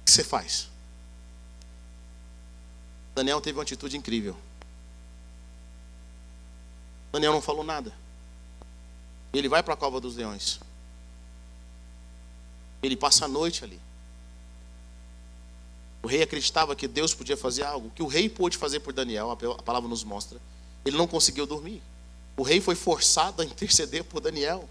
que 0.05 0.11
você 0.11 0.22
faz? 0.22 0.68
Daniel 3.14 3.40
teve 3.40 3.57
uma 3.57 3.62
atitude 3.62 3.96
incrível. 3.96 4.37
Daniel 7.11 7.33
não 7.33 7.40
falou 7.40 7.64
nada. 7.64 7.94
Ele 9.33 9.48
vai 9.48 9.62
para 9.62 9.72
a 9.72 9.76
cova 9.76 10.02
dos 10.02 10.16
leões. 10.16 10.61
Ele 12.87 12.96
passa 12.96 13.25
a 13.25 13.29
noite 13.29 13.64
ali. 13.64 13.81
O 16.03 16.07
rei 16.07 16.22
acreditava 16.22 16.77
que 16.77 16.87
Deus 16.87 17.12
podia 17.12 17.37
fazer 17.37 17.64
algo. 17.64 17.88
O 17.88 17.90
que 17.90 18.03
o 18.03 18.07
rei 18.07 18.29
pôde 18.29 18.57
fazer 18.57 18.81
por 18.81 18.92
Daniel, 18.92 19.31
a 19.31 19.62
palavra 19.62 19.88
nos 19.88 20.05
mostra. 20.05 20.40
Ele 20.85 20.96
não 20.96 21.07
conseguiu 21.07 21.46
dormir. 21.46 21.83
O 22.37 22.42
rei 22.42 22.61
foi 22.61 22.75
forçado 22.75 23.42
a 23.42 23.44
interceder 23.44 24.05
por 24.05 24.20
Daniel. 24.20 24.68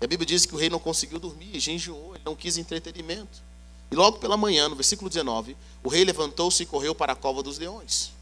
E 0.00 0.04
a 0.04 0.08
Bíblia 0.08 0.26
diz 0.26 0.44
que 0.44 0.54
o 0.54 0.58
rei 0.58 0.68
não 0.68 0.78
conseguiu 0.78 1.18
dormir, 1.18 1.58
gengiou, 1.60 2.14
ele 2.14 2.24
não 2.24 2.34
quis 2.34 2.56
entretenimento. 2.56 3.42
E 3.90 3.94
logo 3.94 4.18
pela 4.18 4.36
manhã, 4.36 4.68
no 4.68 4.76
versículo 4.76 5.08
19, 5.08 5.56
o 5.82 5.88
rei 5.88 6.04
levantou-se 6.04 6.62
e 6.62 6.66
correu 6.66 6.94
para 6.94 7.12
a 7.12 7.16
cova 7.16 7.42
dos 7.42 7.58
leões. 7.58 8.12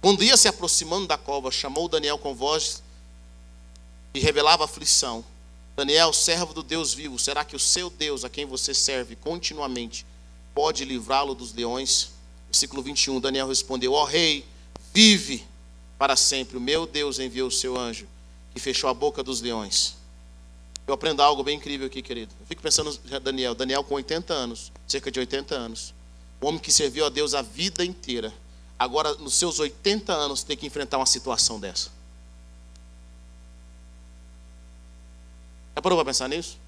Quando 0.00 0.24
ia 0.24 0.36
se 0.36 0.48
aproximando 0.48 1.06
da 1.06 1.18
cova, 1.18 1.50
chamou 1.50 1.88
Daniel 1.88 2.18
com 2.18 2.34
voz 2.34 2.82
e 4.14 4.18
revelava 4.18 4.64
aflição. 4.64 5.24
Daniel, 5.76 6.12
servo 6.12 6.52
do 6.52 6.62
Deus 6.62 6.92
vivo, 6.92 7.18
será 7.18 7.44
que 7.44 7.56
o 7.56 7.58
seu 7.58 7.88
Deus, 7.88 8.24
a 8.24 8.28
quem 8.28 8.44
você 8.44 8.74
serve 8.74 9.16
continuamente, 9.16 10.04
pode 10.54 10.84
livrá-lo 10.84 11.34
dos 11.34 11.52
leões? 11.52 12.10
Versículo 12.48 12.82
21, 12.82 13.20
Daniel 13.20 13.48
respondeu: 13.48 13.92
Ó 13.92 14.02
oh, 14.02 14.04
rei, 14.04 14.44
vive 14.92 15.46
para 15.98 16.16
sempre. 16.16 16.56
O 16.56 16.60
meu 16.60 16.86
Deus 16.86 17.18
enviou 17.18 17.48
o 17.48 17.52
seu 17.52 17.78
anjo, 17.78 18.06
que 18.52 18.60
fechou 18.60 18.90
a 18.90 18.94
boca 18.94 19.22
dos 19.22 19.40
leões. 19.40 19.96
Eu 20.86 20.94
aprendo 20.94 21.22
algo 21.22 21.42
bem 21.44 21.56
incrível 21.56 21.86
aqui, 21.86 22.02
querido. 22.02 22.34
Eu 22.40 22.46
fico 22.46 22.60
pensando 22.60 22.96
Daniel. 23.22 23.54
Daniel 23.54 23.84
com 23.84 23.94
80 23.94 24.34
anos, 24.34 24.72
cerca 24.88 25.10
de 25.10 25.20
80 25.20 25.54
anos. 25.54 25.94
Um 26.42 26.48
homem 26.48 26.60
que 26.60 26.72
serviu 26.72 27.06
a 27.06 27.08
Deus 27.08 27.34
a 27.34 27.42
vida 27.42 27.84
inteira 27.84 28.34
agora 28.80 29.12
nos 29.16 29.34
seus 29.34 29.60
80 29.60 30.10
anos 30.10 30.42
ter 30.42 30.56
que 30.56 30.66
enfrentar 30.66 30.96
uma 30.96 31.04
situação 31.04 31.60
dessa. 31.60 31.90
Já 35.74 35.82
parou 35.82 35.98
para 35.98 36.06
pensar 36.06 36.28
nisso? 36.28 36.58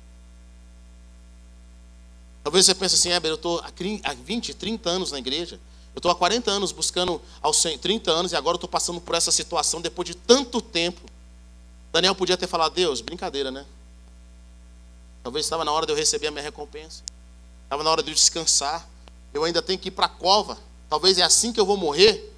Talvez 2.43 2.67
você 2.67 2.75
pense 2.75 2.95
assim, 2.95 3.11
Heber, 3.11 3.31
eu 3.31 3.37
estou 3.37 3.61
há 3.61 4.15
20, 4.15 4.55
30 4.55 4.91
anos 4.91 5.13
na 5.13 5.19
igreja. 5.19 5.61
Eu 5.95 5.99
estou 5.99 6.11
há 6.11 6.15
40 6.15 6.51
anos 6.51 6.73
buscando 6.73 7.21
aos 7.41 7.63
30 7.63 8.11
anos 8.11 8.33
e 8.33 8.37
agora 8.37 8.57
estou 8.57 8.69
passando 8.69 9.01
por 9.01 9.15
essa 9.15 9.31
situação 9.31 9.81
depois 9.81 10.09
de 10.09 10.15
tanto 10.15 10.61
tempo. 10.61 11.01
Daniel 11.93 12.15
podia 12.15 12.37
ter 12.37 12.47
falado, 12.47 12.73
Deus, 12.73 13.01
brincadeira, 13.01 13.51
né? 13.51 13.67
Talvez 15.23 15.47
estava 15.47 15.65
na 15.65 15.71
hora 15.71 15.87
de 15.87 15.93
eu 15.93 15.97
receber 15.97 16.29
a 16.29 16.31
minha 16.31 16.43
recompensa. 16.43 17.03
Estava 17.65 17.85
na 17.85 17.91
hora 17.91 18.03
de 18.03 18.11
eu 18.11 18.15
descansar. 18.15 18.89
Eu 19.33 19.45
ainda 19.45 19.63
tenho 19.63 19.79
que 19.79 19.89
ir 19.89 19.93
para 19.93 20.07
a 20.07 20.09
cova. 20.09 20.59
Talvez 20.89 21.19
é 21.19 21.23
assim 21.23 21.53
que 21.53 21.61
eu 21.61 21.67
vou 21.67 21.77
morrer. 21.77 22.35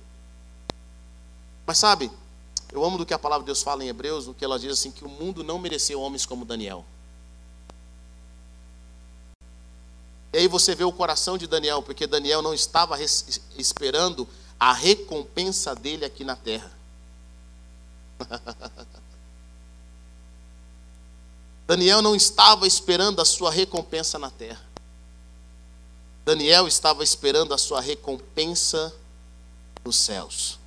Mas 1.67 1.79
sabe, 1.79 2.11
eu 2.75 2.85
amo 2.85 2.99
do 2.99 3.07
que 3.07 3.15
a 3.15 3.19
palavra 3.19 3.45
de 3.45 3.47
Deus 3.47 3.63
fala 3.63 3.85
em 3.85 3.89
Hebreus, 3.89 4.27
no 4.27 4.35
que 4.35 4.45
ela 4.45 4.59
diz 4.59 4.73
assim, 4.73 4.91
que 4.91 5.05
o 5.05 5.09
mundo 5.09 5.45
não 5.45 5.61
mereceu 5.61 6.01
homens 6.01 6.27
como 6.27 6.45
Daniel. 6.45 6.85
E 10.33 10.39
aí 10.39 10.49
você 10.49 10.75
vê 10.75 10.83
o 10.83 10.91
coração 10.91 11.39
de 11.39 11.47
Daniel, 11.47 11.85
porque 11.85 12.05
Daniel 12.05 12.43
não 12.43 12.53
estava 12.53 13.01
esperando 13.01 14.29
a 14.59 14.73
recompensa 14.73 15.73
dele 15.73 16.05
aqui 16.05 16.25
na 16.25 16.35
terra. 16.35 16.73
Daniel 21.69 22.03
não 22.03 22.17
estava 22.17 22.67
esperando 22.67 23.23
a 23.23 23.25
sua 23.25 23.53
recompensa 23.53 24.19
na 24.19 24.31
terra. 24.31 24.69
Daniel 26.25 26.67
estava 26.67 27.05
esperando 27.05 27.55
a 27.55 27.59
sua 27.59 27.81
recompensa 27.81 28.93
nos 29.85 29.95
céus. 29.95 30.59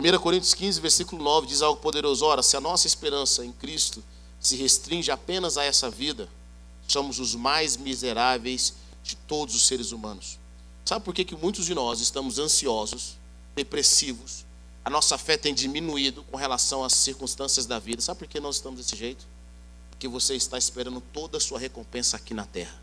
1 0.00 0.18
Coríntios 0.18 0.54
15, 0.54 0.80
versículo 0.80 1.22
9 1.22 1.46
diz 1.46 1.60
algo 1.60 1.78
poderoso: 1.78 2.24
Ora, 2.24 2.42
se 2.42 2.56
a 2.56 2.60
nossa 2.60 2.86
esperança 2.86 3.44
em 3.44 3.52
Cristo 3.52 4.02
se 4.40 4.56
restringe 4.56 5.10
apenas 5.10 5.58
a 5.58 5.64
essa 5.64 5.90
vida, 5.90 6.26
somos 6.88 7.20
os 7.20 7.34
mais 7.34 7.76
miseráveis 7.76 8.72
de 9.04 9.14
todos 9.14 9.54
os 9.54 9.66
seres 9.66 9.92
humanos. 9.92 10.38
Sabe 10.86 11.04
por 11.04 11.14
que, 11.14 11.22
que 11.22 11.36
muitos 11.36 11.66
de 11.66 11.74
nós 11.74 12.00
estamos 12.00 12.38
ansiosos, 12.38 13.18
depressivos? 13.54 14.46
A 14.82 14.88
nossa 14.88 15.18
fé 15.18 15.36
tem 15.36 15.52
diminuído 15.52 16.22
com 16.24 16.36
relação 16.38 16.82
às 16.82 16.94
circunstâncias 16.94 17.66
da 17.66 17.78
vida. 17.78 18.00
Sabe 18.00 18.20
por 18.20 18.28
que 18.28 18.40
nós 18.40 18.56
estamos 18.56 18.80
desse 18.80 18.96
jeito? 18.96 19.26
Porque 19.90 20.08
você 20.08 20.34
está 20.34 20.56
esperando 20.56 21.02
toda 21.12 21.36
a 21.36 21.40
sua 21.40 21.58
recompensa 21.58 22.16
aqui 22.16 22.32
na 22.32 22.46
terra. 22.46 22.80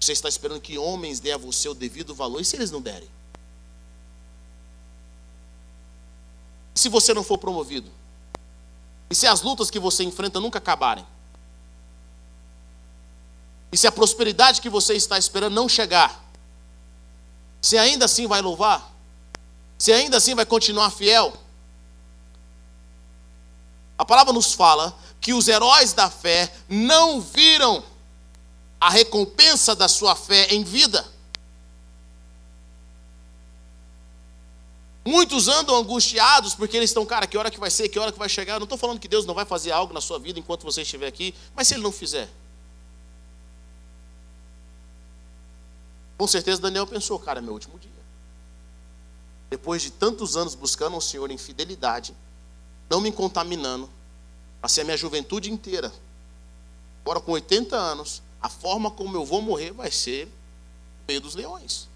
Você 0.00 0.10
está 0.10 0.28
esperando 0.28 0.60
que 0.60 0.76
homens 0.76 1.20
dêem 1.20 1.36
a 1.36 1.38
você 1.38 1.68
o 1.68 1.74
devido 1.74 2.12
valor, 2.12 2.40
e 2.40 2.44
se 2.44 2.56
eles 2.56 2.72
não 2.72 2.82
derem? 2.82 3.08
Se 6.74 6.88
você 6.88 7.12
não 7.12 7.22
for 7.22 7.38
promovido? 7.38 7.90
E 9.10 9.14
se 9.14 9.26
as 9.26 9.42
lutas 9.42 9.70
que 9.70 9.78
você 9.78 10.04
enfrenta 10.04 10.40
nunca 10.40 10.58
acabarem? 10.58 11.06
E 13.70 13.76
se 13.76 13.86
a 13.86 13.92
prosperidade 13.92 14.60
que 14.60 14.68
você 14.68 14.94
está 14.94 15.18
esperando 15.18 15.54
não 15.54 15.68
chegar, 15.68 16.22
você 17.60 17.78
ainda 17.78 18.06
assim 18.06 18.26
vai 18.26 18.40
louvar? 18.40 18.90
Você 19.78 19.92
ainda 19.92 20.16
assim 20.16 20.34
vai 20.34 20.44
continuar 20.44 20.90
fiel? 20.90 21.32
A 23.98 24.04
palavra 24.04 24.32
nos 24.32 24.52
fala 24.52 24.96
que 25.20 25.32
os 25.32 25.46
heróis 25.46 25.92
da 25.92 26.10
fé 26.10 26.52
não 26.68 27.20
viram 27.20 27.82
a 28.80 28.90
recompensa 28.90 29.76
da 29.76 29.88
sua 29.88 30.16
fé 30.16 30.46
em 30.50 30.64
vida. 30.64 31.11
Muitos 35.04 35.48
andam 35.48 35.76
angustiados 35.76 36.54
porque 36.54 36.76
eles 36.76 36.90
estão, 36.90 37.04
cara, 37.04 37.26
que 37.26 37.36
hora 37.36 37.50
que 37.50 37.58
vai 37.58 37.70
ser, 37.70 37.88
que 37.88 37.98
hora 37.98 38.12
que 38.12 38.18
vai 38.18 38.28
chegar. 38.28 38.54
Eu 38.54 38.60
não 38.60 38.64
estou 38.64 38.78
falando 38.78 39.00
que 39.00 39.08
Deus 39.08 39.26
não 39.26 39.34
vai 39.34 39.44
fazer 39.44 39.72
algo 39.72 39.92
na 39.92 40.00
sua 40.00 40.18
vida 40.18 40.38
enquanto 40.38 40.62
você 40.62 40.82
estiver 40.82 41.06
aqui, 41.06 41.34
mas 41.54 41.66
se 41.66 41.74
Ele 41.74 41.82
não 41.82 41.90
fizer, 41.90 42.28
Com 46.22 46.28
certeza 46.28 46.62
Daniel 46.62 46.86
pensou, 46.86 47.18
cara, 47.18 47.40
é 47.40 47.42
meu 47.42 47.52
último 47.52 47.76
dia. 47.80 47.90
Depois 49.50 49.82
de 49.82 49.90
tantos 49.90 50.36
anos 50.36 50.54
buscando 50.54 50.96
o 50.96 51.00
Senhor 51.00 51.28
em 51.32 51.36
fidelidade, 51.36 52.14
não 52.88 53.00
me 53.00 53.10
contaminando, 53.10 53.90
passei 54.60 54.82
a 54.82 54.84
minha 54.84 54.96
juventude 54.96 55.50
inteira. 55.50 55.92
Agora 57.00 57.18
com 57.18 57.32
80 57.32 57.74
anos, 57.74 58.22
a 58.40 58.48
forma 58.48 58.88
como 58.88 59.16
eu 59.16 59.24
vou 59.24 59.42
morrer 59.42 59.72
vai 59.72 59.90
ser 59.90 60.28
meio 61.08 61.20
dos 61.20 61.34
leões. 61.34 61.88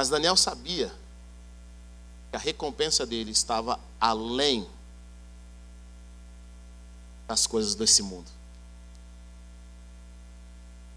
Mas 0.00 0.08
Daniel 0.08 0.34
sabia 0.34 0.90
que 2.30 2.36
a 2.36 2.38
recompensa 2.38 3.04
dele 3.04 3.32
estava 3.32 3.78
além 4.00 4.66
as 7.28 7.46
coisas 7.46 7.74
desse 7.74 8.02
mundo. 8.02 8.24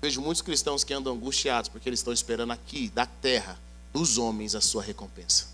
Vejo 0.02 0.22
muitos 0.22 0.42
cristãos 0.42 0.86
que 0.86 0.94
andam 0.94 1.12
angustiados 1.12 1.68
porque 1.68 1.90
eles 1.90 2.00
estão 2.00 2.14
esperando 2.14 2.54
aqui, 2.54 2.88
da 2.92 3.06
terra, 3.06 3.60
dos 3.92 4.18
homens, 4.18 4.56
a 4.56 4.62
sua 4.62 4.82
recompensa. 4.82 5.48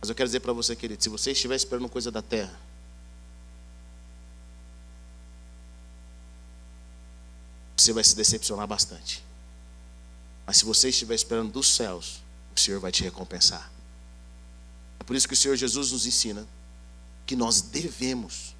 Mas 0.00 0.08
eu 0.08 0.14
quero 0.14 0.28
dizer 0.28 0.38
para 0.38 0.52
você, 0.52 0.76
querido, 0.76 1.02
se 1.02 1.08
você 1.08 1.32
estiver 1.32 1.56
esperando 1.56 1.88
coisa 1.88 2.12
da 2.12 2.22
terra, 2.22 2.56
você 7.76 7.92
vai 7.92 8.04
se 8.04 8.14
decepcionar 8.14 8.68
bastante. 8.68 9.26
Mas 10.46 10.58
se 10.58 10.64
você 10.64 10.88
estiver 10.88 11.14
esperando 11.14 11.50
dos 11.52 11.74
céus, 11.74 12.22
o 12.54 12.60
Senhor 12.60 12.80
vai 12.80 12.92
te 12.92 13.02
recompensar. 13.02 13.70
É 15.00 15.04
por 15.04 15.16
isso 15.16 15.26
que 15.26 15.34
o 15.34 15.36
Senhor 15.36 15.56
Jesus 15.56 15.92
nos 15.92 16.06
ensina 16.06 16.46
que 17.26 17.34
nós 17.34 17.60
devemos 17.60 18.56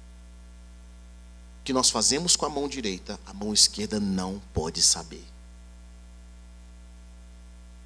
que 1.67 1.73
nós 1.73 1.89
fazemos 1.89 2.37
com 2.37 2.45
a 2.45 2.49
mão 2.49 2.65
direita, 2.65 3.19
a 3.25 3.33
mão 3.33 3.53
esquerda 3.53 3.99
não 3.99 4.41
pode 4.53 4.81
saber. 4.81 5.25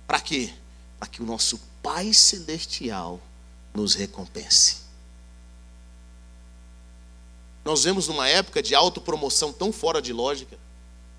Para 0.06 0.22
quê? 0.22 0.54
Para 1.00 1.08
que 1.08 1.20
o 1.20 1.26
nosso 1.26 1.60
Pai 1.82 2.14
Celestial 2.14 3.20
nos 3.74 3.96
recompense. 3.96 4.82
Nós 7.66 7.84
vemos 7.84 8.08
numa 8.08 8.30
época 8.30 8.62
de 8.62 8.76
autopromoção 8.76 9.52
tão 9.52 9.74
fora 9.74 10.00
de 10.00 10.14
lógica, 10.14 10.60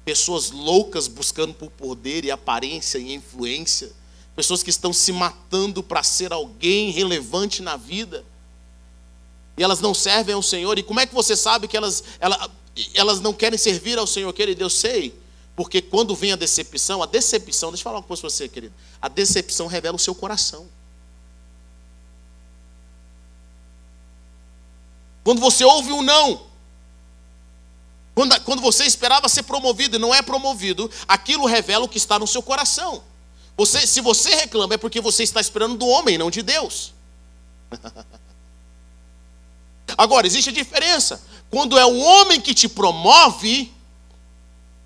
pessoas 0.04 0.50
loucas 0.50 1.06
buscando 1.06 1.54
por 1.54 1.70
poder 1.70 2.24
e 2.24 2.30
aparência 2.30 2.98
e 2.98 3.14
influência, 3.14 3.92
pessoas 4.34 4.62
que 4.62 4.70
estão 4.70 4.92
se 4.92 5.12
matando 5.12 5.82
para 5.82 6.02
ser 6.02 6.32
alguém 6.32 6.90
relevante 6.90 7.62
na 7.62 7.76
vida 7.76 8.24
e 9.56 9.62
elas 9.62 9.80
não 9.80 9.94
servem 9.94 10.34
ao 10.34 10.42
Senhor. 10.42 10.78
E 10.78 10.82
como 10.82 11.00
é 11.00 11.06
que 11.06 11.14
você 11.14 11.36
sabe 11.36 11.68
que 11.68 11.76
elas, 11.76 12.02
elas, 12.18 12.50
elas 12.94 13.20
não 13.20 13.32
querem 13.32 13.58
servir 13.58 13.98
ao 13.98 14.06
Senhor, 14.06 14.32
querido? 14.32 14.62
Eu 14.62 14.70
sei. 14.70 15.14
Porque 15.54 15.82
quando 15.82 16.16
vem 16.16 16.32
a 16.32 16.36
decepção, 16.36 17.02
a 17.02 17.06
decepção, 17.06 17.70
deixa 17.70 17.82
eu 17.82 17.84
falar 17.84 17.98
uma 17.98 18.02
coisa 18.02 18.22
para 18.22 18.30
você, 18.30 18.48
querido. 18.48 18.74
A 19.00 19.08
decepção 19.08 19.66
revela 19.66 19.96
o 19.96 19.98
seu 20.00 20.14
coração. 20.14 20.66
Quando 25.22 25.40
você 25.40 25.64
ouve 25.64 25.92
um 25.92 26.02
não, 26.02 26.46
quando, 28.14 28.38
quando 28.42 28.60
você 28.60 28.84
esperava 28.84 29.28
ser 29.28 29.44
promovido 29.44 29.96
e 29.96 29.98
não 29.98 30.14
é 30.14 30.20
promovido, 30.20 30.90
aquilo 31.08 31.46
revela 31.46 31.84
o 31.84 31.88
que 31.88 31.98
está 31.98 32.18
no 32.18 32.26
seu 32.26 32.42
coração. 32.42 33.02
Você, 33.56 33.86
se 33.86 34.00
você 34.00 34.34
reclama, 34.34 34.74
é 34.74 34.78
porque 34.78 35.00
você 35.00 35.22
está 35.22 35.40
esperando 35.40 35.76
do 35.76 35.86
homem, 35.86 36.18
não 36.18 36.30
de 36.30 36.42
Deus. 36.42 36.92
Agora, 39.96 40.26
existe 40.26 40.50
a 40.50 40.52
diferença. 40.52 41.22
Quando 41.50 41.78
é 41.78 41.86
um 41.86 42.02
homem 42.02 42.40
que 42.40 42.54
te 42.54 42.68
promove, 42.68 43.72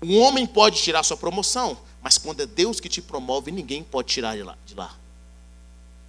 um 0.01 0.19
homem 0.19 0.45
pode 0.45 0.81
tirar 0.81 1.03
sua 1.03 1.17
promoção. 1.17 1.77
Mas 2.01 2.17
quando 2.17 2.41
é 2.41 2.45
Deus 2.45 2.79
que 2.79 2.89
te 2.89 3.01
promove, 3.01 3.51
ninguém 3.51 3.83
pode 3.83 4.09
tirar 4.09 4.35
de 4.35 4.43
lá. 4.43 4.57
De 4.65 4.75
lá. 4.75 4.95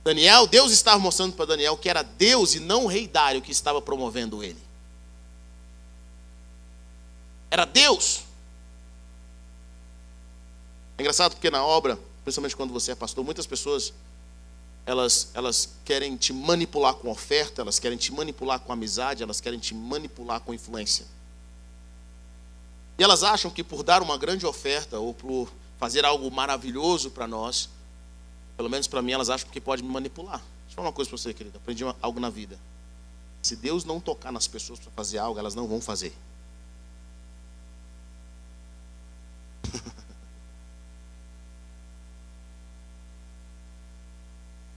Daniel, 0.04 0.46
Deus 0.46 0.72
estava 0.72 0.98
mostrando 0.98 1.34
para 1.34 1.46
Daniel 1.46 1.76
que 1.76 1.88
era 1.88 2.02
Deus 2.02 2.54
e 2.54 2.60
não 2.60 2.84
o 2.84 2.86
rei 2.86 3.06
Dário 3.06 3.42
que 3.42 3.50
estava 3.50 3.80
promovendo 3.82 4.42
ele. 4.42 4.67
Era 7.50 7.64
Deus. 7.64 8.24
É 10.96 11.02
engraçado 11.02 11.32
porque 11.34 11.50
na 11.50 11.64
obra, 11.64 11.98
principalmente 12.24 12.56
quando 12.56 12.72
você 12.72 12.92
é 12.92 12.94
pastor, 12.94 13.24
muitas 13.24 13.46
pessoas 13.46 13.92
elas, 14.84 15.28
elas 15.34 15.68
querem 15.84 16.16
te 16.16 16.32
manipular 16.32 16.94
com 16.94 17.10
oferta, 17.10 17.60
elas 17.60 17.78
querem 17.78 17.98
te 17.98 18.10
manipular 18.10 18.58
com 18.58 18.72
amizade, 18.72 19.22
elas 19.22 19.38
querem 19.38 19.58
te 19.58 19.74
manipular 19.74 20.40
com 20.40 20.54
influência. 20.54 21.04
E 22.98 23.04
elas 23.04 23.22
acham 23.22 23.50
que 23.50 23.62
por 23.62 23.82
dar 23.82 24.02
uma 24.02 24.16
grande 24.16 24.46
oferta 24.46 24.98
ou 24.98 25.12
por 25.12 25.52
fazer 25.78 26.06
algo 26.06 26.30
maravilhoso 26.30 27.10
para 27.10 27.28
nós, 27.28 27.68
pelo 28.56 28.70
menos 28.70 28.86
para 28.86 29.02
mim, 29.02 29.12
elas 29.12 29.28
acham 29.30 29.48
que 29.50 29.60
pode 29.60 29.82
me 29.82 29.90
manipular. 29.90 30.38
Deixa 30.38 30.70
eu 30.70 30.76
falar 30.76 30.88
uma 30.88 30.92
coisa 30.92 31.10
para 31.10 31.18
você, 31.18 31.34
querida. 31.34 31.58
Aprendi 31.58 31.84
algo 32.00 32.18
na 32.18 32.30
vida. 32.30 32.58
Se 33.42 33.54
Deus 33.54 33.84
não 33.84 34.00
tocar 34.00 34.32
nas 34.32 34.48
pessoas 34.48 34.80
para 34.80 34.90
fazer 34.92 35.18
algo, 35.18 35.38
elas 35.38 35.54
não 35.54 35.68
vão 35.68 35.80
fazer. 35.80 36.12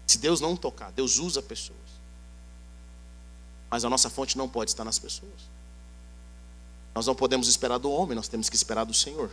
Se 0.08 0.18
Deus 0.18 0.42
não 0.42 0.58
tocar, 0.58 0.92
Deus 0.92 1.18
usa 1.18 1.42
pessoas. 1.42 1.80
Mas 3.70 3.86
a 3.86 3.90
nossa 3.90 4.10
fonte 4.10 4.38
não 4.38 4.50
pode 4.50 4.72
estar 4.72 4.84
nas 4.84 5.00
pessoas. 5.00 5.50
Nós 6.94 7.08
não 7.08 7.16
podemos 7.16 7.48
esperar 7.48 7.78
do 7.78 7.90
homem, 7.90 8.16
nós 8.16 8.28
temos 8.28 8.50
que 8.50 8.56
esperar 8.56 8.84
do 8.84 8.94
Senhor. 8.94 9.32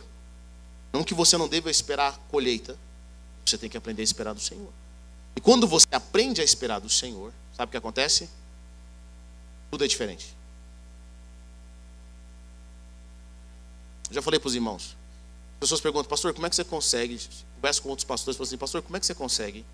Não 0.93 1.03
que 1.03 1.13
você 1.13 1.37
não 1.37 1.47
deva 1.47 1.69
esperar 1.69 2.17
colheita, 2.29 2.77
você 3.45 3.57
tem 3.57 3.69
que 3.69 3.77
aprender 3.77 4.01
a 4.01 4.03
esperar 4.03 4.33
do 4.33 4.39
Senhor. 4.39 4.71
E 5.35 5.41
quando 5.41 5.67
você 5.67 5.87
aprende 5.91 6.41
a 6.41 6.43
esperar 6.43 6.79
do 6.79 6.89
Senhor, 6.89 7.33
sabe 7.55 7.69
o 7.69 7.71
que 7.71 7.77
acontece? 7.77 8.29
Tudo 9.69 9.83
é 9.83 9.87
diferente. 9.87 10.35
Eu 14.09 14.15
já 14.15 14.21
falei 14.21 14.39
para 14.39 14.47
os 14.47 14.55
irmãos. 14.55 14.95
As 15.59 15.67
pessoas 15.67 15.81
perguntam, 15.81 16.09
pastor, 16.09 16.33
como 16.33 16.47
é 16.47 16.49
que 16.49 16.55
você 16.55 16.63
consegue? 16.63 17.19
Converso 17.55 17.81
com 17.81 17.89
outros 17.89 18.05
pastores 18.05 18.35
e 18.35 18.37
falo 18.37 18.47
assim, 18.47 18.57
pastor, 18.57 18.81
como 18.81 18.95
é 18.95 18.99
que 18.99 19.05
você 19.05 19.13
consegue 19.13 19.65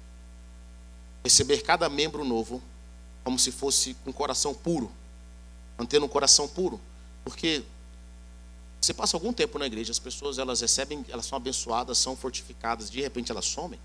receber 1.23 1.61
cada 1.61 1.87
membro 1.87 2.25
novo 2.25 2.61
como 3.23 3.37
se 3.37 3.51
fosse 3.51 3.93
com 4.03 4.09
um 4.09 4.13
coração 4.13 4.51
puro, 4.51 4.91
mantendo 5.77 6.07
um 6.07 6.09
coração 6.09 6.47
puro? 6.47 6.81
Porque 7.23 7.63
você 8.81 8.95
passa 8.95 9.15
algum 9.15 9.31
tempo 9.31 9.59
na 9.59 9.67
igreja, 9.67 9.91
as 9.91 9.99
pessoas 9.99 10.39
elas 10.39 10.59
recebem, 10.61 11.05
elas 11.07 11.27
são 11.27 11.37
abençoadas, 11.37 11.99
são 11.99 12.15
fortificadas, 12.17 12.89
de 12.89 12.99
repente 12.99 13.31
elas 13.31 13.45
somem. 13.45 13.79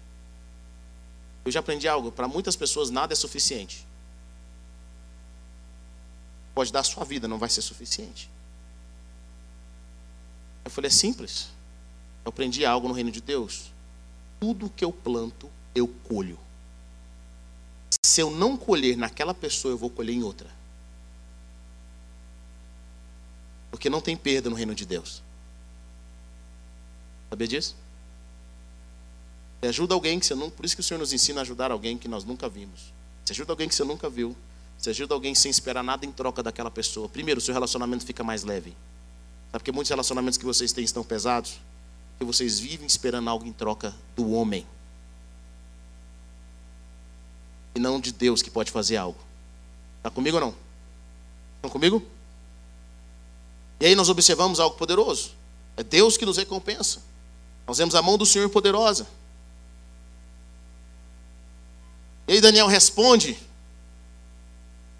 Eu 1.44 1.52
já 1.52 1.60
aprendi 1.60 1.86
algo, 1.86 2.10
para 2.10 2.26
muitas 2.26 2.56
pessoas 2.56 2.88
nada 2.88 3.12
é 3.12 3.16
suficiente. 3.16 3.86
Pode 6.54 6.72
dar 6.72 6.80
a 6.80 6.84
sua 6.84 7.04
vida, 7.04 7.28
não 7.28 7.38
vai 7.38 7.50
ser 7.50 7.60
suficiente. 7.60 8.30
Eu 10.64 10.70
falei, 10.70 10.88
é 10.88 10.92
simples. 10.92 11.59
Eu 12.24 12.30
aprendi 12.30 12.64
algo 12.64 12.88
no 12.88 12.94
reino 12.94 13.10
de 13.10 13.20
Deus. 13.20 13.72
Tudo 14.38 14.70
que 14.70 14.84
eu 14.84 14.92
planto, 14.92 15.50
eu 15.74 15.88
colho. 15.88 16.38
Se 18.04 18.20
eu 18.20 18.30
não 18.30 18.56
colher 18.56 18.96
naquela 18.96 19.34
pessoa, 19.34 19.72
eu 19.72 19.78
vou 19.78 19.90
colher 19.90 20.14
em 20.14 20.22
outra. 20.22 20.50
Porque 23.70 23.88
não 23.88 24.00
tem 24.00 24.16
perda 24.16 24.50
no 24.50 24.56
reino 24.56 24.74
de 24.74 24.84
Deus. 24.84 25.22
Sabia 27.28 27.46
disso? 27.46 27.76
Você 29.60 29.68
ajuda 29.68 29.94
alguém 29.94 30.18
que 30.18 30.26
você 30.26 30.34
não. 30.34 30.50
Por 30.50 30.64
isso 30.64 30.74
que 30.74 30.80
o 30.80 30.84
Senhor 30.84 30.98
nos 30.98 31.12
ensina 31.12 31.40
a 31.40 31.42
ajudar 31.42 31.70
alguém 31.70 31.96
que 31.96 32.08
nós 32.08 32.24
nunca 32.24 32.48
vimos. 32.48 32.92
Você 33.24 33.32
ajuda 33.32 33.52
alguém 33.52 33.68
que 33.68 33.74
você 33.74 33.84
nunca 33.84 34.08
viu. 34.08 34.36
Você 34.76 34.90
ajuda 34.90 35.14
alguém 35.14 35.34
sem 35.34 35.50
esperar 35.50 35.84
nada 35.84 36.06
em 36.06 36.10
troca 36.10 36.42
daquela 36.42 36.70
pessoa. 36.70 37.08
Primeiro, 37.08 37.40
seu 37.40 37.52
relacionamento 37.52 38.04
fica 38.04 38.24
mais 38.24 38.42
leve. 38.42 38.70
Sabe 38.70 39.60
porque 39.60 39.72
muitos 39.72 39.90
relacionamentos 39.90 40.38
que 40.38 40.44
vocês 40.44 40.72
têm 40.72 40.82
estão 40.82 41.04
pesados? 41.04 41.60
Porque 42.20 42.36
vocês 42.36 42.60
vivem 42.60 42.86
esperando 42.86 43.30
algo 43.30 43.46
em 43.46 43.52
troca 43.52 43.96
do 44.14 44.32
homem. 44.32 44.66
E 47.74 47.80
não 47.80 47.98
de 47.98 48.12
Deus 48.12 48.42
que 48.42 48.50
pode 48.50 48.70
fazer 48.70 48.98
algo. 48.98 49.18
Está 49.96 50.10
comigo 50.10 50.36
ou 50.36 50.42
não? 50.42 50.54
Estão 51.56 51.70
comigo? 51.70 52.06
E 53.80 53.86
aí 53.86 53.94
nós 53.94 54.10
observamos 54.10 54.60
algo 54.60 54.76
poderoso. 54.76 55.32
É 55.78 55.82
Deus 55.82 56.18
que 56.18 56.26
nos 56.26 56.36
recompensa. 56.36 57.02
Nós 57.66 57.78
vemos 57.78 57.94
a 57.94 58.02
mão 58.02 58.18
do 58.18 58.26
Senhor 58.26 58.50
poderosa. 58.50 59.06
E 62.28 62.34
aí 62.34 62.40
Daniel 62.42 62.66
responde, 62.66 63.38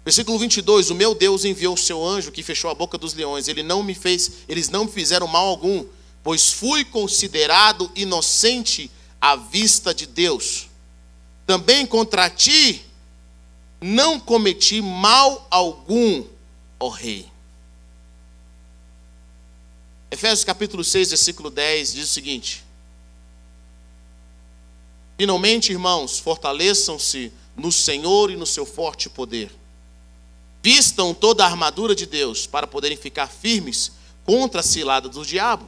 versículo 0.03 0.39
22, 0.39 0.89
o 0.89 0.95
meu 0.95 1.13
Deus 1.13 1.45
enviou 1.45 1.75
o 1.75 1.77
seu 1.77 2.03
anjo 2.03 2.31
que 2.31 2.41
fechou 2.41 2.71
a 2.71 2.73
boca 2.73 2.97
dos 2.97 3.13
leões. 3.13 3.47
Ele 3.47 3.61
não 3.61 3.83
me 3.83 3.93
fez, 3.93 4.39
eles 4.47 4.69
não 4.69 4.85
me 4.85 4.91
fizeram 4.91 5.27
mal 5.27 5.45
algum, 5.45 5.85
pois 6.23 6.51
fui 6.51 6.85
considerado 6.85 7.91
inocente 7.95 8.89
à 9.19 9.35
vista 9.35 9.93
de 9.93 10.05
Deus. 10.05 10.67
Também 11.45 11.85
contra 11.85 12.29
ti 12.29 12.85
não 13.79 14.19
cometi 14.19 14.81
mal 14.81 15.47
algum, 15.49 16.25
ó 16.79 16.89
rei. 16.89 17.29
Efésios 20.11 20.43
capítulo 20.43 20.83
6, 20.83 21.09
versículo 21.09 21.49
10 21.49 21.93
diz 21.93 22.09
o 22.09 22.13
seguinte: 22.13 22.63
Finalmente, 25.17 25.71
irmãos, 25.71 26.19
fortaleçam-se 26.19 27.31
no 27.55 27.71
Senhor 27.71 28.29
e 28.29 28.35
no 28.35 28.45
seu 28.45 28.65
forte 28.65 29.09
poder. 29.09 29.51
Vistam 30.63 31.13
toda 31.13 31.43
a 31.43 31.47
armadura 31.47 31.95
de 31.95 32.05
Deus 32.05 32.45
para 32.45 32.67
poderem 32.67 32.97
ficar 32.97 33.27
firmes 33.27 33.91
contra 34.23 34.59
a 34.59 34.63
cilada 34.63 35.09
do 35.09 35.25
diabo. 35.25 35.67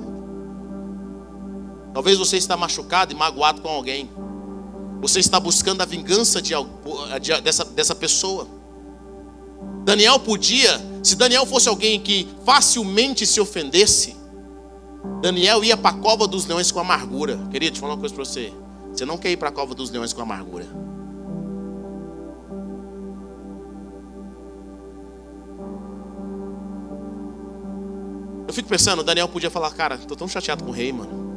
Talvez 1.93 2.17
você 2.17 2.37
está 2.37 2.55
machucado 2.55 3.11
e 3.11 3.15
magoado 3.15 3.61
com 3.61 3.69
alguém. 3.69 4.09
Você 5.01 5.19
está 5.19 5.39
buscando 5.39 5.81
a 5.81 5.85
vingança 5.85 6.41
de, 6.41 6.53
de, 7.21 7.41
dessa, 7.41 7.65
dessa 7.65 7.95
pessoa. 7.95 8.47
Daniel 9.83 10.19
podia, 10.19 10.79
se 11.03 11.15
Daniel 11.15 11.45
fosse 11.45 11.67
alguém 11.67 11.99
que 11.99 12.27
facilmente 12.45 13.25
se 13.25 13.41
ofendesse, 13.41 14.15
Daniel 15.21 15.63
ia 15.63 15.75
para 15.75 15.95
a 15.95 15.99
cova 15.99 16.27
dos 16.27 16.45
leões 16.45 16.71
com 16.71 16.79
amargura. 16.79 17.39
Queria 17.51 17.71
te 17.71 17.79
falar 17.79 17.93
uma 17.93 17.99
coisa 17.99 18.13
para 18.13 18.23
você. 18.23 18.53
Você 18.93 19.05
não 19.05 19.17
quer 19.17 19.31
ir 19.31 19.37
para 19.37 19.49
a 19.49 19.51
cova 19.51 19.73
dos 19.73 19.89
leões 19.89 20.13
com 20.13 20.21
amargura. 20.21 20.67
Eu 28.47 28.53
fico 28.53 28.67
pensando, 28.67 29.01
Daniel 29.01 29.29
podia 29.29 29.49
falar, 29.49 29.71
cara, 29.71 29.97
tô 29.97 30.15
tão 30.15 30.27
chateado 30.27 30.63
com 30.63 30.71
o 30.71 30.73
rei, 30.73 30.91
mano. 30.91 31.30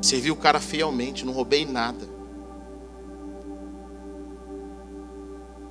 Servi 0.00 0.30
o 0.30 0.36
cara 0.36 0.60
fielmente, 0.60 1.24
não 1.24 1.32
roubei 1.32 1.66
nada. 1.66 2.06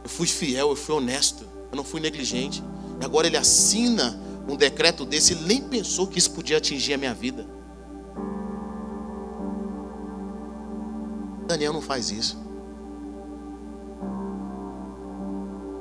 Eu 0.04 0.10
fui 0.10 0.28
fiel, 0.28 0.70
eu 0.70 0.76
fui 0.76 0.96
honesto, 0.96 1.46
eu 1.72 1.76
não 1.76 1.84
fui 1.84 2.00
negligente. 2.00 2.64
E 3.00 3.06
agora 3.06 3.28
ele 3.28 3.38
assina 3.38 4.20
um 4.48 4.56
decreto 4.56 5.06
desse, 5.06 5.34
ele 5.34 5.46
nem 5.46 5.62
pensou 5.62 6.08
que 6.08 6.18
isso 6.18 6.32
podia 6.32 6.58
atingir 6.58 6.94
a 6.94 6.98
minha 6.98 7.14
vida. 7.14 7.48
Daniel 11.46 11.74
não 11.74 11.82
faz 11.82 12.12
isso. 12.12 12.38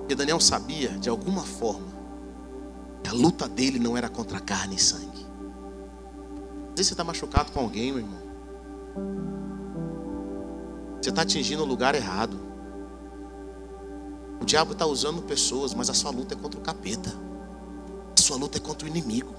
Porque 0.01 0.15
Daniel 0.15 0.39
sabia, 0.39 0.91
de 0.91 1.09
alguma 1.09 1.43
forma, 1.43 1.97
que 3.03 3.11
a 3.11 3.13
luta 3.13 3.49
dele 3.49 3.79
não 3.79 3.97
era 3.97 4.09
contra 4.09 4.39
carne 4.39 4.77
e 4.77 4.81
sangue. 4.81 5.27
Às 6.71 6.77
vezes 6.77 6.89
você 6.89 6.95
está 6.95 7.05
machucado 7.05 7.51
com 7.51 7.61
alguém, 7.61 7.91
meu 7.91 8.01
irmão. 8.01 8.26
Você 11.01 11.11
está 11.11 11.23
atingindo 11.23 11.63
o 11.63 11.67
lugar 11.67 11.95
errado. 11.95 12.39
O 14.41 14.45
diabo 14.45 14.73
está 14.73 14.87
usando 14.87 15.23
pessoas, 15.23 15.75
mas 15.75 15.89
a 15.89 15.95
sua 15.95 16.11
luta 16.11 16.35
é 16.35 16.37
contra 16.37 16.59
o 16.59 16.63
capeta 16.63 17.27
sua 18.27 18.37
luta 18.37 18.59
é 18.59 18.61
contra 18.61 18.87
o 18.87 18.91
inimigo. 18.91 19.33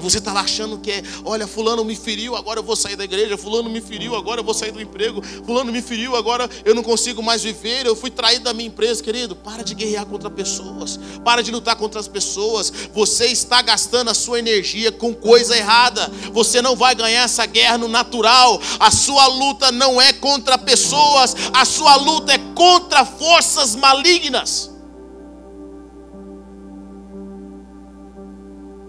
Você 0.00 0.18
está 0.18 0.32
lá 0.32 0.40
achando 0.40 0.78
que 0.78 0.90
é, 0.90 1.02
olha, 1.24 1.46
fulano 1.46 1.84
me 1.84 1.94
feriu, 1.94 2.34
agora 2.34 2.58
eu 2.58 2.64
vou 2.64 2.76
sair 2.76 2.96
da 2.96 3.04
igreja, 3.04 3.36
fulano 3.36 3.68
me 3.70 3.80
feriu, 3.80 4.16
agora 4.16 4.40
eu 4.40 4.44
vou 4.44 4.54
sair 4.54 4.72
do 4.72 4.80
emprego, 4.80 5.22
fulano 5.44 5.70
me 5.70 5.82
feriu, 5.82 6.16
agora 6.16 6.48
eu 6.64 6.74
não 6.74 6.82
consigo 6.82 7.22
mais 7.22 7.42
viver, 7.42 7.86
eu 7.86 7.94
fui 7.94 8.10
traído 8.10 8.44
da 8.44 8.54
minha 8.54 8.68
empresa, 8.68 9.02
querido. 9.02 9.36
Para 9.36 9.62
de 9.62 9.74
guerrear 9.74 10.06
contra 10.06 10.30
pessoas, 10.30 10.98
para 11.24 11.42
de 11.42 11.50
lutar 11.50 11.76
contra 11.76 12.00
as 12.00 12.08
pessoas. 12.08 12.72
Você 12.92 13.26
está 13.26 13.62
gastando 13.62 14.10
a 14.10 14.14
sua 14.14 14.38
energia 14.38 14.90
com 14.90 15.14
coisa 15.14 15.56
errada. 15.56 16.10
Você 16.32 16.62
não 16.62 16.76
vai 16.76 16.94
ganhar 16.94 17.22
essa 17.22 17.46
guerra 17.46 17.78
no 17.78 17.88
natural. 17.88 18.60
A 18.78 18.90
sua 18.90 19.26
luta 19.26 19.70
não 19.70 20.00
é 20.00 20.12
contra 20.12 20.58
pessoas, 20.58 21.36
a 21.52 21.64
sua 21.64 21.96
luta 21.96 22.32
é 22.32 22.38
contra 22.54 23.04
forças 23.04 23.74
malignas. 23.76 24.70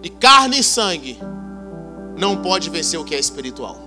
De 0.01 0.09
carne 0.09 0.59
e 0.59 0.63
sangue 0.63 1.19
não 2.17 2.41
pode 2.41 2.69
vencer 2.69 2.99
o 2.99 3.05
que 3.05 3.15
é 3.15 3.19
espiritual. 3.19 3.77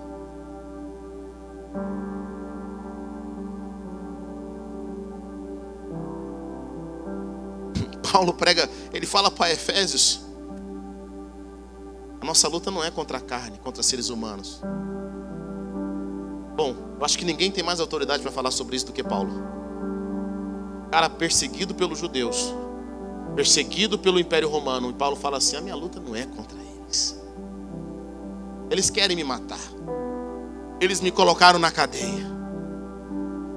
Paulo 8.12 8.32
prega, 8.32 8.68
ele 8.92 9.06
fala 9.06 9.30
para 9.30 9.52
Efésios: 9.52 10.20
a 12.20 12.24
nossa 12.24 12.48
luta 12.48 12.70
não 12.70 12.82
é 12.82 12.90
contra 12.90 13.18
a 13.18 13.20
carne, 13.20 13.58
contra 13.58 13.82
seres 13.82 14.08
humanos. 14.08 14.62
Bom, 16.56 16.76
eu 16.98 17.04
acho 17.04 17.18
que 17.18 17.24
ninguém 17.24 17.50
tem 17.50 17.64
mais 17.64 17.80
autoridade 17.80 18.22
para 18.22 18.30
falar 18.30 18.52
sobre 18.52 18.76
isso 18.76 18.86
do 18.86 18.92
que 18.92 19.02
Paulo. 19.02 19.30
cara 20.90 21.10
perseguido 21.10 21.74
pelos 21.74 21.98
judeus, 21.98 22.54
perseguido 23.34 23.98
pelo 23.98 24.18
Império 24.18 24.48
Romano. 24.48 24.90
E 24.90 24.92
Paulo 24.92 25.16
fala 25.16 25.38
assim: 25.38 25.56
a 25.56 25.60
minha 25.60 25.74
luta 25.74 26.00
não 26.00 26.14
é 26.14 26.24
contra 26.26 26.58
eles. 26.58 27.20
Eles 28.70 28.90
querem 28.90 29.16
me 29.16 29.24
matar. 29.24 29.60
Eles 30.80 31.00
me 31.00 31.10
colocaram 31.10 31.58
na 31.58 31.70
cadeia. 31.70 32.32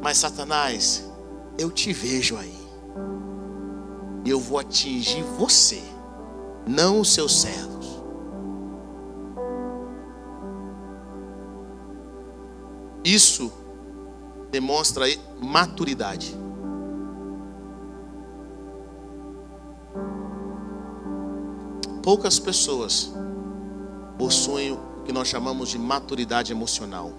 Mas 0.01 0.17
Satanás, 0.17 1.09
eu 1.57 1.71
te 1.71 1.91
vejo 1.91 2.37
aí. 2.37 2.57
E 4.25 4.29
eu 4.29 4.39
vou 4.39 4.59
atingir 4.59 5.23
você, 5.37 5.81
não 6.67 6.99
os 6.99 7.13
seus 7.13 7.41
servos. 7.41 7.87
Isso 13.03 13.51
demonstra 14.51 15.05
maturidade. 15.41 16.35
Poucas 22.07 22.39
pessoas 22.39 23.11
possuem 24.17 24.71
o 24.71 25.03
que 25.03 25.11
nós 25.11 25.27
chamamos 25.27 25.67
de 25.67 25.77
maturidade 25.77 26.53
emocional. 26.53 27.11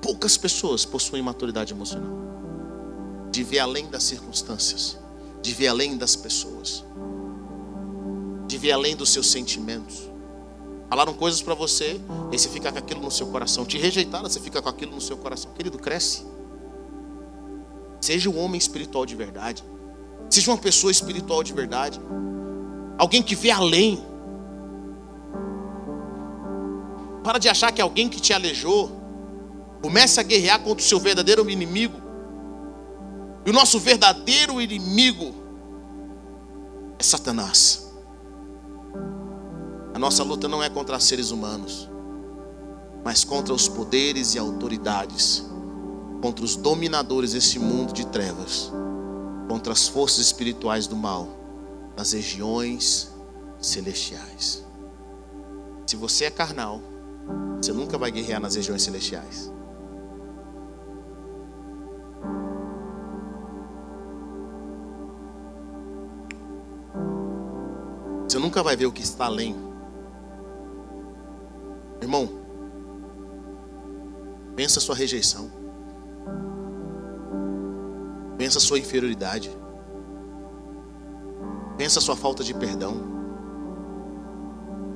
Poucas 0.00 0.38
pessoas 0.38 0.86
possuem 0.86 1.20
maturidade 1.22 1.74
emocional. 1.74 2.10
De 3.30 3.44
ver 3.44 3.58
além 3.58 3.90
das 3.90 4.04
circunstâncias, 4.04 4.96
de 5.42 5.52
ver 5.52 5.68
além 5.68 5.98
das 5.98 6.16
pessoas, 6.16 6.82
de 8.46 8.56
ver 8.56 8.72
além 8.72 8.96
dos 8.96 9.10
seus 9.10 9.30
sentimentos. 9.30 10.08
Falaram 10.88 11.12
coisas 11.12 11.42
para 11.42 11.52
você, 11.52 12.00
e 12.32 12.38
você 12.38 12.48
fica 12.48 12.72
com 12.72 12.78
aquilo 12.78 13.02
no 13.02 13.10
seu 13.10 13.26
coração. 13.26 13.66
Te 13.66 13.76
rejeitaram, 13.76 14.30
você 14.30 14.40
fica 14.40 14.62
com 14.62 14.70
aquilo 14.70 14.94
no 14.94 15.00
seu 15.02 15.18
coração. 15.18 15.52
Querido, 15.52 15.78
cresce. 15.78 16.24
Seja 18.00 18.30
um 18.30 18.38
homem 18.38 18.56
espiritual 18.56 19.04
de 19.04 19.14
verdade. 19.14 19.62
Seja 20.30 20.50
uma 20.50 20.58
pessoa 20.58 20.90
espiritual 20.90 21.42
de 21.42 21.52
verdade. 21.52 22.00
Alguém 22.96 23.22
que 23.22 23.34
vê 23.34 23.50
além. 23.50 24.02
Para 27.24 27.38
de 27.38 27.48
achar 27.48 27.72
que 27.72 27.82
alguém 27.82 28.08
que 28.08 28.20
te 28.20 28.32
aleijou. 28.32 28.90
Comece 29.82 30.20
a 30.20 30.22
guerrear 30.22 30.60
contra 30.60 30.82
o 30.82 30.86
seu 30.86 31.00
verdadeiro 31.00 31.48
inimigo. 31.50 32.00
E 33.44 33.50
o 33.50 33.52
nosso 33.52 33.78
verdadeiro 33.78 34.60
inimigo 34.60 35.34
é 36.98 37.02
Satanás 37.02 37.90
nossa 40.00 40.24
luta 40.24 40.48
não 40.48 40.62
é 40.62 40.70
contra 40.70 40.98
seres 40.98 41.30
humanos, 41.30 41.88
mas 43.04 43.22
contra 43.22 43.52
os 43.52 43.68
poderes 43.68 44.34
e 44.34 44.38
autoridades, 44.38 45.44
contra 46.22 46.42
os 46.42 46.56
dominadores 46.56 47.32
desse 47.32 47.58
mundo 47.58 47.92
de 47.92 48.06
trevas, 48.06 48.72
contra 49.50 49.72
as 49.72 49.88
forças 49.88 50.20
espirituais 50.26 50.86
do 50.86 50.94
mal, 50.94 51.26
nas 51.96 52.12
regiões 52.12 53.12
celestiais. 53.60 54.64
Se 55.84 55.96
você 55.96 56.26
é 56.26 56.30
carnal, 56.30 56.80
você 57.60 57.72
nunca 57.72 57.98
vai 57.98 58.12
guerrear 58.12 58.40
nas 58.40 58.54
regiões 58.54 58.80
celestiais. 58.80 59.52
Você 68.28 68.38
nunca 68.38 68.62
vai 68.62 68.76
ver 68.76 68.86
o 68.86 68.92
que 68.92 69.02
está 69.02 69.24
além 69.24 69.56
Irmão, 72.00 72.28
pensa 74.54 74.78
a 74.78 74.82
sua 74.82 74.94
rejeição. 74.94 75.59
Pensa 78.50 78.58
a 78.58 78.62
sua 78.62 78.80
inferioridade. 78.80 79.56
Pensa 81.78 82.00
a 82.00 82.02
sua 82.02 82.16
falta 82.16 82.42
de 82.42 82.52
perdão. 82.52 83.00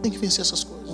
Tem 0.02 0.11
que 0.11 0.18
vencer 0.18 0.40
essas 0.40 0.64
coisas. 0.64 0.90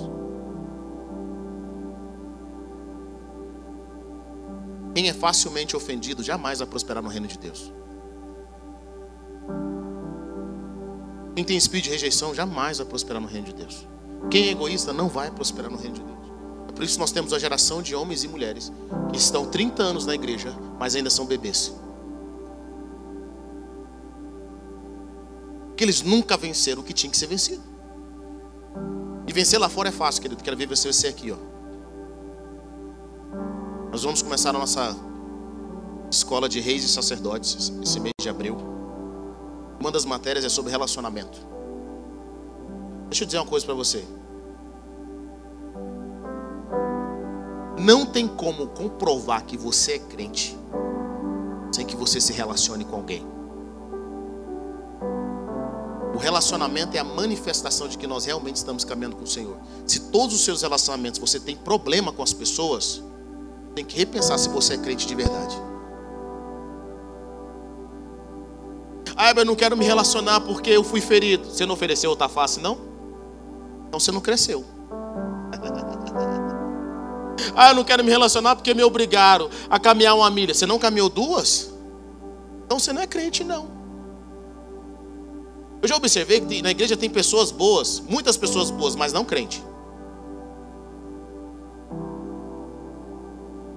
Quem 4.93 5.09
é 5.09 5.13
facilmente 5.13 5.75
ofendido 5.75 6.21
jamais 6.21 6.59
vai 6.59 6.67
prosperar 6.67 7.01
no 7.01 7.09
reino 7.09 7.25
de 7.25 7.39
Deus. 7.39 7.73
Quem 11.35 11.43
tem 11.43 11.57
espírito 11.57 11.85
de 11.85 11.89
rejeição 11.89 12.31
jamais 12.35 12.77
vai 12.77 12.85
prosperar 12.85 13.19
no 13.19 13.27
reino 13.27 13.47
de 13.47 13.55
Deus. 13.55 13.87
Quem 14.29 14.49
é 14.49 14.51
egoísta 14.51 14.93
não 14.93 15.09
vai 15.09 15.31
prosperar 15.31 15.71
no 15.71 15.77
reino 15.77 15.95
de 15.95 16.03
Deus. 16.03 16.19
É 16.69 16.71
por 16.73 16.83
isso 16.83 16.93
que 16.93 16.99
nós 16.99 17.11
temos 17.11 17.31
uma 17.31 17.39
geração 17.39 17.81
de 17.81 17.95
homens 17.95 18.23
e 18.23 18.27
mulheres 18.27 18.71
que 19.11 19.17
estão 19.17 19.47
30 19.47 19.81
anos 19.81 20.05
na 20.05 20.13
igreja, 20.13 20.55
mas 20.79 20.93
ainda 20.93 21.09
são 21.09 21.25
bebês. 21.25 21.80
Que 25.81 25.85
eles 25.85 26.03
nunca 26.03 26.37
venceram 26.37 26.83
o 26.83 26.85
que 26.85 26.93
tinha 26.93 27.09
que 27.09 27.17
ser 27.17 27.25
vencido. 27.25 27.63
E 29.25 29.33
vencer 29.33 29.59
lá 29.59 29.67
fora 29.67 29.89
é 29.89 29.91
fácil, 29.91 30.21
querido. 30.21 30.43
Quero 30.43 30.55
ver 30.55 30.67
você 30.67 30.87
vencer 30.89 31.09
aqui, 31.09 31.31
ó. 31.31 31.37
Nós 33.91 34.03
vamos 34.03 34.21
começar 34.21 34.51
a 34.51 34.53
nossa 34.53 34.95
escola 36.11 36.47
de 36.47 36.59
reis 36.59 36.83
e 36.83 36.87
sacerdotes 36.87 37.73
esse 37.81 37.99
mês 37.99 38.13
de 38.21 38.29
abril. 38.29 38.57
Uma 39.79 39.89
das 39.91 40.05
matérias 40.05 40.45
é 40.45 40.49
sobre 40.49 40.69
relacionamento. 40.69 41.39
Deixa 43.09 43.23
eu 43.23 43.25
dizer 43.25 43.39
uma 43.39 43.47
coisa 43.47 43.65
para 43.65 43.73
você. 43.73 44.05
Não 47.79 48.05
tem 48.05 48.27
como 48.27 48.67
comprovar 48.67 49.43
que 49.45 49.57
você 49.57 49.93
é 49.93 49.99
crente 49.99 50.55
sem 51.71 51.87
que 51.87 51.95
você 51.95 52.21
se 52.21 52.33
relacione 52.33 52.85
com 52.85 52.97
alguém. 52.97 53.40
Relacionamento 56.21 56.95
é 56.95 56.99
a 56.99 57.03
manifestação 57.03 57.87
de 57.87 57.97
que 57.97 58.05
nós 58.05 58.25
realmente 58.25 58.57
estamos 58.57 58.85
caminhando 58.85 59.15
com 59.15 59.23
o 59.23 59.27
Senhor. 59.27 59.57
Se 59.87 60.11
todos 60.11 60.35
os 60.35 60.45
seus 60.45 60.61
relacionamentos 60.61 61.19
você 61.19 61.39
tem 61.39 61.55
problema 61.55 62.11
com 62.11 62.21
as 62.21 62.31
pessoas, 62.31 63.01
tem 63.73 63.83
que 63.83 63.97
repensar 63.97 64.37
se 64.37 64.47
você 64.47 64.75
é 64.75 64.77
crente 64.77 65.07
de 65.07 65.15
verdade. 65.15 65.59
Ah, 69.15 69.33
eu 69.35 69.45
não 69.45 69.55
quero 69.55 69.75
me 69.75 69.83
relacionar 69.83 70.41
porque 70.41 70.69
eu 70.69 70.83
fui 70.83 71.01
ferido. 71.01 71.47
Você 71.47 71.65
não 71.65 71.73
ofereceu 71.73 72.11
outra 72.11 72.29
face, 72.29 72.59
não? 72.59 72.77
Então 73.87 73.99
você 73.99 74.11
não 74.11 74.21
cresceu. 74.21 74.63
ah, 77.55 77.69
eu 77.69 77.75
não 77.75 77.83
quero 77.83 78.03
me 78.03 78.11
relacionar 78.11 78.55
porque 78.55 78.75
me 78.75 78.83
obrigaram 78.83 79.49
a 79.69 79.79
caminhar 79.79 80.15
uma 80.15 80.29
milha. 80.29 80.53
Você 80.53 80.67
não 80.67 80.77
caminhou 80.77 81.09
duas? 81.09 81.73
Então 82.65 82.77
você 82.77 82.93
não 82.93 83.01
é 83.01 83.07
crente, 83.07 83.43
não. 83.43 83.80
Eu 85.81 85.87
já 85.87 85.95
observei 85.95 86.39
que 86.39 86.61
na 86.61 86.71
igreja 86.71 86.95
tem 86.95 87.09
pessoas 87.09 87.51
boas, 87.51 87.99
muitas 87.99 88.37
pessoas 88.37 88.69
boas, 88.69 88.95
mas 88.95 89.11
não 89.11 89.25
crente. 89.25 89.63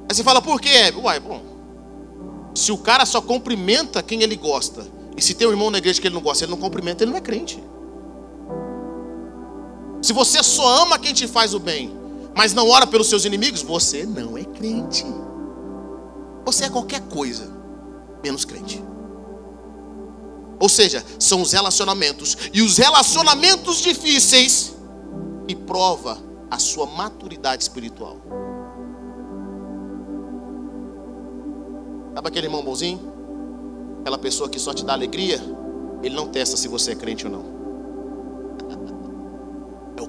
Aí 0.08 0.14
você 0.14 0.22
fala, 0.22 0.42
por 0.42 0.60
quê? 0.60 0.92
Uai, 0.96 1.18
bom. 1.18 1.42
Se 2.54 2.70
o 2.70 2.78
cara 2.78 3.06
só 3.06 3.20
cumprimenta 3.20 4.02
quem 4.02 4.22
ele 4.22 4.36
gosta, 4.36 4.86
e 5.16 5.22
se 5.22 5.34
tem 5.34 5.48
um 5.48 5.50
irmão 5.50 5.70
na 5.70 5.78
igreja 5.78 6.00
que 6.00 6.06
ele 6.06 6.14
não 6.14 6.22
gosta, 6.22 6.44
ele 6.44 6.50
não 6.50 6.58
cumprimenta, 6.58 7.02
ele 7.02 7.10
não 7.10 7.18
é 7.18 7.22
crente. 7.22 7.62
Se 10.02 10.12
você 10.12 10.42
só 10.42 10.82
ama 10.82 10.98
quem 10.98 11.14
te 11.14 11.26
faz 11.26 11.54
o 11.54 11.58
bem, 11.58 11.96
mas 12.36 12.52
não 12.52 12.68
ora 12.68 12.86
pelos 12.86 13.08
seus 13.08 13.24
inimigos, 13.24 13.62
você 13.62 14.04
não 14.04 14.36
é 14.36 14.44
crente. 14.44 15.06
Você 16.44 16.66
é 16.66 16.68
qualquer 16.68 17.00
coisa, 17.00 17.50
menos 18.22 18.44
crente. 18.44 18.82
Ou 20.58 20.68
seja, 20.68 21.04
são 21.18 21.42
os 21.42 21.52
relacionamentos 21.52 22.36
e 22.52 22.62
os 22.62 22.78
relacionamentos 22.78 23.78
difíceis 23.78 24.74
que 25.46 25.54
prova 25.54 26.18
a 26.50 26.58
sua 26.58 26.86
maturidade 26.86 27.62
espiritual. 27.62 28.18
Sabe 32.14 32.28
aquele 32.28 32.46
irmão 32.46 32.62
bonzinho? 32.62 33.12
Aquela 34.00 34.18
pessoa 34.18 34.48
que 34.48 34.58
só 34.58 34.72
te 34.72 34.84
dá 34.84 34.92
alegria? 34.92 35.40
Ele 36.02 36.14
não 36.14 36.28
testa 36.28 36.56
se 36.56 36.68
você 36.68 36.92
é 36.92 36.94
crente 36.94 37.26
ou 37.26 37.32
não 37.32 37.44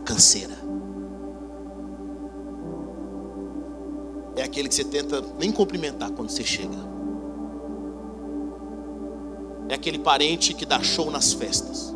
canseira. 0.06 0.54
É 4.36 4.44
aquele 4.44 4.70
que 4.70 4.76
você 4.76 4.84
tenta 4.84 5.24
nem 5.40 5.52
cumprimentar 5.52 6.12
quando 6.12 6.30
você 6.30 6.44
chega. 6.44 6.95
É 9.68 9.74
aquele 9.76 10.00
parente 10.00 10.54
que 10.54 10.66
dá 10.66 10.82
show 10.82 11.10
nas 11.10 11.34
festas. 11.34 11.94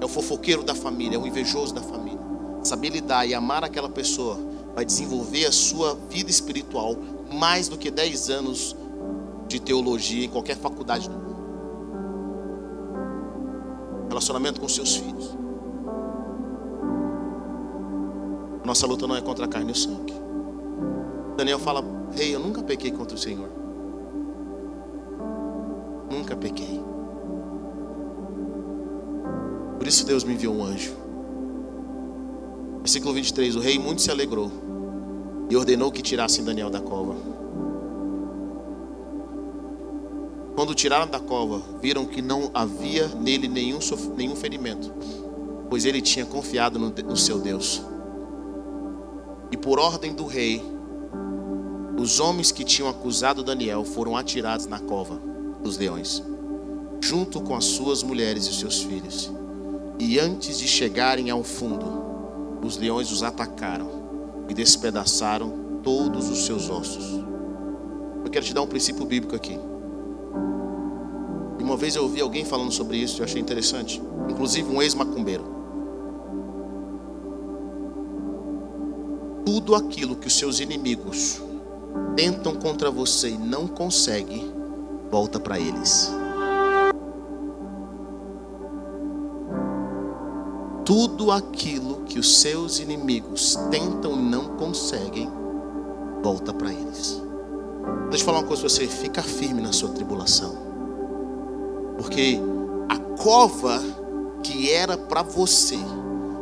É 0.00 0.04
o 0.04 0.08
fofoqueiro 0.08 0.62
da 0.62 0.74
família, 0.74 1.16
é 1.16 1.18
o 1.18 1.26
invejoso 1.26 1.74
da 1.74 1.80
família. 1.80 2.20
Saber 2.62 2.90
lidar 2.90 3.26
e 3.26 3.34
amar 3.34 3.64
aquela 3.64 3.88
pessoa 3.88 4.38
vai 4.74 4.84
desenvolver 4.84 5.46
a 5.46 5.52
sua 5.52 5.94
vida 6.08 6.30
espiritual 6.30 6.96
mais 7.32 7.68
do 7.68 7.76
que 7.76 7.90
10 7.90 8.30
anos 8.30 8.76
de 9.48 9.60
teologia 9.60 10.24
em 10.24 10.28
qualquer 10.28 10.56
faculdade 10.56 11.08
do 11.08 11.14
mundo. 11.14 11.32
Relacionamento 14.08 14.60
com 14.60 14.68
seus 14.68 14.96
filhos. 14.96 15.36
Nossa 18.64 18.86
luta 18.86 19.06
não 19.06 19.16
é 19.16 19.20
contra 19.20 19.44
a 19.44 19.48
carne 19.48 19.70
e 19.70 19.72
o 19.72 19.76
sangue. 19.76 20.14
Daniel 21.36 21.58
fala 21.58 21.84
Rei, 22.12 22.34
eu 22.34 22.40
nunca 22.40 22.62
pequei 22.62 22.90
contra 22.90 23.16
o 23.16 23.18
Senhor. 23.18 23.61
Nunca 26.12 26.36
pequei. 26.36 26.78
Por 29.78 29.86
isso 29.88 30.04
Deus 30.04 30.22
me 30.24 30.34
enviou 30.34 30.54
um 30.54 30.62
anjo. 30.62 30.92
Versículo 32.80 33.14
23: 33.14 33.56
O 33.56 33.60
rei 33.60 33.78
muito 33.78 34.02
se 34.02 34.10
alegrou 34.10 34.52
e 35.48 35.56
ordenou 35.56 35.90
que 35.90 36.02
tirassem 36.02 36.44
Daniel 36.44 36.68
da 36.68 36.82
cova. 36.82 37.14
Quando 40.54 40.74
tiraram 40.74 41.06
da 41.06 41.18
cova, 41.18 41.62
viram 41.80 42.04
que 42.04 42.20
não 42.20 42.50
havia 42.52 43.08
nele 43.08 43.48
nenhum, 43.48 43.78
nenhum 44.14 44.36
ferimento, 44.36 44.92
pois 45.70 45.86
ele 45.86 46.02
tinha 46.02 46.26
confiado 46.26 46.78
no, 46.78 46.90
no 46.90 47.16
seu 47.16 47.38
Deus. 47.38 47.82
E 49.50 49.56
por 49.56 49.78
ordem 49.78 50.12
do 50.12 50.26
rei, 50.26 50.62
os 51.98 52.20
homens 52.20 52.52
que 52.52 52.64
tinham 52.64 52.90
acusado 52.90 53.42
Daniel 53.42 53.82
foram 53.82 54.14
atirados 54.14 54.66
na 54.66 54.78
cova 54.78 55.31
dos 55.62 55.78
leões, 55.78 56.22
junto 57.00 57.40
com 57.40 57.54
as 57.54 57.64
suas 57.64 58.02
mulheres 58.02 58.46
e 58.46 58.54
seus 58.54 58.82
filhos. 58.82 59.30
E 59.98 60.18
antes 60.18 60.58
de 60.58 60.66
chegarem 60.66 61.30
ao 61.30 61.42
fundo, 61.42 61.86
os 62.64 62.76
leões 62.76 63.10
os 63.10 63.22
atacaram 63.22 63.88
e 64.48 64.54
despedaçaram 64.54 65.80
todos 65.82 66.28
os 66.28 66.44
seus 66.44 66.68
ossos. 66.68 67.20
Eu 68.24 68.30
quero 68.30 68.44
te 68.44 68.54
dar 68.54 68.62
um 68.62 68.66
princípio 68.66 69.04
bíblico 69.04 69.34
aqui. 69.34 69.58
Uma 71.60 71.76
vez 71.76 71.96
eu 71.96 72.02
ouvi 72.02 72.20
alguém 72.20 72.44
falando 72.44 72.70
sobre 72.70 72.98
isso, 72.98 73.20
eu 73.20 73.24
achei 73.24 73.40
interessante. 73.40 74.02
Inclusive 74.28 74.68
um 74.68 74.82
ex-macumbeiro. 74.82 75.44
Tudo 79.46 79.74
aquilo 79.74 80.16
que 80.16 80.26
os 80.26 80.36
seus 80.36 80.60
inimigos 80.60 81.40
tentam 82.14 82.54
contra 82.54 82.90
você 82.90 83.30
e 83.30 83.38
não 83.38 83.66
conseguem, 83.66 84.51
volta 85.12 85.38
para 85.38 85.60
eles. 85.60 86.10
Tudo 90.86 91.30
aquilo 91.30 92.04
que 92.06 92.18
os 92.18 92.40
seus 92.40 92.80
inimigos 92.80 93.56
tentam 93.70 94.14
e 94.14 94.22
não 94.22 94.56
conseguem, 94.56 95.30
volta 96.22 96.54
para 96.54 96.72
eles. 96.72 97.22
Deixa 98.08 98.22
eu 98.22 98.26
falar 98.26 98.38
uma 98.38 98.46
coisa 98.46 98.62
para 98.62 98.70
você: 98.70 98.86
fica 98.86 99.22
firme 99.22 99.60
na 99.60 99.72
sua 99.72 99.90
tribulação. 99.90 100.56
Porque 101.98 102.40
a 102.88 102.98
cova 103.22 103.80
que 104.42 104.72
era 104.72 104.96
para 104.96 105.22
você, 105.22 105.78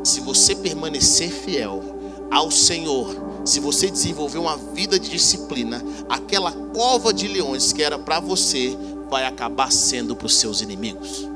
se 0.05 0.21
você 0.21 0.55
permanecer 0.55 1.31
fiel 1.31 1.83
ao 2.31 2.51
Senhor, 2.51 3.30
se 3.45 3.61
você 3.61 3.91
desenvolver 3.91 4.39
uma 4.39 4.57
vida 4.57 4.99
de 4.99 5.11
disciplina, 5.11 5.83
aquela 6.09 6.53
cova 6.53 7.13
de 7.13 7.27
leões 7.29 7.73
que 7.73 7.83
era 7.83 7.99
para 7.99 8.21
você, 8.21 8.77
vai 9.09 9.25
acabar 9.25 9.73
sendo 9.73 10.15
para 10.15 10.27
os 10.27 10.37
seus 10.37 10.61
inimigos. 10.61 11.29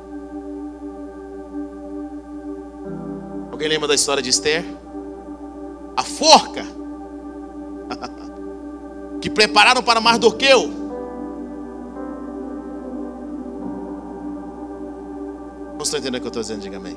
Alguém 3.51 3.69
lembra 3.69 3.89
da 3.89 3.95
história 3.95 4.23
de 4.23 4.31
Esther? 4.31 4.65
A 5.97 6.03
forca 6.03 6.67
que 9.21 9.31
prepararam 9.31 9.83
para 9.83 10.01
Mardoqueu 10.01 10.85
Você 15.85 15.97
está 15.97 15.99
entendendo 15.99 16.17
o 16.17 16.21
que 16.23 16.27
eu 16.27 16.41
estou 16.41 16.43
dizendo? 16.43 16.63
Diga 16.63 16.79
amém. 16.79 16.97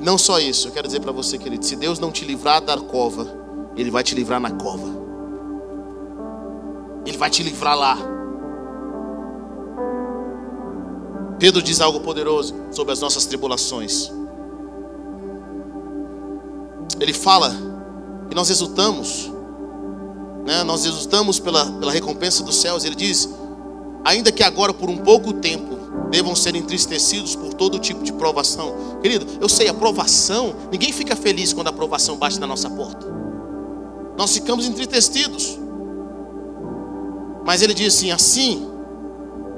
Não 0.00 0.16
só 0.16 0.40
isso, 0.40 0.68
eu 0.68 0.72
quero 0.72 0.86
dizer 0.86 1.00
para 1.00 1.12
você, 1.12 1.36
querido: 1.36 1.64
se 1.64 1.76
Deus 1.76 1.98
não 1.98 2.10
te 2.10 2.24
livrar 2.24 2.62
da 2.62 2.76
cova, 2.78 3.26
Ele 3.76 3.90
vai 3.90 4.02
te 4.02 4.14
livrar 4.14 4.40
na 4.40 4.50
cova. 4.50 4.88
Ele 7.04 7.18
vai 7.18 7.28
te 7.28 7.42
livrar 7.42 7.76
lá. 7.76 7.98
Pedro 11.38 11.62
diz 11.62 11.80
algo 11.80 12.00
poderoso 12.00 12.54
sobre 12.70 12.92
as 12.92 13.00
nossas 13.00 13.26
tribulações. 13.26 14.10
Ele 16.98 17.14
fala 17.14 17.50
que 18.28 18.34
nós 18.34 18.50
exultamos, 18.50 19.30
né? 20.46 20.62
nós 20.64 20.84
exultamos 20.84 21.38
pela, 21.38 21.64
pela 21.72 21.92
recompensa 21.92 22.42
dos 22.42 22.56
céus. 22.56 22.84
Ele 22.84 22.94
diz: 22.94 23.28
ainda 24.04 24.32
que 24.32 24.42
agora 24.42 24.72
por 24.72 24.88
um 24.88 24.98
pouco 24.98 25.32
tempo, 25.34 25.79
devam 26.10 26.34
ser 26.34 26.54
entristecidos 26.56 27.36
por 27.36 27.54
todo 27.54 27.78
tipo 27.78 28.02
de 28.02 28.12
provação. 28.12 28.98
Querido, 29.00 29.26
eu 29.40 29.48
sei, 29.48 29.68
a 29.68 29.74
provação, 29.74 30.54
ninguém 30.70 30.92
fica 30.92 31.14
feliz 31.14 31.52
quando 31.52 31.68
a 31.68 31.72
provação 31.72 32.16
bate 32.16 32.38
na 32.38 32.46
nossa 32.46 32.68
porta. 32.68 33.06
Nós 34.16 34.32
ficamos 34.32 34.66
entristecidos. 34.66 35.58
Mas 37.44 37.62
ele 37.62 37.72
diz 37.72 37.94
assim, 37.94 38.10
assim, 38.10 38.68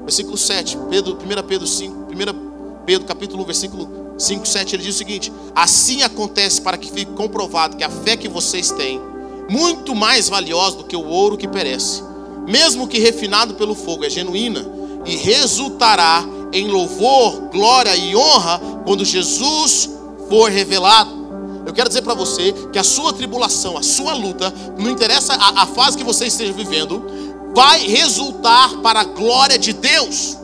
versículo 0.03 0.37
7, 0.37 0.77
Pedro, 0.89 1.17
1 1.17 1.47
Pedro 1.47 1.67
5, 1.67 1.95
1 2.11 2.85
Pedro 2.85 3.07
capítulo 3.07 3.43
1, 3.43 3.45
versículo 3.45 4.03
5, 4.17 4.47
7, 4.47 4.75
ele 4.75 4.83
diz 4.83 4.95
o 4.95 4.97
seguinte: 4.97 5.33
assim 5.55 6.01
acontece 6.03 6.61
para 6.61 6.77
que 6.77 6.91
fique 6.91 7.11
comprovado 7.13 7.77
que 7.77 7.83
a 7.83 7.89
fé 7.89 8.15
que 8.15 8.27
vocês 8.27 8.71
têm, 8.71 9.01
muito 9.49 9.93
mais 9.95 10.29
valiosa 10.29 10.77
do 10.77 10.83
que 10.85 10.95
o 10.95 11.05
ouro 11.05 11.37
que 11.37 11.47
perece, 11.47 12.03
mesmo 12.47 12.87
que 12.87 12.99
refinado 12.99 13.55
pelo 13.55 13.75
fogo, 13.75 14.05
é 14.05 14.09
genuína 14.09 14.65
e 15.05 15.15
resultará 15.15 16.25
em 16.53 16.67
louvor, 16.67 17.49
glória 17.51 17.95
e 17.95 18.15
honra 18.15 18.61
quando 18.85 19.03
Jesus 19.03 19.89
for 20.29 20.49
revelado. 20.49 21.23
Eu 21.65 21.73
quero 21.73 21.89
dizer 21.89 22.01
para 22.01 22.13
você 22.13 22.53
que 22.71 22.77
a 22.77 22.83
sua 22.83 23.11
tribulação, 23.13 23.77
a 23.77 23.83
sua 23.83 24.13
luta, 24.13 24.53
não 24.77 24.89
interessa 24.89 25.33
a, 25.33 25.63
a 25.63 25.65
fase 25.65 25.97
que 25.97 26.03
você 26.03 26.27
esteja 26.27 26.53
vivendo, 26.53 27.03
vai 27.55 27.87
resultar 27.87 28.77
para 28.77 29.01
a 29.01 29.03
glória 29.03 29.57
de 29.57 29.73
Deus. 29.73 30.37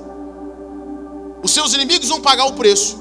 Os 1.44 1.52
seus 1.52 1.74
inimigos 1.74 2.10
vão 2.10 2.20
pagar 2.20 2.46
o 2.46 2.54
preço. 2.54 2.98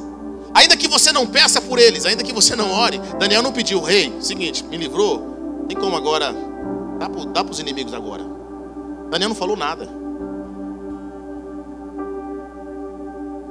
Ainda 0.55 0.77
que 0.77 0.89
você 0.89 1.13
não 1.13 1.27
peça 1.27 1.61
por 1.61 1.79
eles, 1.79 2.05
ainda 2.05 2.23
que 2.23 2.33
você 2.33 2.57
não 2.57 2.71
ore. 2.73 3.01
Daniel 3.19 3.43
não 3.43 3.53
pediu, 3.53 3.81
rei, 3.81 4.13
seguinte, 4.21 4.65
me 4.65 4.77
livrou. 4.77 5.65
Tem 5.69 5.77
como 5.77 5.97
agora, 5.97 6.35
dá 7.33 7.45
para 7.45 7.53
os 7.53 7.61
inimigos 7.61 7.95
agora. 7.95 8.25
Daniel 9.11 9.29
não 9.29 9.37
falou 9.37 9.57
nada. 9.57 9.98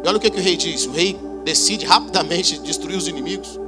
E 0.04 0.08
olha 0.08 0.18
o 0.18 0.20
que, 0.20 0.30
que 0.30 0.40
o 0.40 0.44
rei 0.44 0.56
diz: 0.56 0.86
o 0.86 0.92
rei 0.92 1.18
decide 1.44 1.86
rapidamente 1.86 2.60
destruir 2.60 2.98
os 2.98 3.08
inimigos. 3.08 3.60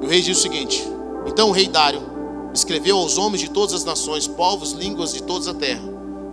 E 0.00 0.06
o 0.06 0.08
rei 0.08 0.22
diz 0.22 0.38
o 0.38 0.42
seguinte: 0.42 0.86
Então 1.26 1.48
o 1.48 1.52
rei 1.52 1.68
Dário 1.68 2.02
escreveu 2.54 2.96
aos 2.96 3.18
homens 3.18 3.40
de 3.40 3.50
todas 3.50 3.74
as 3.74 3.84
nações, 3.84 4.26
povos, 4.26 4.72
línguas 4.72 5.12
de 5.12 5.22
toda 5.22 5.50
a 5.50 5.54
terra, 5.54 5.82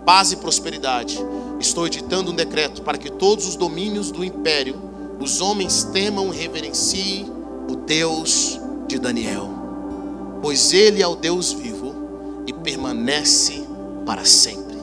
paz 0.04 0.32
e 0.32 0.36
prosperidade. 0.36 1.18
Estou 1.60 1.86
editando 1.86 2.30
um 2.30 2.34
decreto 2.34 2.82
para 2.82 2.98
que 2.98 3.10
todos 3.10 3.46
os 3.46 3.56
domínios 3.56 4.10
do 4.10 4.24
império, 4.24 4.76
os 5.20 5.40
homens 5.40 5.84
temam 5.84 6.32
e 6.32 6.36
reverenciem 6.36 7.30
o 7.70 7.76
Deus 7.76 8.60
de 8.86 8.98
Daniel, 8.98 9.48
pois 10.42 10.72
ele 10.72 11.02
é 11.02 11.06
o 11.06 11.16
Deus 11.16 11.52
vivo 11.52 11.94
e 12.46 12.52
permanece 12.52 13.66
para 14.04 14.24
sempre. 14.24 14.76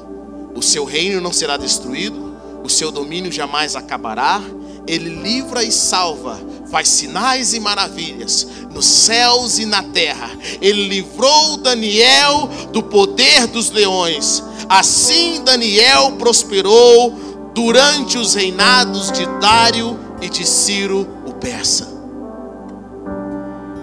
O 0.55 0.62
seu 0.62 0.84
reino 0.84 1.22
não 1.22 1.32
será 1.32 1.57
destruído 1.57 2.30
o 2.64 2.70
seu 2.70 2.91
domínio 2.91 3.32
jamais 3.32 3.76
acabará. 3.76 4.41
Ele 4.88 5.09
livra 5.09 5.64
e 5.64 5.72
salva, 5.72 6.39
faz 6.70 6.89
sinais 6.89 7.53
e 7.53 7.59
maravilhas 7.59 8.47
nos 8.72 8.86
céus 8.86 9.59
e 9.59 9.66
na 9.66 9.84
terra. 9.84 10.30
Ele 10.62 10.88
livrou 10.88 11.57
Daniel 11.57 12.49
do 12.72 12.82
poder 12.82 13.47
dos 13.47 13.70
leões. 13.70 14.43
Assim 14.68 15.43
Daniel 15.43 16.14
prosperou 16.14 17.51
durante 17.53 18.18
os 18.18 18.34
reinados 18.34 19.12
de 19.12 19.26
Dário 19.39 19.99
e 20.22 20.30
de 20.30 20.47
Ciro 20.47 21.07
o 21.26 21.34
persa. 21.34 21.91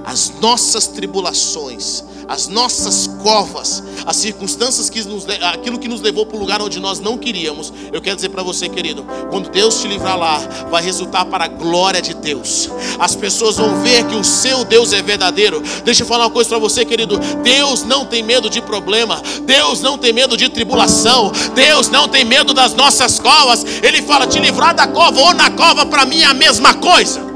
As 0.09 0.31
nossas 0.41 0.87
tribulações 0.87 2.03
as 2.29 2.47
nossas 2.47 3.07
covas, 3.23 3.83
as 4.05 4.17
circunstâncias 4.17 4.91
que 4.91 5.03
nos, 5.03 5.27
aquilo 5.51 5.79
que 5.79 5.89
nos 5.89 6.03
levou 6.03 6.27
para 6.27 6.37
o 6.37 6.41
lugar 6.41 6.61
onde 6.61 6.79
nós 6.79 7.01
não 7.01 7.17
queríamos. 7.17 7.73
Eu 7.91 8.03
quero 8.03 8.17
dizer 8.17 8.29
para 8.29 8.43
você, 8.43 8.69
querido, 8.69 9.05
quando 9.31 9.49
Deus 9.49 9.81
te 9.81 9.89
livrar 9.89 10.19
lá, 10.19 10.39
vai 10.71 10.83
resultar 10.83 11.25
para 11.25 11.47
a 11.47 11.49
glória 11.49 12.03
de 12.03 12.13
Deus. 12.13 12.69
As 12.99 13.17
pessoas 13.17 13.57
vão 13.57 13.81
ver 13.83 14.05
que 14.05 14.15
o 14.15 14.23
seu 14.23 14.63
Deus 14.63 14.93
é 14.93 15.01
verdadeiro. 15.01 15.63
Deixa 15.85 16.03
eu 16.03 16.07
falar 16.07 16.27
uma 16.27 16.31
coisa 16.31 16.51
para 16.51 16.59
você, 16.59 16.85
querido. 16.85 17.19
Deus 17.43 17.83
não 17.85 18.05
tem 18.05 18.23
medo 18.23 18.51
de 18.51 18.61
problema. 18.61 19.23
Deus 19.45 19.81
não 19.81 19.97
tem 19.97 20.13
medo 20.13 20.37
de 20.37 20.51
tribulação. 20.51 21.33
Deus 21.55 21.89
não 21.89 22.09
tem 22.09 22.27
medo 22.27 22.53
das 22.53 22.75
nossas 22.75 23.19
covas. 23.19 23.65
Ele 23.83 24.03
fala: 24.03 24.27
te 24.27 24.39
livrar 24.39 24.75
da 24.75 24.87
cova 24.87 25.19
ou 25.19 25.33
na 25.33 25.51
cova, 25.51 25.87
para 25.87 26.05
mim 26.05 26.21
é 26.21 26.27
a 26.27 26.35
mesma 26.35 26.75
coisa. 26.75 27.28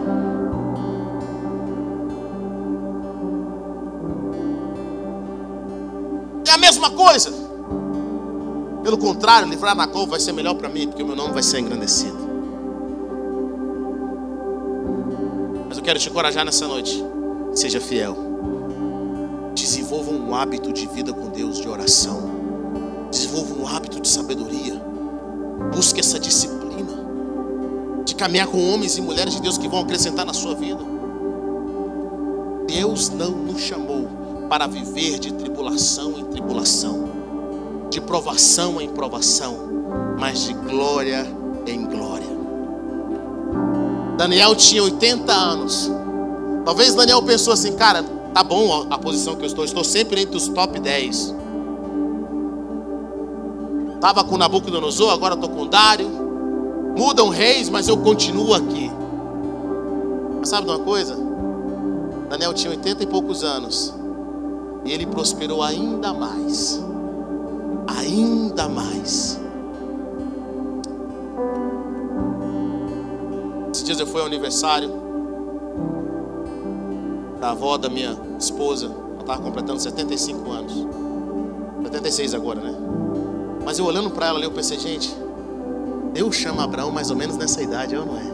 Mesma 6.82 6.90
coisa. 6.90 7.32
Pelo 8.82 8.98
contrário, 8.98 9.48
livrar 9.48 9.76
na 9.76 9.86
cova 9.86 10.06
vai 10.06 10.20
ser 10.20 10.32
melhor 10.32 10.54
para 10.54 10.68
mim, 10.68 10.88
porque 10.88 11.02
o 11.02 11.06
meu 11.06 11.14
nome 11.14 11.32
vai 11.32 11.42
ser 11.42 11.60
engrandecido. 11.60 12.18
Mas 15.68 15.78
eu 15.78 15.84
quero 15.84 16.00
te 16.00 16.08
encorajar 16.08 16.44
nessa 16.44 16.66
noite. 16.66 17.02
Seja 17.54 17.80
fiel. 17.80 18.16
Desenvolva 19.54 20.10
um 20.10 20.34
hábito 20.34 20.72
de 20.72 20.86
vida 20.86 21.12
com 21.12 21.28
Deus, 21.28 21.60
de 21.60 21.68
oração. 21.68 22.20
Desenvolva 23.10 23.54
um 23.54 23.68
hábito 23.68 24.00
de 24.00 24.08
sabedoria. 24.08 24.82
Busque 25.72 26.00
essa 26.00 26.18
disciplina 26.18 26.72
de 28.04 28.16
caminhar 28.16 28.48
com 28.48 28.72
homens 28.72 28.96
e 28.96 29.00
mulheres 29.00 29.34
de 29.34 29.42
Deus 29.42 29.56
que 29.56 29.68
vão 29.68 29.80
acrescentar 29.80 30.26
na 30.26 30.34
sua 30.34 30.56
vida. 30.56 30.82
Deus 32.66 33.10
não 33.10 33.30
nos 33.30 33.60
chamou 33.60 33.91
para 34.52 34.66
viver 34.66 35.18
de 35.18 35.32
tribulação 35.32 36.12
em 36.18 36.26
tribulação, 36.26 37.08
de 37.88 38.02
provação 38.02 38.82
em 38.82 38.88
provação, 38.90 39.56
mas 40.18 40.42
de 40.42 40.52
glória 40.52 41.26
em 41.66 41.86
glória. 41.86 42.28
Daniel 44.18 44.54
tinha 44.54 44.82
80 44.82 45.32
anos. 45.32 45.90
Talvez 46.66 46.94
Daniel 46.94 47.22
pensou 47.22 47.54
assim, 47.54 47.72
cara, 47.76 48.02
tá 48.34 48.44
bom 48.44 48.88
a 48.90 48.98
posição 48.98 49.36
que 49.36 49.42
eu 49.42 49.46
estou, 49.46 49.64
estou 49.64 49.82
sempre 49.82 50.20
entre 50.20 50.36
os 50.36 50.48
top 50.48 50.78
10. 50.78 51.34
Estava 53.94 54.22
com 54.22 54.36
Nabucodonosor, 54.36 55.14
agora 55.14 55.32
estou 55.32 55.48
com 55.48 55.66
Dário. 55.66 56.10
Mudam 56.94 57.30
reis, 57.30 57.70
mas 57.70 57.88
eu 57.88 57.96
continuo 57.96 58.52
aqui. 58.52 58.92
Mas 60.38 60.50
sabe 60.50 60.66
de 60.66 60.74
uma 60.74 60.80
coisa? 60.80 61.16
Daniel 62.28 62.52
tinha 62.52 62.70
80 62.70 63.02
e 63.02 63.06
poucos 63.06 63.42
anos. 63.42 64.01
E 64.84 64.92
ele 64.92 65.06
prosperou 65.06 65.62
ainda 65.62 66.12
mais. 66.12 66.82
Ainda 67.86 68.68
mais. 68.68 69.40
Esses 73.72 73.84
dias 73.84 74.00
eu 74.00 74.06
fui 74.06 74.20
ao 74.20 74.26
aniversário 74.26 74.90
da 77.40 77.50
avó 77.50 77.76
da 77.76 77.88
minha 77.88 78.16
esposa. 78.38 78.86
Ela 78.86 79.20
estava 79.20 79.42
completando 79.42 79.80
75 79.80 80.50
anos. 80.50 80.86
76 81.84 82.34
agora, 82.34 82.60
né? 82.60 82.74
Mas 83.64 83.78
eu 83.78 83.84
olhando 83.84 84.10
para 84.10 84.26
ela 84.26 84.38
ali, 84.38 84.46
eu 84.46 84.50
pensei, 84.50 84.78
gente, 84.78 85.14
Deus 86.12 86.36
chama 86.36 86.64
Abraão 86.64 86.90
mais 86.90 87.10
ou 87.10 87.16
menos 87.16 87.36
nessa 87.36 87.62
idade, 87.62 87.96
ou 87.96 88.04
não 88.04 88.16
é? 88.18 88.32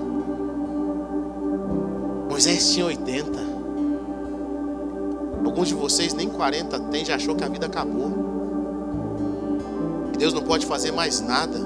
Moisés 2.31 2.73
tinha 2.73 2.87
80. 2.87 3.48
Alguns 5.49 5.69
de 5.69 5.75
vocês 5.75 6.13
nem 6.13 6.29
40 6.29 6.79
tem, 6.91 7.07
já 7.07 7.15
achou 7.15 7.35
que 7.35 7.43
a 7.43 7.49
vida 7.49 7.65
acabou. 7.65 8.13
Deus 10.19 10.35
não 10.35 10.43
pode 10.43 10.67
fazer 10.67 10.93
mais 10.93 11.23
nada. 11.23 11.59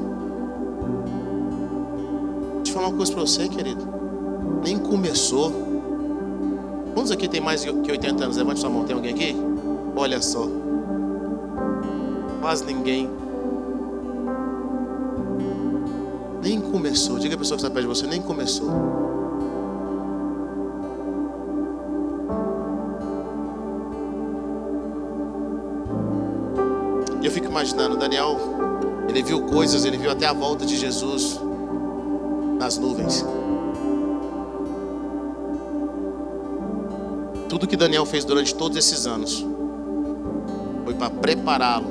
Deixa 2.59 2.71
eu 2.71 2.75
falar 2.75 2.87
uma 2.87 2.97
coisa 2.97 3.13
para 3.13 3.23
você, 3.23 3.49
querido. 3.49 3.85
Nem 4.63 4.79
começou. 4.79 5.53
Quantos 6.95 7.11
aqui 7.11 7.27
tem 7.27 7.41
mais 7.41 7.65
que 7.65 7.91
80 7.91 8.23
anos? 8.23 8.37
Levante 8.37 8.61
sua 8.61 8.71
mão. 8.71 8.85
Tem 8.85 8.95
alguém 8.95 9.15
aqui? 9.15 9.37
Olha 9.97 10.23
só. 10.23 10.47
Quase 12.41 12.65
ninguém. 12.65 13.11
Nem 16.41 16.61
começou. 16.61 17.19
Diga 17.19 17.35
a 17.35 17.39
pessoa 17.39 17.57
que 17.59 17.65
está 17.65 17.75
perto 17.75 17.89
de 17.89 17.93
você, 17.93 18.07
nem 18.07 18.23
começou. 18.23 19.12
Fico 27.33 27.47
imaginando, 27.47 27.97
Daniel, 27.97 28.39
ele 29.09 29.23
viu 29.23 29.43
coisas, 29.43 29.85
ele 29.85 29.97
viu 29.97 30.11
até 30.11 30.27
a 30.27 30.33
volta 30.33 30.65
de 30.65 30.77
Jesus 30.77 31.41
nas 32.59 32.79
nuvens. 32.79 33.25
Tudo 37.49 37.67
que 37.67 37.77
Daniel 37.77 38.07
fez 38.07 38.25
durante 38.25 38.55
todos 38.55 38.77
esses 38.77 39.07
anos 39.07 39.45
foi 40.85 40.95
para 40.95 41.11
prepará-lo 41.11 41.87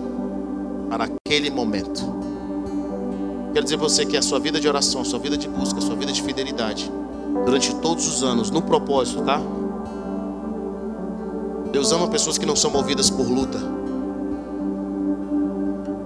para 0.89 1.05
aquele 1.05 1.49
momento. 1.49 2.01
Quero 3.53 3.63
dizer 3.63 3.77
você 3.77 4.05
que 4.05 4.15
a 4.15 4.21
sua 4.21 4.39
vida 4.39 4.59
de 4.59 4.67
oração, 4.67 5.03
sua 5.03 5.19
vida 5.19 5.37
de 5.37 5.47
busca, 5.47 5.81
sua 5.81 5.95
vida 5.95 6.11
de 6.11 6.21
fidelidade, 6.21 6.91
durante 7.45 7.75
todos 7.75 8.07
os 8.07 8.23
anos, 8.23 8.49
no 8.49 8.61
propósito, 8.61 9.23
tá? 9.23 9.41
Deus 11.71 11.91
ama 11.91 12.07
pessoas 12.07 12.37
que 12.37 12.45
não 12.45 12.55
são 12.55 12.71
movidas 12.71 13.09
por 13.09 13.27
luta. 13.27 13.80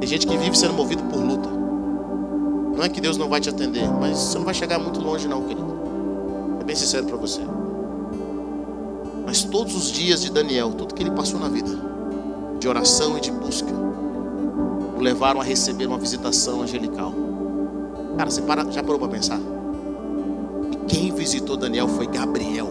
Tem 0.06 0.12
gente 0.12 0.28
que 0.28 0.38
vive 0.38 0.56
sendo 0.56 0.76
movido 0.76 1.02
por 1.06 1.18
luta. 1.18 1.50
Não 1.50 2.84
é 2.84 2.88
que 2.88 3.02
Deus 3.02 3.18
não 3.18 3.28
vai 3.28 3.42
te 3.42 3.50
atender, 3.50 3.90
mas 3.90 4.16
você 4.16 4.38
não 4.38 4.46
vai 4.46 4.54
chegar 4.54 4.78
muito 4.78 5.02
longe, 5.02 5.28
não, 5.28 5.42
querido. 5.42 5.76
É 6.62 6.64
bem 6.64 6.76
sincero 6.76 7.08
para 7.08 7.18
você. 7.18 7.42
Mas 9.26 9.44
todos 9.44 9.76
os 9.76 9.92
dias 9.92 10.22
de 10.22 10.30
Daniel, 10.30 10.74
tudo 10.74 10.94
que 10.94 11.02
ele 11.02 11.10
passou 11.10 11.40
na 11.40 11.50
vida, 11.50 11.72
de 12.60 12.68
oração 12.68 13.18
e 13.18 13.20
de 13.20 13.32
busca, 13.32 13.74
o 14.96 15.02
levaram 15.02 15.42
a 15.42 15.44
receber 15.44 15.88
uma 15.88 15.98
visitação 15.98 16.62
angelical. 16.62 17.12
Cara, 18.16 18.30
você 18.30 18.44
para, 18.44 18.64
já 18.70 18.84
parou 18.84 19.00
para 19.00 19.08
pensar? 19.08 19.40
E 20.72 20.86
quem 20.86 21.12
visitou 21.12 21.58
Daniel 21.58 21.88
foi 21.88 22.06
Gabriel, 22.06 22.68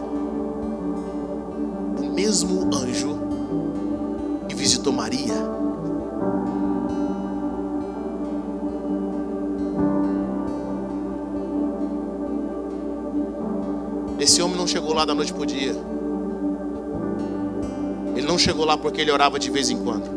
o 1.98 2.14
mesmo 2.14 2.70
anjo 2.72 3.18
que 4.48 4.54
visitou 4.54 4.92
Maria. 4.92 5.64
Esse 14.18 14.40
homem 14.40 14.56
não 14.56 14.66
chegou 14.66 14.94
lá 14.94 15.04
da 15.04 15.14
noite 15.14 15.32
para 15.32 15.42
o 15.42 15.46
dia. 15.46 15.74
Ele 18.16 18.26
não 18.26 18.38
chegou 18.38 18.64
lá 18.64 18.76
porque 18.78 19.00
ele 19.00 19.10
orava 19.10 19.38
de 19.38 19.50
vez 19.50 19.70
em 19.70 19.76
quando. 19.82 20.08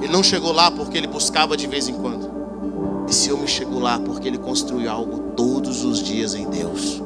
Ele 0.00 0.12
não 0.12 0.22
chegou 0.22 0.52
lá 0.52 0.70
porque 0.70 0.96
ele 0.96 1.08
buscava 1.08 1.56
de 1.56 1.66
vez 1.66 1.88
em 1.88 1.94
quando. 1.94 2.30
Esse 3.08 3.32
homem 3.32 3.46
chegou 3.46 3.80
lá 3.80 3.98
porque 3.98 4.28
ele 4.28 4.38
construiu 4.38 4.90
algo 4.90 5.32
todos 5.34 5.84
os 5.84 6.02
dias 6.02 6.34
em 6.34 6.48
Deus. 6.48 7.02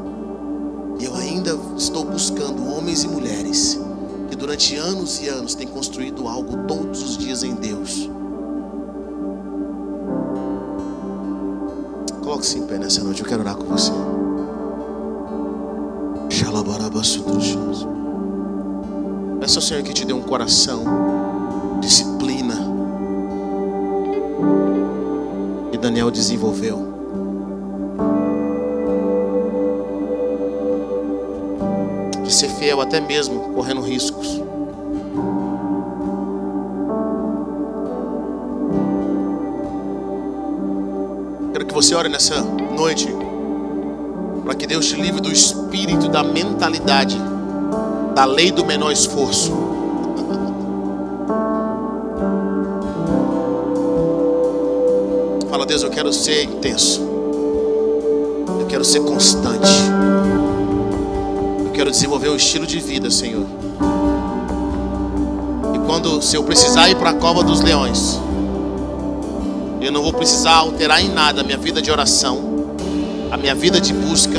E 0.98 1.04
eu 1.04 1.14
ainda 1.14 1.58
estou 1.78 2.04
buscando 2.04 2.66
homens 2.76 3.04
e 3.04 3.08
mulheres 3.08 3.80
que 4.28 4.36
durante 4.36 4.76
anos 4.76 5.20
e 5.20 5.28
anos 5.28 5.54
têm 5.54 5.66
construído 5.66 6.28
algo 6.28 6.66
todos 6.68 7.02
os 7.02 7.16
dias 7.16 7.42
em 7.42 7.54
Deus. 7.54 8.08
Coloque-se 12.22 12.58
em 12.58 12.66
pé 12.66 12.78
nessa 12.78 13.02
noite, 13.02 13.22
eu 13.22 13.28
quero 13.28 13.40
orar 13.40 13.56
com 13.56 13.64
você. 13.64 13.92
Peça 19.40 19.58
ao 19.58 19.62
Senhor 19.62 19.82
que 19.82 19.92
te 19.92 20.04
dê 20.04 20.12
um 20.12 20.20
coração, 20.20 20.84
disciplina. 21.80 22.54
Que 25.70 25.78
Daniel 25.78 26.10
desenvolveu. 26.10 26.88
De 32.22 32.32
ser 32.32 32.48
fiel 32.50 32.80
até 32.80 33.00
mesmo 33.00 33.54
correndo 33.54 33.80
riscos. 33.80 34.40
Quero 41.52 41.66
que 41.66 41.74
você 41.74 41.94
ore 41.94 42.08
nessa 42.08 42.42
noite 42.42 43.19
para 44.50 44.58
que 44.58 44.66
Deus 44.66 44.86
te 44.86 44.96
livre 44.96 45.20
do 45.20 45.30
espírito 45.30 46.08
da 46.08 46.24
mentalidade 46.24 47.16
da 48.16 48.24
lei 48.24 48.50
do 48.50 48.64
menor 48.64 48.90
esforço. 48.90 49.52
Fala, 55.48 55.64
Deus, 55.64 55.84
eu 55.84 55.90
quero 55.90 56.12
ser 56.12 56.42
intenso. 56.42 57.00
Eu 58.58 58.66
quero 58.66 58.84
ser 58.84 59.02
constante. 59.02 59.70
Eu 61.64 61.70
quero 61.70 61.88
desenvolver 61.92 62.30
um 62.30 62.36
estilo 62.36 62.66
de 62.66 62.80
vida, 62.80 63.08
Senhor. 63.08 63.46
E 65.72 65.78
quando, 65.86 66.20
se 66.20 66.36
eu 66.36 66.42
precisar 66.42 66.90
ir 66.90 66.96
para 66.96 67.10
a 67.10 67.14
cova 67.14 67.44
dos 67.44 67.60
leões, 67.60 68.18
eu 69.80 69.92
não 69.92 70.02
vou 70.02 70.12
precisar 70.12 70.54
alterar 70.56 71.00
em 71.00 71.08
nada 71.08 71.42
a 71.42 71.44
minha 71.44 71.56
vida 71.56 71.80
de 71.80 71.88
oração, 71.88 72.50
a 73.30 73.36
minha 73.36 73.54
vida 73.54 73.80
de 73.80 73.94
busca, 73.94 74.29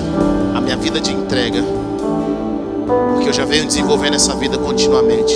minha 0.71 0.77
vida 0.77 1.01
de 1.01 1.11
entrega 1.11 1.61
porque 3.13 3.27
eu 3.27 3.33
já 3.33 3.43
venho 3.43 3.65
desenvolvendo 3.65 4.15
essa 4.15 4.33
vida 4.35 4.57
continuamente. 4.57 5.35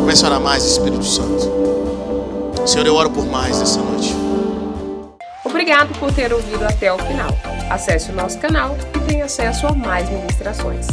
Comece 0.00 0.24
a 0.24 0.28
orar 0.28 0.40
mais, 0.40 0.64
Espírito 0.64 1.04
Santo. 1.04 2.66
Senhor, 2.66 2.86
eu 2.86 2.94
oro 2.94 3.10
por 3.10 3.24
mais 3.26 3.60
essa 3.60 3.80
noite. 3.80 4.12
Obrigado 5.44 5.96
por 5.98 6.12
ter 6.12 6.32
ouvido 6.32 6.64
até 6.64 6.92
o 6.92 6.98
final. 6.98 7.30
Acesse 7.70 8.10
o 8.10 8.14
nosso 8.14 8.38
canal 8.38 8.76
e 8.96 8.98
tenha 9.08 9.24
acesso 9.24 9.66
a 9.66 9.72
mais 9.72 10.08
ministrações. 10.10 10.86